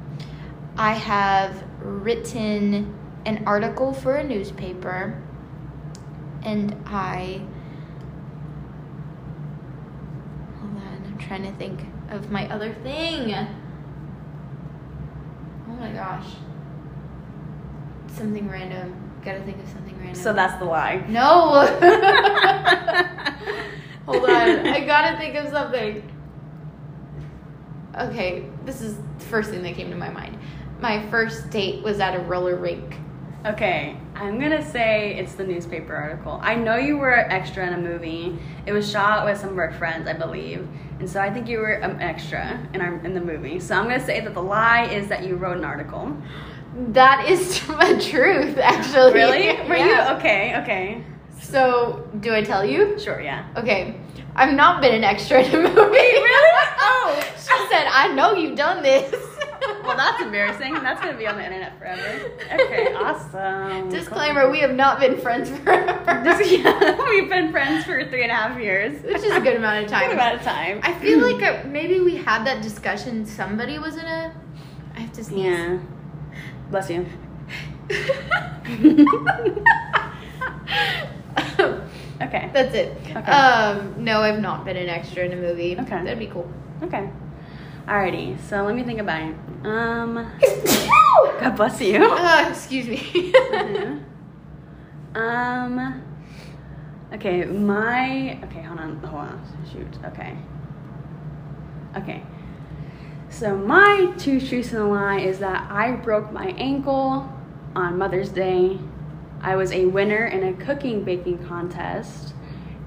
I 0.76 0.92
have 0.92 1.64
written 1.80 2.94
an 3.24 3.42
article 3.46 3.92
for 3.92 4.16
a 4.16 4.24
newspaper. 4.24 5.20
And 6.42 6.76
I. 6.86 7.42
Hold 10.60 10.76
on, 10.76 11.02
I'm 11.06 11.18
trying 11.18 11.42
to 11.42 11.52
think 11.52 11.80
of 12.10 12.30
my 12.30 12.48
other 12.48 12.72
thing. 12.72 13.34
Oh 15.68 15.72
my 15.72 15.90
gosh. 15.90 16.26
Something 18.08 18.48
random. 18.48 18.94
Gotta 19.24 19.42
think 19.42 19.60
of 19.60 19.68
something 19.68 19.98
random. 19.98 20.14
So 20.14 20.32
that's 20.32 20.56
the 20.60 20.66
lie. 20.66 21.04
No! 21.08 21.64
Hold 24.06 24.24
on. 24.24 24.66
I 24.66 24.80
gotta 24.84 25.16
think 25.16 25.34
of 25.36 25.48
something. 25.50 26.02
Okay, 27.98 28.44
this 28.64 28.80
is 28.82 28.96
the 28.96 29.24
first 29.26 29.50
thing 29.50 29.62
that 29.62 29.74
came 29.74 29.90
to 29.90 29.96
my 29.96 30.10
mind. 30.10 30.38
My 30.80 31.04
first 31.10 31.50
date 31.50 31.82
was 31.82 31.98
at 31.98 32.14
a 32.14 32.20
roller 32.20 32.56
rink. 32.56 32.96
Okay, 33.46 33.96
I'm 34.14 34.38
gonna 34.40 34.64
say 34.64 35.16
it's 35.18 35.34
the 35.34 35.44
newspaper 35.44 35.94
article. 35.94 36.38
I 36.42 36.54
know 36.56 36.76
you 36.76 36.98
were 36.98 37.12
an 37.12 37.30
extra 37.30 37.66
in 37.66 37.72
a 37.74 37.78
movie. 37.78 38.38
It 38.66 38.72
was 38.72 38.90
shot 38.90 39.24
with 39.24 39.38
some 39.38 39.50
of 39.50 39.58
our 39.58 39.72
friends, 39.72 40.08
I 40.08 40.12
believe, 40.14 40.68
and 40.98 41.08
so 41.08 41.20
I 41.20 41.32
think 41.32 41.48
you 41.48 41.58
were 41.58 41.72
an 41.74 42.00
extra 42.00 42.58
in 42.74 42.80
our 42.80 42.96
in 43.04 43.14
the 43.14 43.20
movie. 43.20 43.60
So 43.60 43.76
I'm 43.76 43.84
gonna 43.84 44.04
say 44.04 44.20
that 44.20 44.34
the 44.34 44.42
lie 44.42 44.84
is 44.86 45.08
that 45.08 45.24
you 45.24 45.36
wrote 45.36 45.56
an 45.56 45.64
article. 45.64 46.16
That 46.88 47.28
is 47.28 47.60
the 47.66 48.04
truth, 48.10 48.58
actually. 48.58 49.14
Really? 49.14 49.46
Were 49.68 49.76
Yeah. 49.76 50.12
you 50.12 50.18
okay? 50.18 50.56
Okay, 50.62 51.04
So, 51.50 52.08
do 52.20 52.34
I 52.34 52.42
tell 52.42 52.64
you? 52.64 52.98
sure, 52.98 53.20
yeah. 53.20 53.46
Okay. 53.56 53.96
I've 54.34 54.54
not 54.54 54.82
been 54.82 54.94
an 54.94 55.04
extra 55.04 55.42
in 55.42 55.54
a 55.54 55.58
movie. 55.62 55.74
really? 55.80 56.68
Oh. 56.78 57.22
She 57.46 57.68
said, 57.68 57.86
I 57.86 58.12
know 58.12 58.34
you've 58.34 58.56
done 58.56 58.82
this. 58.82 59.14
Well, 59.84 59.96
that's 59.96 60.20
embarrassing. 60.20 60.74
That's 60.74 61.00
gonna 61.00 61.16
be 61.16 61.28
on 61.28 61.36
the 61.36 61.44
internet 61.44 61.78
forever. 61.78 62.02
Okay, 62.52 62.92
awesome. 62.94 63.88
Disclaimer, 63.88 64.50
we 64.50 64.58
have 64.60 64.74
not 64.74 64.98
been 64.98 65.16
friends 65.20 65.50
forever. 65.50 65.92
Yeah, 66.44 67.08
we've 67.08 67.28
been 67.30 67.52
friends 67.52 67.84
for 67.84 68.04
three 68.04 68.22
and 68.24 68.32
a 68.32 68.34
half 68.34 68.60
years. 68.60 69.00
Which 69.02 69.22
is 69.22 69.32
a 69.32 69.40
good 69.40 69.56
amount 69.56 69.84
of 69.84 69.90
time. 69.90 70.06
Good 70.08 70.14
amount 70.14 70.36
of 70.36 70.42
time. 70.42 70.80
I 70.82 70.92
feel 70.94 71.20
like 71.20 71.40
uh, 71.64 71.68
maybe 71.68 72.00
we 72.00 72.16
had 72.16 72.44
that 72.46 72.62
discussion. 72.62 73.24
Somebody 73.24 73.78
was 73.78 73.96
in 73.96 74.04
a. 74.04 74.34
I 74.96 75.00
have 75.00 75.12
to 75.12 75.24
sneeze. 75.24 75.44
Yeah. 75.44 75.78
Bless 76.70 76.90
you. 76.90 77.06
Okay. 82.18 82.50
That's 82.52 82.74
it. 82.74 82.96
Okay. 83.10 83.30
Um, 83.30 84.02
no, 84.02 84.22
I've 84.22 84.40
not 84.40 84.64
been 84.64 84.78
an 84.78 84.88
extra 84.88 85.24
in 85.24 85.32
a 85.32 85.36
movie. 85.36 85.78
Okay. 85.78 86.02
That'd 86.02 86.18
be 86.18 86.28
cool. 86.28 86.50
Okay. 86.82 87.10
Alrighty. 87.86 88.40
So 88.40 88.64
let 88.64 88.74
me 88.74 88.82
think 88.84 89.00
about 89.00 89.22
it. 89.22 89.36
Um. 89.66 90.32
God 91.40 91.56
bless 91.56 91.78
you. 91.80 92.02
Uh, 92.02 92.46
excuse 92.48 92.86
me. 92.86 93.34
Um. 95.14 96.02
Okay, 97.14 97.46
my. 97.46 98.38
Okay, 98.44 98.60
hold 98.60 98.80
on. 98.80 98.98
Hold 98.98 99.22
on. 99.22 99.66
Shoot. 99.72 99.98
Okay. 100.04 100.36
Okay. 101.96 102.22
So 103.30 103.56
my 103.56 104.12
two 104.18 104.40
truths 104.40 104.72
and 104.72 104.82
a 104.82 104.86
lie 104.86 105.20
is 105.20 105.38
that 105.38 105.70
I 105.70 105.92
broke 105.92 106.32
my 106.32 106.48
ankle 106.58 107.32
on 107.74 107.96
Mother's 107.96 108.28
Day. 108.28 108.78
I 109.40 109.56
was 109.56 109.72
a 109.72 109.86
winner 109.86 110.26
in 110.26 110.42
a 110.44 110.52
cooking 110.64 111.04
baking 111.04 111.46
contest, 111.46 112.34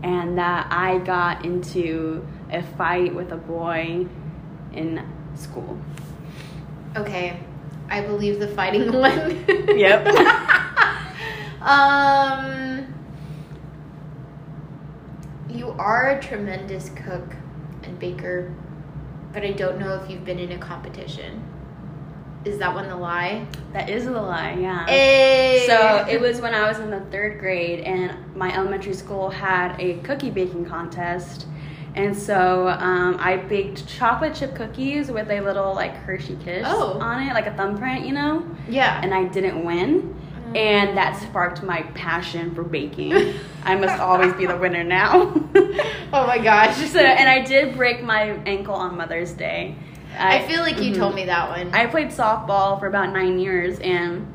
and 0.03 0.37
that 0.37 0.67
I 0.71 0.99
got 0.99 1.45
into 1.45 2.25
a 2.51 2.61
fight 2.63 3.13
with 3.13 3.31
a 3.31 3.37
boy 3.37 4.07
in 4.73 5.05
school. 5.35 5.79
okay, 6.95 7.39
I 7.89 8.01
believe 8.01 8.39
the 8.39 8.47
fighting 8.47 8.91
one. 8.99 9.45
Yep. 9.77 10.07
um, 11.61 12.93
you 15.49 15.69
are 15.71 16.11
a 16.11 16.21
tremendous 16.21 16.89
cook 16.89 17.35
and 17.83 17.97
baker, 17.99 18.53
but 19.33 19.43
I 19.43 19.51
don't 19.51 19.79
know 19.79 19.95
if 19.95 20.09
you've 20.09 20.25
been 20.25 20.39
in 20.39 20.51
a 20.51 20.57
competition. 20.57 21.43
Is 22.45 22.57
that 22.59 22.73
one 22.73 22.87
the 22.87 22.95
lie? 22.95 23.45
That 23.73 23.89
is 23.89 24.05
the 24.05 24.11
lie, 24.11 24.53
yeah. 24.59 24.85
Hey. 24.85 25.65
So 25.67 26.05
it 26.09 26.21
was 26.21 26.39
when 26.39 26.53
I 26.53 26.67
was 26.67 26.79
in 26.79 26.89
the 26.89 27.01
third 27.11 27.37
grade, 27.39 27.81
and 27.81 28.33
my 28.35 28.55
elementary 28.55 28.93
school 28.93 29.29
had 29.29 29.75
a 29.79 29.97
cookie 29.99 30.29
baking 30.29 30.65
contest. 30.65 31.47
And 31.95 32.15
so 32.15 32.69
um, 32.69 33.17
I 33.19 33.35
baked 33.37 33.87
chocolate 33.87 34.35
chip 34.35 34.55
cookies 34.55 35.11
with 35.11 35.29
a 35.31 35.41
little 35.41 35.73
like 35.73 35.93
Hershey 35.95 36.37
kiss 36.43 36.63
Oh. 36.67 36.97
on 36.99 37.21
it, 37.27 37.33
like 37.33 37.47
a 37.47 37.53
thumbprint, 37.57 38.05
you 38.05 38.13
know? 38.13 38.45
Yeah. 38.69 39.01
And 39.03 39.13
I 39.13 39.25
didn't 39.25 39.65
win. 39.65 40.15
Mm. 40.51 40.55
And 40.57 40.97
that 40.97 41.17
sparked 41.21 41.61
my 41.63 41.81
passion 41.95 42.55
for 42.55 42.63
baking. 42.63 43.33
I 43.63 43.75
must 43.75 43.99
always 43.99 44.33
be 44.33 44.45
the 44.45 44.55
winner 44.55 44.83
now. 44.83 45.33
oh 46.13 46.25
my 46.27 46.37
gosh. 46.37 46.75
so, 46.89 46.99
and 46.99 47.27
I 47.27 47.41
did 47.43 47.75
break 47.75 48.01
my 48.03 48.21
ankle 48.45 48.75
on 48.75 48.95
Mother's 48.95 49.33
Day. 49.33 49.75
I 50.17 50.39
feel 50.47 50.61
like 50.61 50.81
you 50.81 50.91
Mhm. 50.93 50.97
told 50.97 51.15
me 51.15 51.25
that 51.25 51.49
one. 51.49 51.71
I 51.73 51.85
played 51.85 52.09
softball 52.09 52.79
for 52.79 52.87
about 52.87 53.13
nine 53.13 53.39
years, 53.39 53.79
and 53.79 54.25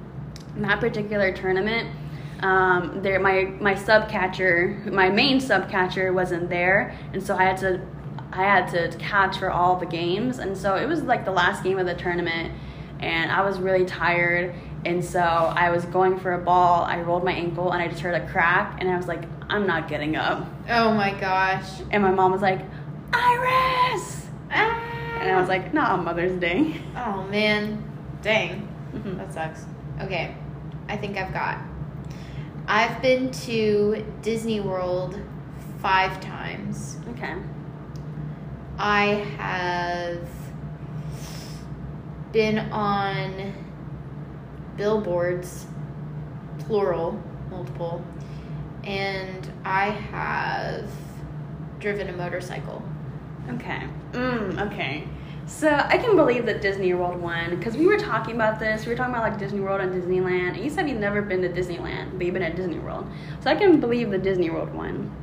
in 0.56 0.62
that 0.62 0.80
particular 0.80 1.32
tournament, 1.32 1.88
um, 2.42 3.00
there 3.02 3.18
my 3.20 3.48
my 3.60 3.74
sub 3.74 4.08
catcher, 4.08 4.76
my 4.90 5.08
main 5.10 5.40
sub 5.40 5.68
catcher 5.68 6.12
wasn't 6.12 6.48
there, 6.50 6.92
and 7.12 7.22
so 7.22 7.36
I 7.36 7.44
had 7.44 7.56
to 7.58 7.80
I 8.32 8.42
had 8.42 8.68
to 8.68 8.88
catch 8.98 9.38
for 9.38 9.50
all 9.50 9.76
the 9.76 9.86
games, 9.86 10.38
and 10.40 10.56
so 10.56 10.74
it 10.74 10.88
was 10.88 11.02
like 11.02 11.24
the 11.24 11.30
last 11.30 11.62
game 11.62 11.78
of 11.78 11.86
the 11.86 11.94
tournament, 11.94 12.50
and 13.00 13.30
I 13.30 13.42
was 13.42 13.58
really 13.60 13.84
tired, 13.84 14.52
and 14.84 15.04
so 15.04 15.20
I 15.20 15.70
was 15.70 15.84
going 15.84 16.18
for 16.18 16.32
a 16.34 16.38
ball. 16.38 16.82
I 16.84 17.00
rolled 17.00 17.24
my 17.24 17.30
ankle, 17.32 17.70
and 17.72 17.80
I 17.80 17.86
just 17.88 18.00
heard 18.00 18.14
a 18.14 18.26
crack, 18.26 18.76
and 18.80 18.90
I 18.90 18.96
was 18.96 19.06
like, 19.06 19.22
I'm 19.48 19.66
not 19.68 19.86
getting 19.88 20.16
up, 20.16 20.46
oh 20.70 20.92
my 20.94 21.12
gosh. 21.20 21.68
and 21.92 22.02
my 22.02 22.10
mom 22.10 22.32
was 22.32 22.42
like, 22.42 22.60
Iris, 23.12 24.26
Ah. 24.52 24.74
And 25.20 25.30
I 25.30 25.40
was 25.40 25.48
like, 25.48 25.72
not 25.74 25.92
on 25.92 26.04
Mother's 26.04 26.38
Day. 26.40 26.80
oh 26.96 27.22
man. 27.30 27.82
Dang. 28.22 28.68
Mhm. 28.94 29.16
That 29.18 29.32
sucks. 29.32 29.64
Okay. 30.00 30.34
I 30.88 30.96
think 30.96 31.16
I've 31.16 31.32
got. 31.32 31.58
I've 32.66 33.00
been 33.02 33.30
to 33.30 34.04
Disney 34.22 34.60
World 34.60 35.20
five 35.80 36.20
times. 36.20 36.98
Okay. 37.10 37.34
I 38.78 39.04
have 39.38 40.28
been 42.32 42.58
on 42.72 43.52
billboards, 44.76 45.66
plural, 46.60 47.22
multiple, 47.50 48.02
and 48.82 49.52
I 49.64 49.90
have 49.90 50.90
driven 51.78 52.08
a 52.08 52.12
motorcycle. 52.16 52.82
Okay. 53.50 53.82
Mm, 54.12 54.66
okay. 54.68 55.04
So 55.46 55.68
I 55.68 55.98
can 55.98 56.16
believe 56.16 56.46
that 56.46 56.62
Disney 56.62 56.94
World 56.94 57.20
won 57.20 57.56
because 57.56 57.76
we 57.76 57.86
were 57.86 57.98
talking 57.98 58.34
about 58.34 58.58
this. 58.58 58.86
We 58.86 58.92
were 58.92 58.96
talking 58.96 59.14
about 59.14 59.30
like 59.30 59.38
Disney 59.38 59.60
World 59.60 59.80
and 59.82 59.92
Disneyland. 59.92 60.54
And 60.54 60.64
you 60.64 60.70
said 60.70 60.88
you've 60.88 60.98
never 60.98 61.20
been 61.20 61.42
to 61.42 61.48
Disneyland, 61.48 62.16
but 62.16 62.24
you've 62.24 62.32
been 62.32 62.42
at 62.42 62.56
Disney 62.56 62.78
World. 62.78 63.06
So 63.42 63.50
I 63.50 63.54
can 63.54 63.78
believe 63.78 64.10
that 64.10 64.22
Disney 64.22 64.48
World 64.48 64.72
won. 64.74 65.14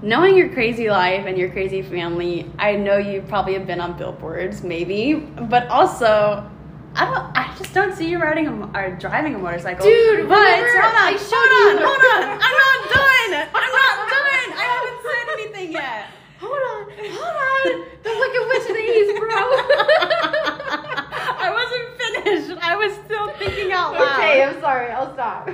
Knowing 0.00 0.36
your 0.36 0.48
crazy 0.50 0.88
life 0.88 1.26
and 1.26 1.36
your 1.36 1.50
crazy 1.50 1.82
family, 1.82 2.48
I 2.58 2.76
know 2.76 2.98
you 2.98 3.20
probably 3.22 3.54
have 3.54 3.66
been 3.66 3.80
on 3.80 3.98
billboards, 3.98 4.62
maybe, 4.62 5.14
but 5.14 5.66
also. 5.68 6.48
I 6.94 7.04
don't. 7.04 7.36
I 7.36 7.54
just 7.58 7.74
don't 7.74 7.94
see 7.94 8.08
you 8.08 8.18
riding 8.18 8.46
a, 8.46 8.78
or 8.78 8.96
driving 8.96 9.34
a 9.34 9.38
motorcycle. 9.38 9.84
Dude, 9.84 10.28
but 10.28 10.38
hold 10.38 10.44
on, 10.44 10.94
I 10.94 11.18
hold 11.18 11.52
on, 11.58 11.84
hold 11.84 12.04
on. 12.14 12.38
I'm 12.40 12.56
not 12.62 12.80
done. 12.94 13.48
I'm 13.54 13.72
not 13.72 14.08
done. 14.08 14.48
I 14.56 14.64
haven't 14.64 15.02
said 15.02 15.26
anything 15.34 15.72
yet. 15.72 16.06
Hold 16.40 16.52
on, 16.52 16.90
hold 16.96 17.36
on. 17.36 17.86
The 18.02 18.10
Wicked 18.20 18.44
Witch 18.48 18.66
of 18.70 18.74
the 18.76 18.86
East, 18.96 19.12
bro. 19.18 19.28
I 21.40 21.50
wasn't 21.52 21.88
finished. 21.98 22.62
I 22.62 22.76
was 22.76 22.92
still 23.04 23.28
thinking 23.32 23.72
out 23.72 23.92
loud. 23.94 24.18
okay, 24.20 24.42
I'm 24.42 24.60
sorry. 24.60 24.90
I'll 24.92 25.12
stop. 25.14 25.48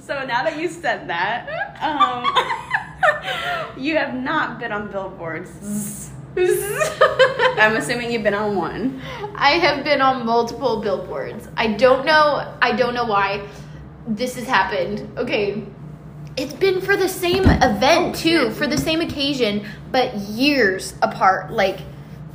so 0.00 0.24
now 0.24 0.44
that 0.44 0.56
you 0.58 0.68
said 0.68 1.08
that, 1.08 1.48
um, 1.82 2.24
you 3.76 3.96
have 3.96 4.14
not 4.14 4.60
been 4.60 4.72
on 4.72 4.90
billboards. 4.90 6.10
I'm 6.36 7.76
assuming 7.76 8.10
you've 8.10 8.22
been 8.22 8.34
on 8.34 8.56
one. 8.56 9.02
I 9.34 9.58
have 9.58 9.84
been 9.84 10.00
on 10.00 10.24
multiple 10.24 10.80
billboards. 10.80 11.48
I 11.56 11.66
don't 11.68 12.06
know. 12.06 12.56
I 12.62 12.72
don't 12.72 12.94
know 12.94 13.04
why 13.04 13.46
this 14.06 14.36
has 14.36 14.46
happened. 14.46 15.06
Okay. 15.18 15.64
It's 16.36 16.52
been 16.54 16.80
for 16.80 16.96
the 16.96 17.08
same 17.08 17.44
event 17.44 18.16
Oh, 18.16 18.18
too, 18.18 18.50
for 18.52 18.66
the 18.66 18.78
same 18.78 19.00
occasion, 19.00 19.66
but 19.90 20.14
years 20.14 20.94
apart. 21.02 21.50
Like, 21.52 21.80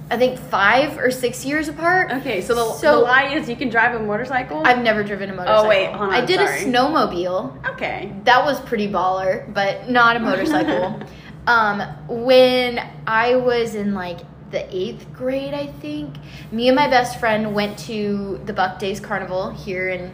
I 0.10 0.18
think 0.18 0.40
five 0.40 0.98
or 1.00 1.12
six 1.12 1.44
years 1.46 1.68
apart. 1.68 2.12
Okay, 2.12 2.42
so 2.42 2.54
the, 2.56 2.74
So- 2.74 3.00
the 3.00 3.02
lie 3.02 3.34
is 3.34 3.50
you 3.50 3.56
can 3.56 3.70
drive 3.70 4.00
a 4.00 4.00
motorcycle. 4.04 4.62
I've 4.66 4.82
never 4.84 5.04
driven 5.04 5.30
a 5.30 5.34
motorcycle. 5.34 5.66
Oh, 5.66 5.68
wait, 5.70 5.88
hold 5.88 6.10
on, 6.10 6.14
I 6.14 6.24
did 6.26 6.40
sorry. 6.40 6.62
a 6.62 6.66
snowmobile. 6.66 7.70
okay. 7.72 8.14
That 8.24 8.46
was 8.46 8.60
pretty 8.62 8.88
baller, 8.88 9.52
but 9.54 9.90
not 9.90 10.16
a 10.16 10.20
motorcycle. 10.20 11.02
um, 11.48 11.82
when 12.08 12.80
I 13.08 13.36
was 13.36 13.76
in 13.76 13.94
like 13.94 14.20
the 14.52 14.66
eighth 14.74 15.12
grade, 15.12 15.54
I 15.54 15.68
think, 15.68 16.16
me 16.52 16.68
and 16.70 16.76
my 16.76 16.88
best 16.88 17.20
friend 17.20 17.54
went 17.54 17.78
to 17.80 18.40
the 18.46 18.54
Buc 18.54 18.80
Days 18.80 19.00
Carnival 19.00 19.50
here 19.52 19.90
in 19.90 20.14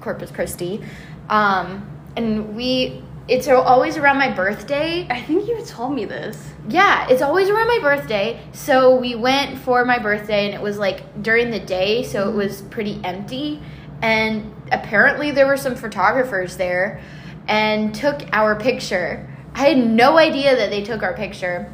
Corpus 0.00 0.30
Christi. 0.30 0.82
Um, 1.30 1.88
and 2.16 2.54
we, 2.54 3.02
it's 3.30 3.46
always 3.46 3.96
around 3.96 4.18
my 4.18 4.32
birthday. 4.32 5.06
I 5.08 5.22
think 5.22 5.46
you 5.46 5.64
told 5.64 5.94
me 5.94 6.04
this. 6.04 6.36
Yeah, 6.68 7.06
it's 7.08 7.22
always 7.22 7.48
around 7.48 7.68
my 7.68 7.78
birthday. 7.80 8.42
So 8.52 8.96
we 8.96 9.14
went 9.14 9.56
for 9.58 9.84
my 9.84 10.00
birthday, 10.00 10.46
and 10.46 10.54
it 10.54 10.60
was 10.60 10.78
like 10.78 11.22
during 11.22 11.52
the 11.52 11.60
day, 11.60 12.02
so 12.02 12.28
it 12.28 12.34
was 12.34 12.62
pretty 12.62 13.00
empty. 13.04 13.62
And 14.02 14.52
apparently, 14.72 15.30
there 15.30 15.46
were 15.46 15.56
some 15.56 15.76
photographers 15.76 16.56
there 16.56 17.00
and 17.46 17.94
took 17.94 18.20
our 18.32 18.58
picture. 18.58 19.32
I 19.54 19.68
had 19.68 19.78
no 19.78 20.18
idea 20.18 20.56
that 20.56 20.70
they 20.70 20.82
took 20.82 21.04
our 21.04 21.14
picture 21.14 21.72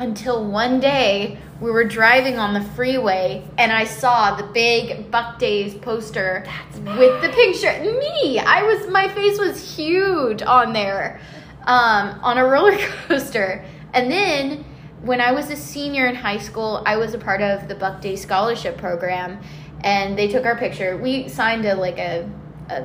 until 0.00 0.44
one 0.44 0.80
day 0.80 1.38
we 1.60 1.70
were 1.70 1.84
driving 1.84 2.38
on 2.38 2.54
the 2.54 2.62
freeway 2.70 3.44
and 3.58 3.70
I 3.70 3.84
saw 3.84 4.34
the 4.34 4.44
big 4.44 5.10
Buc 5.10 5.38
Days 5.38 5.74
poster 5.74 6.44
with 6.74 7.20
the 7.22 7.28
picture. 7.28 7.78
Me, 7.82 8.38
I 8.38 8.62
was 8.62 8.88
my 8.88 9.08
face 9.08 9.38
was 9.38 9.76
huge 9.76 10.40
on 10.42 10.72
there, 10.72 11.20
um, 11.66 12.18
on 12.22 12.38
a 12.38 12.44
roller 12.46 12.76
coaster. 13.08 13.62
And 13.92 14.10
then 14.10 14.64
when 15.02 15.20
I 15.20 15.32
was 15.32 15.50
a 15.50 15.56
senior 15.56 16.06
in 16.06 16.14
high 16.14 16.38
school, 16.38 16.82
I 16.86 16.96
was 16.96 17.12
a 17.12 17.18
part 17.18 17.42
of 17.42 17.68
the 17.68 17.74
Buc 17.74 18.00
Day 18.00 18.16
scholarship 18.16 18.78
program, 18.78 19.38
and 19.82 20.16
they 20.16 20.28
took 20.28 20.46
our 20.46 20.56
picture. 20.56 20.96
We 20.96 21.28
signed 21.28 21.66
a 21.66 21.74
like 21.74 21.98
a, 21.98 22.28
a 22.70 22.82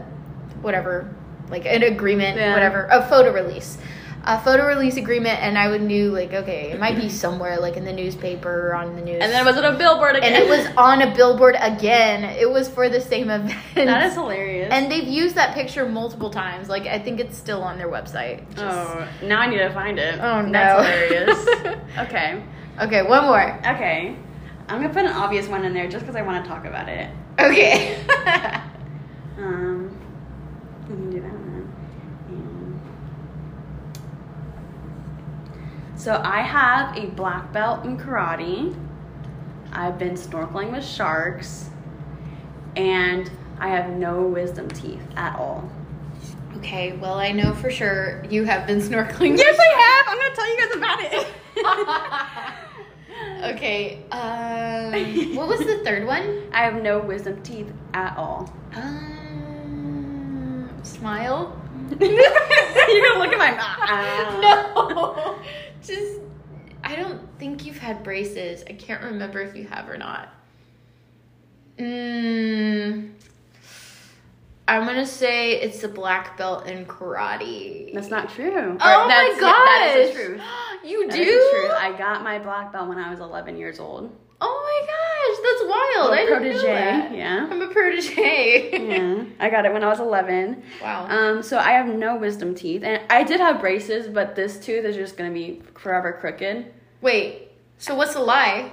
whatever, 0.61 1.13
like 1.49 1.66
an 1.66 1.84
agreement, 1.84 2.38
Yeah. 2.38 2.53
whatever, 2.53 2.88
a 2.91 3.07
photo 3.07 3.32
release 3.32 3.78
a 4.28 4.40
photo 4.42 4.66
release 4.66 4.98
agreement 4.98 5.40
and 5.40 5.56
I 5.58 5.68
would 5.70 5.84
knew 5.84 6.10
like 6.12 6.34
okay 6.34 6.72
it 6.72 6.80
might 6.80 6.96
be 6.96 7.10
somewhere 7.10 7.60
like 7.60 7.78
in 7.78 7.86
the 7.86 7.94
newspaper 7.94 8.70
or 8.70 8.76
on 8.76 8.96
the 8.96 9.02
news 9.04 9.20
And 9.22 9.32
then 9.32 9.46
it 9.46 9.46
was 9.46 9.56
it 9.58 9.64
a 9.66 9.74
billboard 9.78 10.16
again? 10.16 10.34
and 10.34 10.44
it 10.44 10.50
was 10.50 10.66
on 10.78 11.04
a 11.04 11.14
billboard 11.16 11.56
again 11.60 12.24
it 12.24 12.50
was 12.50 12.68
for 12.68 12.90
the 12.90 13.00
same 13.00 13.30
event 13.30 13.54
that 13.76 14.04
is 14.08 14.14
hilarious. 14.16 14.70
and 14.72 14.92
they've 14.92 15.08
used 15.08 15.36
that 15.36 15.54
picture 15.54 15.88
multiple 15.88 16.32
times 16.32 16.70
like 16.70 16.88
I 16.88 16.98
think 16.98 17.20
it's 17.20 17.38
still 17.38 17.62
on 17.62 17.78
their 17.78 17.88
website 17.88 18.44
Just- 18.56 18.62
oh, 18.64 19.08
now 19.24 19.42
I 19.42 19.48
need 19.48 19.58
to 19.60 19.70
find 19.72 20.00
it. 20.00 20.20
Oh, 20.20 20.42
no. 20.42 20.52
That's 20.52 21.44
hilarious. 21.44 21.80
okay. 22.00 22.44
okay 22.82 23.04
one 23.04 23.26
more 23.26 23.60
Okay. 23.66 24.16
I'm 24.68 24.82
gonna 24.82 24.92
put 24.92 25.06
an 25.06 25.12
obvious 25.12 25.48
one 25.48 25.64
in 25.66 25.74
there 25.76 25.88
just 25.88 26.04
because 26.04 26.16
I 26.16 26.24
want 26.24 26.44
to 26.44 26.50
talk 26.50 26.66
about 26.66 26.90
it. 26.90 27.12
okay 27.40 28.04
Um, 29.38 29.96
let 30.90 30.98
me 30.98 31.12
do 31.12 31.22
that 31.22 31.32
one. 31.32 31.74
And- 32.30 32.82
So 35.98 36.22
I 36.24 36.41
have 36.41 36.96
a 36.98 37.06
black 37.08 37.52
belt 37.54 37.84
in 37.86 37.98
karate. 37.98 38.76
I've 39.72 39.98
been 39.98 40.14
snorkeling 40.16 40.72
with 40.72 40.86
sharks, 40.86 41.70
and 42.76 43.30
I 43.60 43.70
have 43.70 43.89
no 43.91 44.22
wisdom 44.22 44.68
teeth 44.70 45.02
at 45.16 45.36
all. 45.38 45.70
okay 46.58 46.93
well 46.93 47.16
I 47.16 47.32
know 47.32 47.54
for 47.54 47.70
sure 47.72 48.24
you 48.30 48.43
have 48.46 48.68
been 48.68 48.80
snorkeling 48.89 49.38
Yes, 49.38 49.58
I 49.60 49.74
have. 49.84 50.06
I'm 50.10 50.18
gonna 50.20 50.36
tell 50.36 50.50
you 50.50 50.58
guys 50.62 50.76
about 50.76 51.00
it. 51.02 51.28
okay 53.56 54.04
um 54.12 55.36
what 55.36 55.48
was 55.48 55.60
the 55.60 55.78
third 55.86 56.06
one 56.06 56.43
I 56.54 56.64
have 56.64 56.82
no 56.82 57.00
wisdom 57.00 57.41
teeth 57.43 57.72
at 57.93 58.18
all. 58.18 58.54
um 58.76 60.70
smile 60.84 61.56
You're 61.89 61.98
gonna 62.00 63.20
look 63.20 63.32
at 63.34 63.38
my 63.38 63.52
mouth. 63.52 63.80
no, 64.41 65.36
just 65.88 66.20
I 66.84 66.96
don't 66.96 67.22
think 67.40 67.66
you've 67.66 67.78
had 67.80 68.04
braces. 68.04 68.64
I 68.70 68.74
can't 68.74 69.02
remember 69.04 69.42
if 69.42 69.56
you 69.56 69.66
have 69.66 69.90
or 69.90 69.98
not. 69.98 70.30
Mm, 71.78 73.12
I'm 74.68 74.86
gonna 74.86 75.06
say 75.06 75.60
it's 75.60 75.84
a 75.84 75.88
black 75.90 76.38
belt 76.38 76.68
in 76.68 76.86
karate. 76.86 77.94
That's 77.94 78.10
not 78.10 78.30
true. 78.30 78.52
Oh 78.80 79.08
my 79.08 79.08
that's- 79.08 79.40
gosh! 79.40 79.52
That 79.66 79.96
is 80.00 80.16
the 80.16 80.24
truth. 80.24 80.42
You 80.86 81.08
That 81.08 81.16
do? 81.18 81.24
truth. 81.24 81.72
I 81.72 81.96
got 81.98 82.24
my 82.24 82.38
black 82.38 82.72
belt 82.72 82.88
when 82.88 83.00
I 83.00 83.10
was 83.10 83.20
11 83.20 83.58
years 83.58 83.80
old. 83.80 84.16
Oh 84.42 84.62
my 84.66 84.88
gosh, 84.88 85.38
that's 85.44 85.64
wild! 85.64 86.14
I 86.14 86.24
Little 86.24 86.40
didn't 86.40 86.62
know 86.64 87.02
protege, 87.02 87.18
yeah. 87.18 87.48
I'm 87.50 87.62
a 87.62 87.68
protege. 87.68 88.88
Yeah, 88.88 89.24
I 89.40 89.50
got 89.50 89.66
it 89.66 89.74
when 89.74 89.84
I 89.84 89.88
was 89.88 90.00
11. 90.00 90.64
Wow. 90.82 91.08
Um, 91.08 91.44
so 91.44 91.58
I 91.58 91.72
have 91.72 91.88
no 91.88 92.16
wisdom 92.18 92.56
teeth, 92.56 92.84
and 92.84 93.02
I 93.10 93.24
did 93.24 93.40
have 93.40 93.60
braces, 93.60 94.08
but 94.08 94.36
this 94.36 94.60
tooth 94.60 94.86
is 94.86 94.96
just 94.96 95.18
gonna 95.18 95.32
be 95.32 95.62
forever 95.76 96.14
crooked. 96.14 96.66
Wait. 97.02 97.52
So 97.78 97.96
what's 97.96 98.14
the 98.14 98.22
lie? 98.22 98.72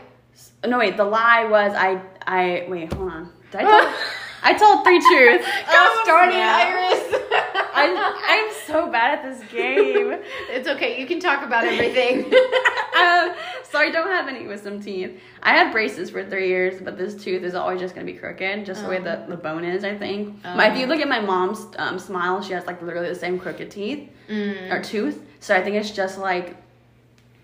No, 0.67 0.79
wait. 0.79 0.97
The 0.97 1.05
lie 1.05 1.45
was 1.45 1.73
I. 1.75 2.01
I 2.27 2.67
wait. 2.69 2.93
Hold 2.93 3.11
on. 3.13 3.33
Did 3.51 3.63
I 3.63 3.65
tell? 3.65 3.95
I 4.45 4.55
told 4.55 4.85
three 4.85 4.99
truths. 4.99 5.47
Got 5.67 6.05
started, 6.05 6.33
snap. 6.33 6.67
Iris. 6.67 7.62
I, 7.75 8.47
I'm 8.49 8.55
so 8.67 8.91
bad 8.91 9.19
at 9.19 9.23
this 9.39 9.51
game. 9.51 10.19
It's 10.51 10.69
okay. 10.69 11.01
You 11.01 11.07
can 11.07 11.21
talk 11.21 11.43
about 11.43 11.65
everything. 11.65 12.25
um, 12.25 13.35
so 13.71 13.79
I 13.79 13.89
don't 13.91 14.09
have 14.11 14.29
any 14.29 14.47
wisdom 14.47 14.83
teeth. 14.83 15.19
I 15.43 15.51
had 15.51 15.73
braces 15.73 16.11
for 16.11 16.25
three 16.29 16.49
years, 16.49 16.81
but 16.83 16.99
this 16.99 17.15
tooth 17.23 17.43
is 17.43 17.55
always 17.55 17.81
just 17.81 17.95
gonna 17.95 18.05
be 18.07 18.13
crooked, 18.13 18.67
just 18.67 18.83
the 18.83 18.89
way 18.89 18.99
the, 18.99 19.25
the 19.29 19.37
bone 19.37 19.65
is. 19.65 19.83
I 19.85 19.97
think. 19.97 20.43
My, 20.45 20.71
if 20.71 20.79
you 20.79 20.85
Oh. 20.87 20.89
look 20.89 21.01
at 21.01 21.09
my 21.09 21.21
mom's 21.21 21.67
um, 21.79 21.99
smile, 21.99 22.43
she 22.43 22.53
has 22.53 22.67
like 22.67 22.83
literally 22.83 23.09
the 23.09 23.15
same 23.15 23.39
crooked 23.39 23.71
teeth 23.71 24.09
Mm, 24.29 24.71
or 24.73 24.83
tooth. 24.83 25.25
So 25.41 25.55
I 25.55 25.63
think 25.63 25.77
it's 25.77 25.91
just 25.91 26.17
like 26.19 26.57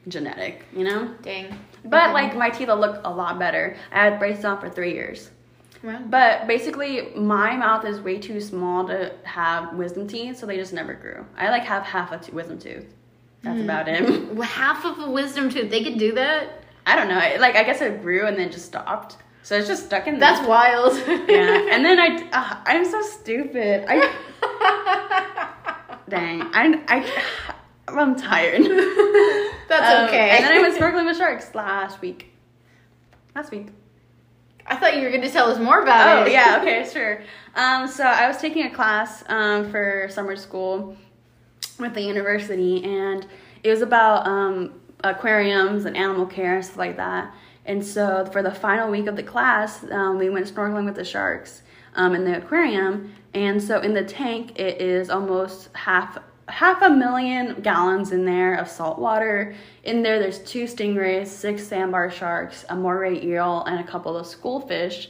genetic, 0.06 0.64
you 0.74 0.84
know. 0.84 1.14
dang. 1.22 1.58
But 1.84 2.12
like 2.12 2.36
my 2.36 2.50
teeth 2.50 2.68
will 2.68 2.76
look 2.78 3.00
a 3.04 3.10
lot 3.10 3.38
better. 3.38 3.76
I 3.92 4.04
had 4.04 4.18
braces 4.18 4.44
on 4.44 4.60
for 4.60 4.68
three 4.68 4.92
years. 4.92 5.30
But 5.82 6.46
basically, 6.46 7.10
my 7.14 7.56
mouth 7.56 7.84
is 7.84 8.00
way 8.00 8.18
too 8.18 8.40
small 8.40 8.86
to 8.88 9.12
have 9.24 9.74
wisdom 9.74 10.06
teeth, 10.08 10.38
so 10.38 10.46
they 10.46 10.56
just 10.56 10.72
never 10.72 10.94
grew. 10.94 11.24
I 11.36 11.50
like 11.50 11.62
have 11.62 11.84
half 11.84 12.10
a 12.12 12.18
t- 12.18 12.32
wisdom 12.32 12.58
tooth. 12.58 12.86
That's 13.42 13.60
about 13.60 13.86
it. 13.88 14.02
Well, 14.34 14.48
half 14.48 14.84
of 14.84 14.98
a 14.98 15.10
wisdom 15.10 15.50
tooth. 15.50 15.70
They 15.70 15.84
could 15.84 15.98
do 15.98 16.12
that. 16.14 16.62
I 16.86 16.96
don't 16.96 17.08
know. 17.08 17.18
Like 17.40 17.54
I 17.56 17.62
guess 17.64 17.80
it 17.80 18.02
grew 18.02 18.26
and 18.26 18.36
then 18.36 18.50
just 18.50 18.66
stopped, 18.66 19.16
so 19.42 19.56
it's 19.56 19.68
just 19.68 19.86
stuck 19.86 20.06
in 20.06 20.18
there. 20.18 20.32
That's 20.32 20.46
wild. 20.48 20.96
yeah. 21.28 21.68
And 21.70 21.84
then 21.84 21.98
I, 22.00 22.28
uh, 22.32 22.56
I'm 22.66 22.84
so 22.84 23.00
stupid. 23.02 23.84
I 23.88 23.96
dang. 26.08 26.42
I, 26.54 26.82
I, 26.88 27.52
I'm 27.88 28.16
tired. 28.16 28.62
That's 29.68 29.98
Um, 30.00 30.08
okay. 30.08 30.30
And 30.30 30.44
then 30.44 30.52
I 30.52 30.60
went 30.62 30.76
snorkeling 30.78 31.06
with 31.06 31.16
sharks 31.16 31.54
last 31.54 32.00
week. 32.00 32.32
Last 33.36 33.50
week. 33.50 33.68
I 34.70 34.76
thought 34.76 34.96
you 34.96 35.02
were 35.02 35.10
going 35.10 35.22
to 35.22 35.30
tell 35.30 35.50
us 35.50 35.58
more 35.58 35.80
about 35.82 36.18
Oh 36.18 36.22
it. 36.24 36.32
yeah, 36.32 36.58
okay, 36.62 36.88
sure. 36.90 37.22
Um, 37.54 37.88
so 37.88 38.04
I 38.04 38.28
was 38.28 38.36
taking 38.38 38.66
a 38.66 38.70
class 38.70 39.24
um, 39.28 39.70
for 39.70 40.08
summer 40.10 40.36
school 40.36 40.96
with 41.78 41.94
the 41.94 42.02
university, 42.02 42.84
and 42.84 43.26
it 43.62 43.70
was 43.70 43.82
about 43.82 44.26
um, 44.26 44.80
aquariums 45.04 45.84
and 45.84 45.96
animal 45.96 46.26
care 46.26 46.56
and 46.56 46.64
stuff 46.64 46.76
like 46.78 46.96
that. 46.96 47.34
And 47.66 47.84
so 47.84 48.26
for 48.32 48.42
the 48.42 48.50
final 48.50 48.90
week 48.90 49.06
of 49.06 49.16
the 49.16 49.22
class, 49.22 49.84
um, 49.90 50.18
we 50.18 50.30
went 50.30 50.46
snorkeling 50.52 50.84
with 50.86 50.94
the 50.96 51.04
sharks 51.04 51.62
um, 51.94 52.14
in 52.14 52.24
the 52.24 52.38
aquarium. 52.38 53.12
And 53.34 53.62
so 53.62 53.80
in 53.80 53.92
the 53.92 54.04
tank, 54.04 54.58
it 54.58 54.80
is 54.80 55.10
almost 55.10 55.68
half 55.74 56.16
half 56.48 56.82
a 56.82 56.90
million 56.90 57.60
gallons 57.60 58.12
in 58.12 58.24
there 58.24 58.54
of 58.54 58.68
salt 58.68 58.98
water. 58.98 59.54
In 59.84 60.02
there, 60.02 60.18
there's 60.18 60.40
two 60.40 60.64
stingrays, 60.64 61.28
six 61.28 61.66
sandbar 61.66 62.10
sharks, 62.10 62.64
a 62.68 62.76
moray 62.76 63.22
eel, 63.24 63.64
and 63.64 63.80
a 63.80 63.84
couple 63.84 64.16
of 64.16 64.26
schoolfish. 64.26 65.08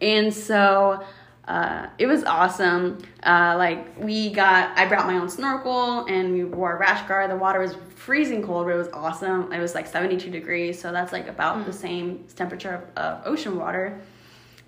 And 0.00 0.32
so 0.34 1.04
uh, 1.46 1.86
it 1.98 2.06
was 2.06 2.24
awesome. 2.24 2.98
Uh, 3.22 3.54
like 3.56 3.86
we 3.98 4.30
got, 4.30 4.76
I 4.78 4.86
brought 4.86 5.06
my 5.06 5.18
own 5.18 5.28
snorkel 5.28 6.06
and 6.06 6.32
we 6.32 6.44
wore 6.44 6.76
a 6.76 6.78
rash 6.78 7.06
guard. 7.08 7.30
The 7.30 7.36
water 7.36 7.60
was 7.60 7.76
freezing 7.94 8.42
cold, 8.42 8.66
but 8.66 8.74
it 8.74 8.78
was 8.78 8.88
awesome. 8.88 9.52
It 9.52 9.60
was 9.60 9.74
like 9.74 9.86
72 9.86 10.30
degrees, 10.30 10.80
so 10.80 10.92
that's 10.92 11.12
like 11.12 11.28
about 11.28 11.58
mm. 11.58 11.66
the 11.66 11.72
same 11.72 12.24
temperature 12.36 12.88
of, 12.96 13.04
of 13.04 13.26
ocean 13.26 13.58
water 13.58 14.00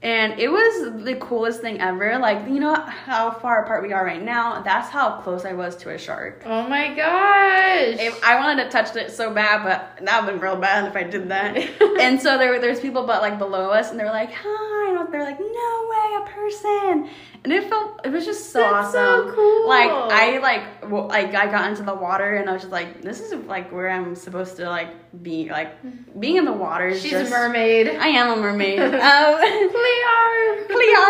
and 0.05 0.38
it 0.38 0.52
was 0.52 1.02
the 1.02 1.16
coolest 1.16 1.62
thing 1.62 1.80
ever. 1.80 2.18
Like, 2.18 2.46
you 2.46 2.61
know 2.61 2.74
how 2.74 3.30
far 3.30 3.64
apart 3.64 3.82
we 3.82 3.94
are 3.94 4.05
right 4.05 4.22
now? 4.22 4.61
That's 4.61 4.90
how 4.90 5.22
close 5.22 5.46
I 5.46 5.55
was 5.55 5.76
to 5.76 5.94
a 5.94 5.98
shark. 5.98 6.42
Oh 6.44 6.68
my 6.68 6.88
gosh. 6.88 7.98
If 7.98 8.22
I 8.22 8.38
wanted 8.38 8.64
to 8.64 8.70
touch 8.70 8.94
it 8.96 9.11
so 9.12 9.32
bad, 9.32 9.64
but 9.64 10.05
that 10.05 10.20
would 10.20 10.26
have 10.26 10.26
been 10.26 10.40
real 10.40 10.57
bad 10.57 10.84
if 10.84 10.94
I 10.94 11.05
did 11.05 11.30
that. 11.30 11.57
and 12.00 12.20
so 12.20 12.36
there 12.36 12.61
there's 12.61 12.80
people 12.80 13.07
but 13.07 13.22
like 13.22 13.38
below 13.38 13.70
us 13.70 13.90
and 13.90 13.98
they 13.98 14.05
were 14.05 14.11
like, 14.11 14.30
hi. 14.30 15.00
And 15.00 15.11
they're 15.11 15.24
like, 15.24 15.40
no 15.40 15.88
way, 15.88 16.22
a 16.22 16.26
person. 16.28 17.09
And 17.42 17.52
it 17.52 17.68
felt 17.70 18.00
it 18.05 18.12
was 18.12 18.26
just 18.26 18.50
so 18.50 18.61
That's 18.61 18.88
awesome. 18.88 19.28
So 19.28 19.34
cool. 19.34 19.68
Like 19.68 19.90
I 19.90 20.38
like 20.38 20.74
w- 20.85 21.07
like 21.07 21.35
I 21.35 21.47
got 21.51 21.70
into 21.70 21.82
the 21.82 21.95
water 21.95 22.37
and 22.37 22.49
I 22.49 22.53
was 22.53 22.62
just 22.62 22.72
like, 22.72 23.03
this 23.03 23.20
is 23.20 23.32
like 23.47 23.72
where 23.72 23.91
I'm 23.91 24.14
supposed 24.14 24.57
to 24.57 24.68
like 24.68 25.22
be. 25.22 25.49
Like 25.51 25.70
being 26.18 26.37
in 26.37 26.45
the 26.45 26.53
water 26.53 26.89
is 26.89 27.03
She's 27.03 27.12
just, 27.12 27.32
a 27.32 27.35
mermaid. 27.35 27.89
I 27.89 28.09
am 28.09 28.39
a 28.39 28.41
mermaid. 28.41 28.78
um, 28.80 28.91
Clear. 28.91 30.66
Clear. 30.68 31.05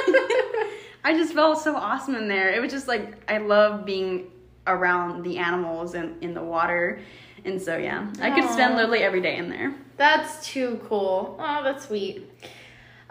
I 1.04 1.14
just 1.16 1.32
felt 1.34 1.58
so 1.58 1.76
awesome 1.76 2.14
in 2.14 2.28
there. 2.28 2.50
It 2.50 2.60
was 2.60 2.70
just 2.70 2.88
like 2.88 3.30
I 3.30 3.38
love 3.38 3.84
being 3.84 4.30
around 4.66 5.24
the 5.24 5.38
animals 5.38 5.94
and 5.94 6.22
in 6.22 6.34
the 6.34 6.42
water. 6.42 7.00
And 7.44 7.60
so 7.60 7.76
yeah, 7.76 8.10
I 8.20 8.30
could 8.30 8.50
spend 8.50 8.74
literally 8.74 9.00
every 9.00 9.20
day 9.20 9.36
in 9.36 9.48
there. 9.48 9.74
That's 9.96 10.46
too 10.46 10.80
cool. 10.88 11.36
Oh, 11.40 11.62
that's 11.64 11.86
sweet. 11.86 12.30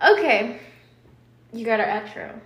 Okay. 0.06 0.60
You 1.52 1.66
got 1.66 1.80
our 1.80 1.88
outro. 1.88 2.40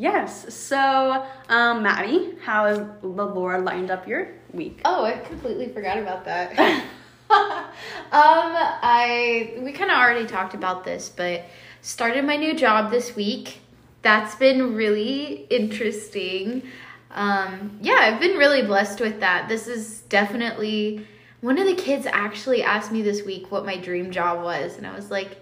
Yes. 0.00 0.54
So, 0.54 1.26
um, 1.50 1.82
Maddie, 1.82 2.34
how 2.42 2.64
has 2.64 2.78
the 3.02 3.06
Lord 3.06 3.66
lined 3.66 3.90
up 3.90 4.08
your 4.08 4.28
week? 4.50 4.80
Oh, 4.86 5.04
I 5.04 5.18
completely 5.18 5.68
forgot 5.68 5.98
about 5.98 6.24
that. 6.24 6.56
um, 7.30 7.68
I 8.10 9.58
we 9.58 9.72
kind 9.72 9.90
of 9.90 9.98
already 9.98 10.26
talked 10.26 10.54
about 10.54 10.84
this, 10.84 11.10
but 11.10 11.44
started 11.82 12.24
my 12.24 12.36
new 12.36 12.54
job 12.54 12.90
this 12.90 13.14
week. 13.14 13.58
That's 14.00 14.34
been 14.36 14.74
really 14.74 15.46
interesting. 15.50 16.62
Um, 17.10 17.78
yeah, 17.82 17.98
I've 18.00 18.20
been 18.20 18.38
really 18.38 18.62
blessed 18.62 19.00
with 19.00 19.20
that. 19.20 19.50
This 19.50 19.66
is 19.68 20.00
definitely 20.08 21.06
one 21.42 21.58
of 21.58 21.66
the 21.66 21.74
kids 21.74 22.06
actually 22.06 22.62
asked 22.62 22.90
me 22.90 23.02
this 23.02 23.22
week 23.22 23.52
what 23.52 23.66
my 23.66 23.76
dream 23.76 24.10
job 24.10 24.42
was, 24.42 24.78
and 24.78 24.86
I 24.86 24.96
was 24.96 25.10
like, 25.10 25.36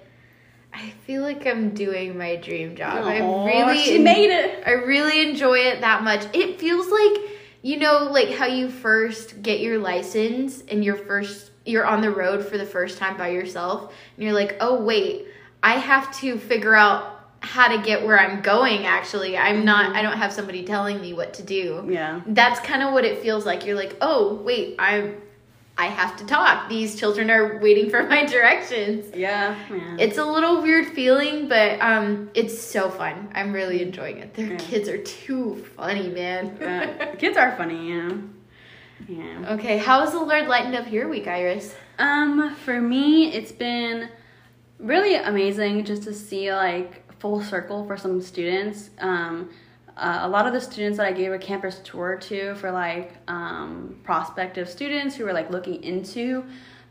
I 0.78 0.90
feel 1.06 1.22
like 1.22 1.44
I'm 1.44 1.70
doing 1.70 2.16
my 2.16 2.36
dream 2.36 2.76
job. 2.76 3.04
Aww, 3.04 3.52
I 3.52 3.66
really 3.66 3.82
she 3.82 3.98
made 3.98 4.30
it. 4.30 4.62
I 4.64 4.72
really 4.72 5.28
enjoy 5.28 5.58
it 5.58 5.80
that 5.80 6.04
much. 6.04 6.24
It 6.32 6.60
feels 6.60 6.88
like 6.88 7.30
you 7.62 7.78
know, 7.78 8.08
like 8.12 8.30
how 8.30 8.46
you 8.46 8.70
first 8.70 9.42
get 9.42 9.58
your 9.60 9.78
license 9.78 10.62
and 10.68 10.84
you're 10.84 10.96
first 10.96 11.50
you're 11.66 11.84
on 11.84 12.00
the 12.00 12.10
road 12.10 12.46
for 12.46 12.56
the 12.56 12.64
first 12.64 12.98
time 12.98 13.16
by 13.16 13.28
yourself 13.30 13.92
and 14.16 14.24
you're 14.24 14.32
like, 14.32 14.56
"Oh, 14.60 14.80
wait, 14.80 15.26
I 15.62 15.74
have 15.74 16.16
to 16.20 16.38
figure 16.38 16.76
out 16.76 17.16
how 17.40 17.76
to 17.76 17.82
get 17.82 18.06
where 18.06 18.18
I'm 18.18 18.40
going 18.40 18.86
actually. 18.86 19.36
I'm 19.36 19.56
mm-hmm. 19.56 19.64
not 19.64 19.96
I 19.96 20.02
don't 20.02 20.16
have 20.16 20.32
somebody 20.32 20.64
telling 20.64 21.00
me 21.00 21.12
what 21.12 21.34
to 21.34 21.42
do." 21.42 21.84
Yeah. 21.90 22.20
That's 22.24 22.60
kind 22.60 22.84
of 22.84 22.92
what 22.92 23.04
it 23.04 23.20
feels 23.20 23.44
like. 23.44 23.66
You're 23.66 23.76
like, 23.76 23.96
"Oh, 24.00 24.34
wait, 24.44 24.76
I'm 24.78 25.16
I 25.78 25.86
have 25.86 26.16
to 26.16 26.26
talk. 26.26 26.68
These 26.68 26.96
children 26.98 27.30
are 27.30 27.58
waiting 27.60 27.88
for 27.88 28.02
my 28.02 28.24
directions." 28.26 29.06
Yeah. 29.14 29.54
yeah. 29.70 29.96
It's 29.98 30.18
a 30.18 30.24
little 30.24 30.60
weird 30.60 30.86
feeling, 30.88 31.48
but 31.48 31.80
um, 31.80 32.30
it's 32.34 32.60
so 32.60 32.90
fun. 32.90 33.30
I'm 33.34 33.52
really 33.52 33.82
enjoying 33.82 34.18
it. 34.18 34.34
Their 34.34 34.48
Yeah. 34.52 34.56
kids 34.58 34.88
are 34.88 34.98
too 35.02 35.64
funny, 35.76 36.08
man. 36.08 36.60
Uh, 36.62 37.14
kids 37.16 37.36
are 37.36 37.56
funny, 37.56 37.90
yeah. 37.90 38.12
Yeah. 39.08 39.52
okay, 39.54 39.78
how 39.78 40.00
has 40.00 40.10
the 40.12 40.18
Lord 40.18 40.48
lightened 40.48 40.74
up 40.74 40.90
your 40.90 41.08
week, 41.08 41.28
Iris? 41.28 41.74
Um, 42.00 42.54
for 42.56 42.80
me, 42.80 43.32
it's 43.32 43.52
been 43.52 44.08
really 44.80 45.14
amazing 45.14 45.84
just 45.84 46.02
to 46.04 46.12
see 46.12 46.52
like 46.52 47.04
full 47.20 47.40
circle 47.42 47.86
for 47.86 47.96
some 47.96 48.20
students. 48.20 48.90
Um, 48.98 49.50
uh, 49.98 50.20
a 50.22 50.28
lot 50.28 50.46
of 50.46 50.52
the 50.52 50.60
students 50.60 50.96
that 50.98 51.06
I 51.06 51.12
gave 51.12 51.32
a 51.32 51.38
campus 51.38 51.80
tour 51.84 52.16
to 52.16 52.54
for 52.54 52.70
like 52.70 53.12
um, 53.26 53.96
prospective 54.04 54.68
students 54.68 55.16
who 55.16 55.24
were 55.24 55.32
like 55.32 55.50
looking 55.50 55.82
into 55.82 56.44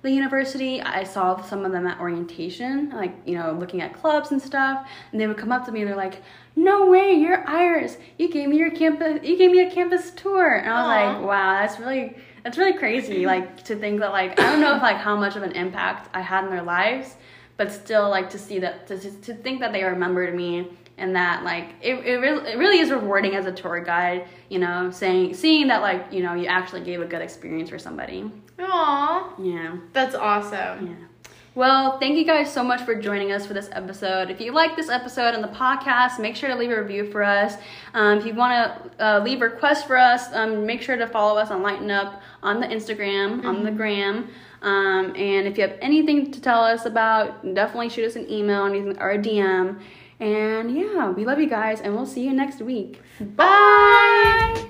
the 0.04 0.12
university, 0.12 0.82
I 0.82 1.04
saw 1.04 1.42
some 1.42 1.66
of 1.66 1.72
them 1.72 1.88
at 1.88 2.00
orientation, 2.00 2.92
like 2.92 3.16
you 3.26 3.36
know, 3.36 3.52
looking 3.52 3.82
at 3.82 3.94
clubs 3.94 4.32
and 4.32 4.42
stuff, 4.42 4.88
and 5.12 5.20
they 5.20 5.28
would 5.28 5.38
come 5.38 5.52
up 5.52 5.66
to 5.66 5.72
me 5.72 5.82
and 5.82 5.90
they're 5.90 5.98
like, 5.98 6.22
"No 6.56 6.86
way, 6.90 7.14
you're 7.14 7.48
Iris! 7.48 7.98
You 8.18 8.30
gave 8.32 8.50
me 8.50 8.58
your 8.58 8.72
campus, 8.72 9.20
you 9.24 9.38
gave 9.38 9.52
me 9.52 9.62
a 9.62 9.72
campus 9.72 10.12
tour," 10.12 10.56
and 10.56 10.70
I 10.70 10.82
was 10.82 10.86
Aw. 10.86 11.18
like, 11.18 11.28
"Wow, 11.28 11.62
that's 11.62 11.80
really." 11.80 12.16
That's 12.44 12.58
really 12.58 12.78
crazy, 12.78 13.26
like 13.34 13.66
to 13.66 13.76
think 13.76 14.00
that, 14.00 14.14
like 14.14 14.40
I 14.40 14.44
don't 14.44 14.62
know 14.62 14.78
if 14.78 14.82
like 14.82 14.96
how 14.96 15.18
much 15.18 15.36
of 15.36 15.44
an 15.44 15.52
impact 15.52 16.10
I 16.14 16.22
had 16.22 16.46
in 16.46 16.50
their 16.50 16.64
lives, 16.64 17.16
but 17.58 17.74
still, 17.74 18.10
like 18.10 18.30
to 18.30 18.40
see 18.40 18.60
that, 18.60 18.88
to, 18.88 18.98
to 18.98 19.34
think 19.34 19.60
that 19.60 19.74
they 19.74 19.84
remembered 19.84 20.34
me 20.34 20.70
and 20.98 21.16
that 21.16 21.44
like 21.44 21.70
it, 21.82 21.96
it, 22.06 22.18
really, 22.18 22.52
it 22.52 22.58
really 22.58 22.80
is 22.80 22.90
rewarding 22.90 23.36
as 23.36 23.46
a 23.46 23.52
tour 23.52 23.80
guide 23.80 24.28
you 24.50 24.60
know 24.60 24.90
saying 24.92 25.34
seeing 25.34 25.68
that 25.68 25.82
like 25.82 26.12
you 26.12 26.24
know 26.24 26.34
you 26.34 26.48
actually 26.48 26.82
gave 26.82 27.02
a 27.02 27.06
good 27.06 27.22
experience 27.22 27.70
for 27.70 27.80
somebody. 27.80 28.32
Aw, 28.60 29.34
yeah. 29.40 29.78
That's 29.94 30.16
awesome. 30.16 30.88
yeah. 30.88 30.94
Well 31.54 32.00
thank 32.00 32.18
you 32.18 32.26
guys 32.26 32.52
so 32.52 32.64
much 32.64 32.82
for 32.82 32.96
joining 32.96 33.32
us 33.32 33.46
for 33.46 33.54
this 33.54 33.70
episode. 33.72 34.30
If 34.30 34.40
you 34.42 34.52
like 34.52 34.76
this 34.76 34.90
episode 34.90 35.34
and 35.34 35.44
the 35.44 35.48
podcast 35.50 36.20
make 36.20 36.36
sure 36.36 36.50
to 36.50 36.56
leave 36.56 36.72
a 36.72 36.82
review 36.82 37.12
for 37.12 37.24
us. 37.24 37.56
Um, 37.94 38.18
if 38.20 38.26
you 38.26 38.34
want 38.34 38.54
to 38.98 39.06
uh, 39.06 39.20
leave 39.24 39.42
requests 39.42 39.84
for 39.84 39.98
us 39.98 40.32
um, 40.34 40.66
make 40.66 40.82
sure 40.82 40.96
to 40.98 41.08
follow 41.08 41.40
us 41.40 41.50
on 41.52 41.62
lighten 41.62 41.90
up 41.92 42.22
on 42.44 42.60
the 42.60 42.68
instagram 42.68 43.44
on 43.46 43.64
the 43.64 43.72
gram. 43.72 44.30
Um, 44.62 45.16
and 45.16 45.48
if 45.48 45.58
you 45.58 45.68
have 45.68 45.78
anything 45.82 46.32
to 46.32 46.42
tell 46.42 46.64
us 46.64 46.86
about 46.86 47.54
definitely 47.54 47.90
shoot 47.90 48.06
us 48.06 48.16
an 48.16 48.30
email 48.32 48.64
or 49.00 49.12
a 49.12 49.18
dm 49.20 49.80
and 50.20 50.76
yeah, 50.76 51.10
we 51.12 51.26
love 51.26 51.40
you 51.40 51.50
guys, 51.50 51.82
and 51.82 51.96
we'll 51.96 52.06
see 52.06 52.24
you 52.24 52.34
next 52.34 52.62
week. 52.62 53.02
Bye. 53.20 54.68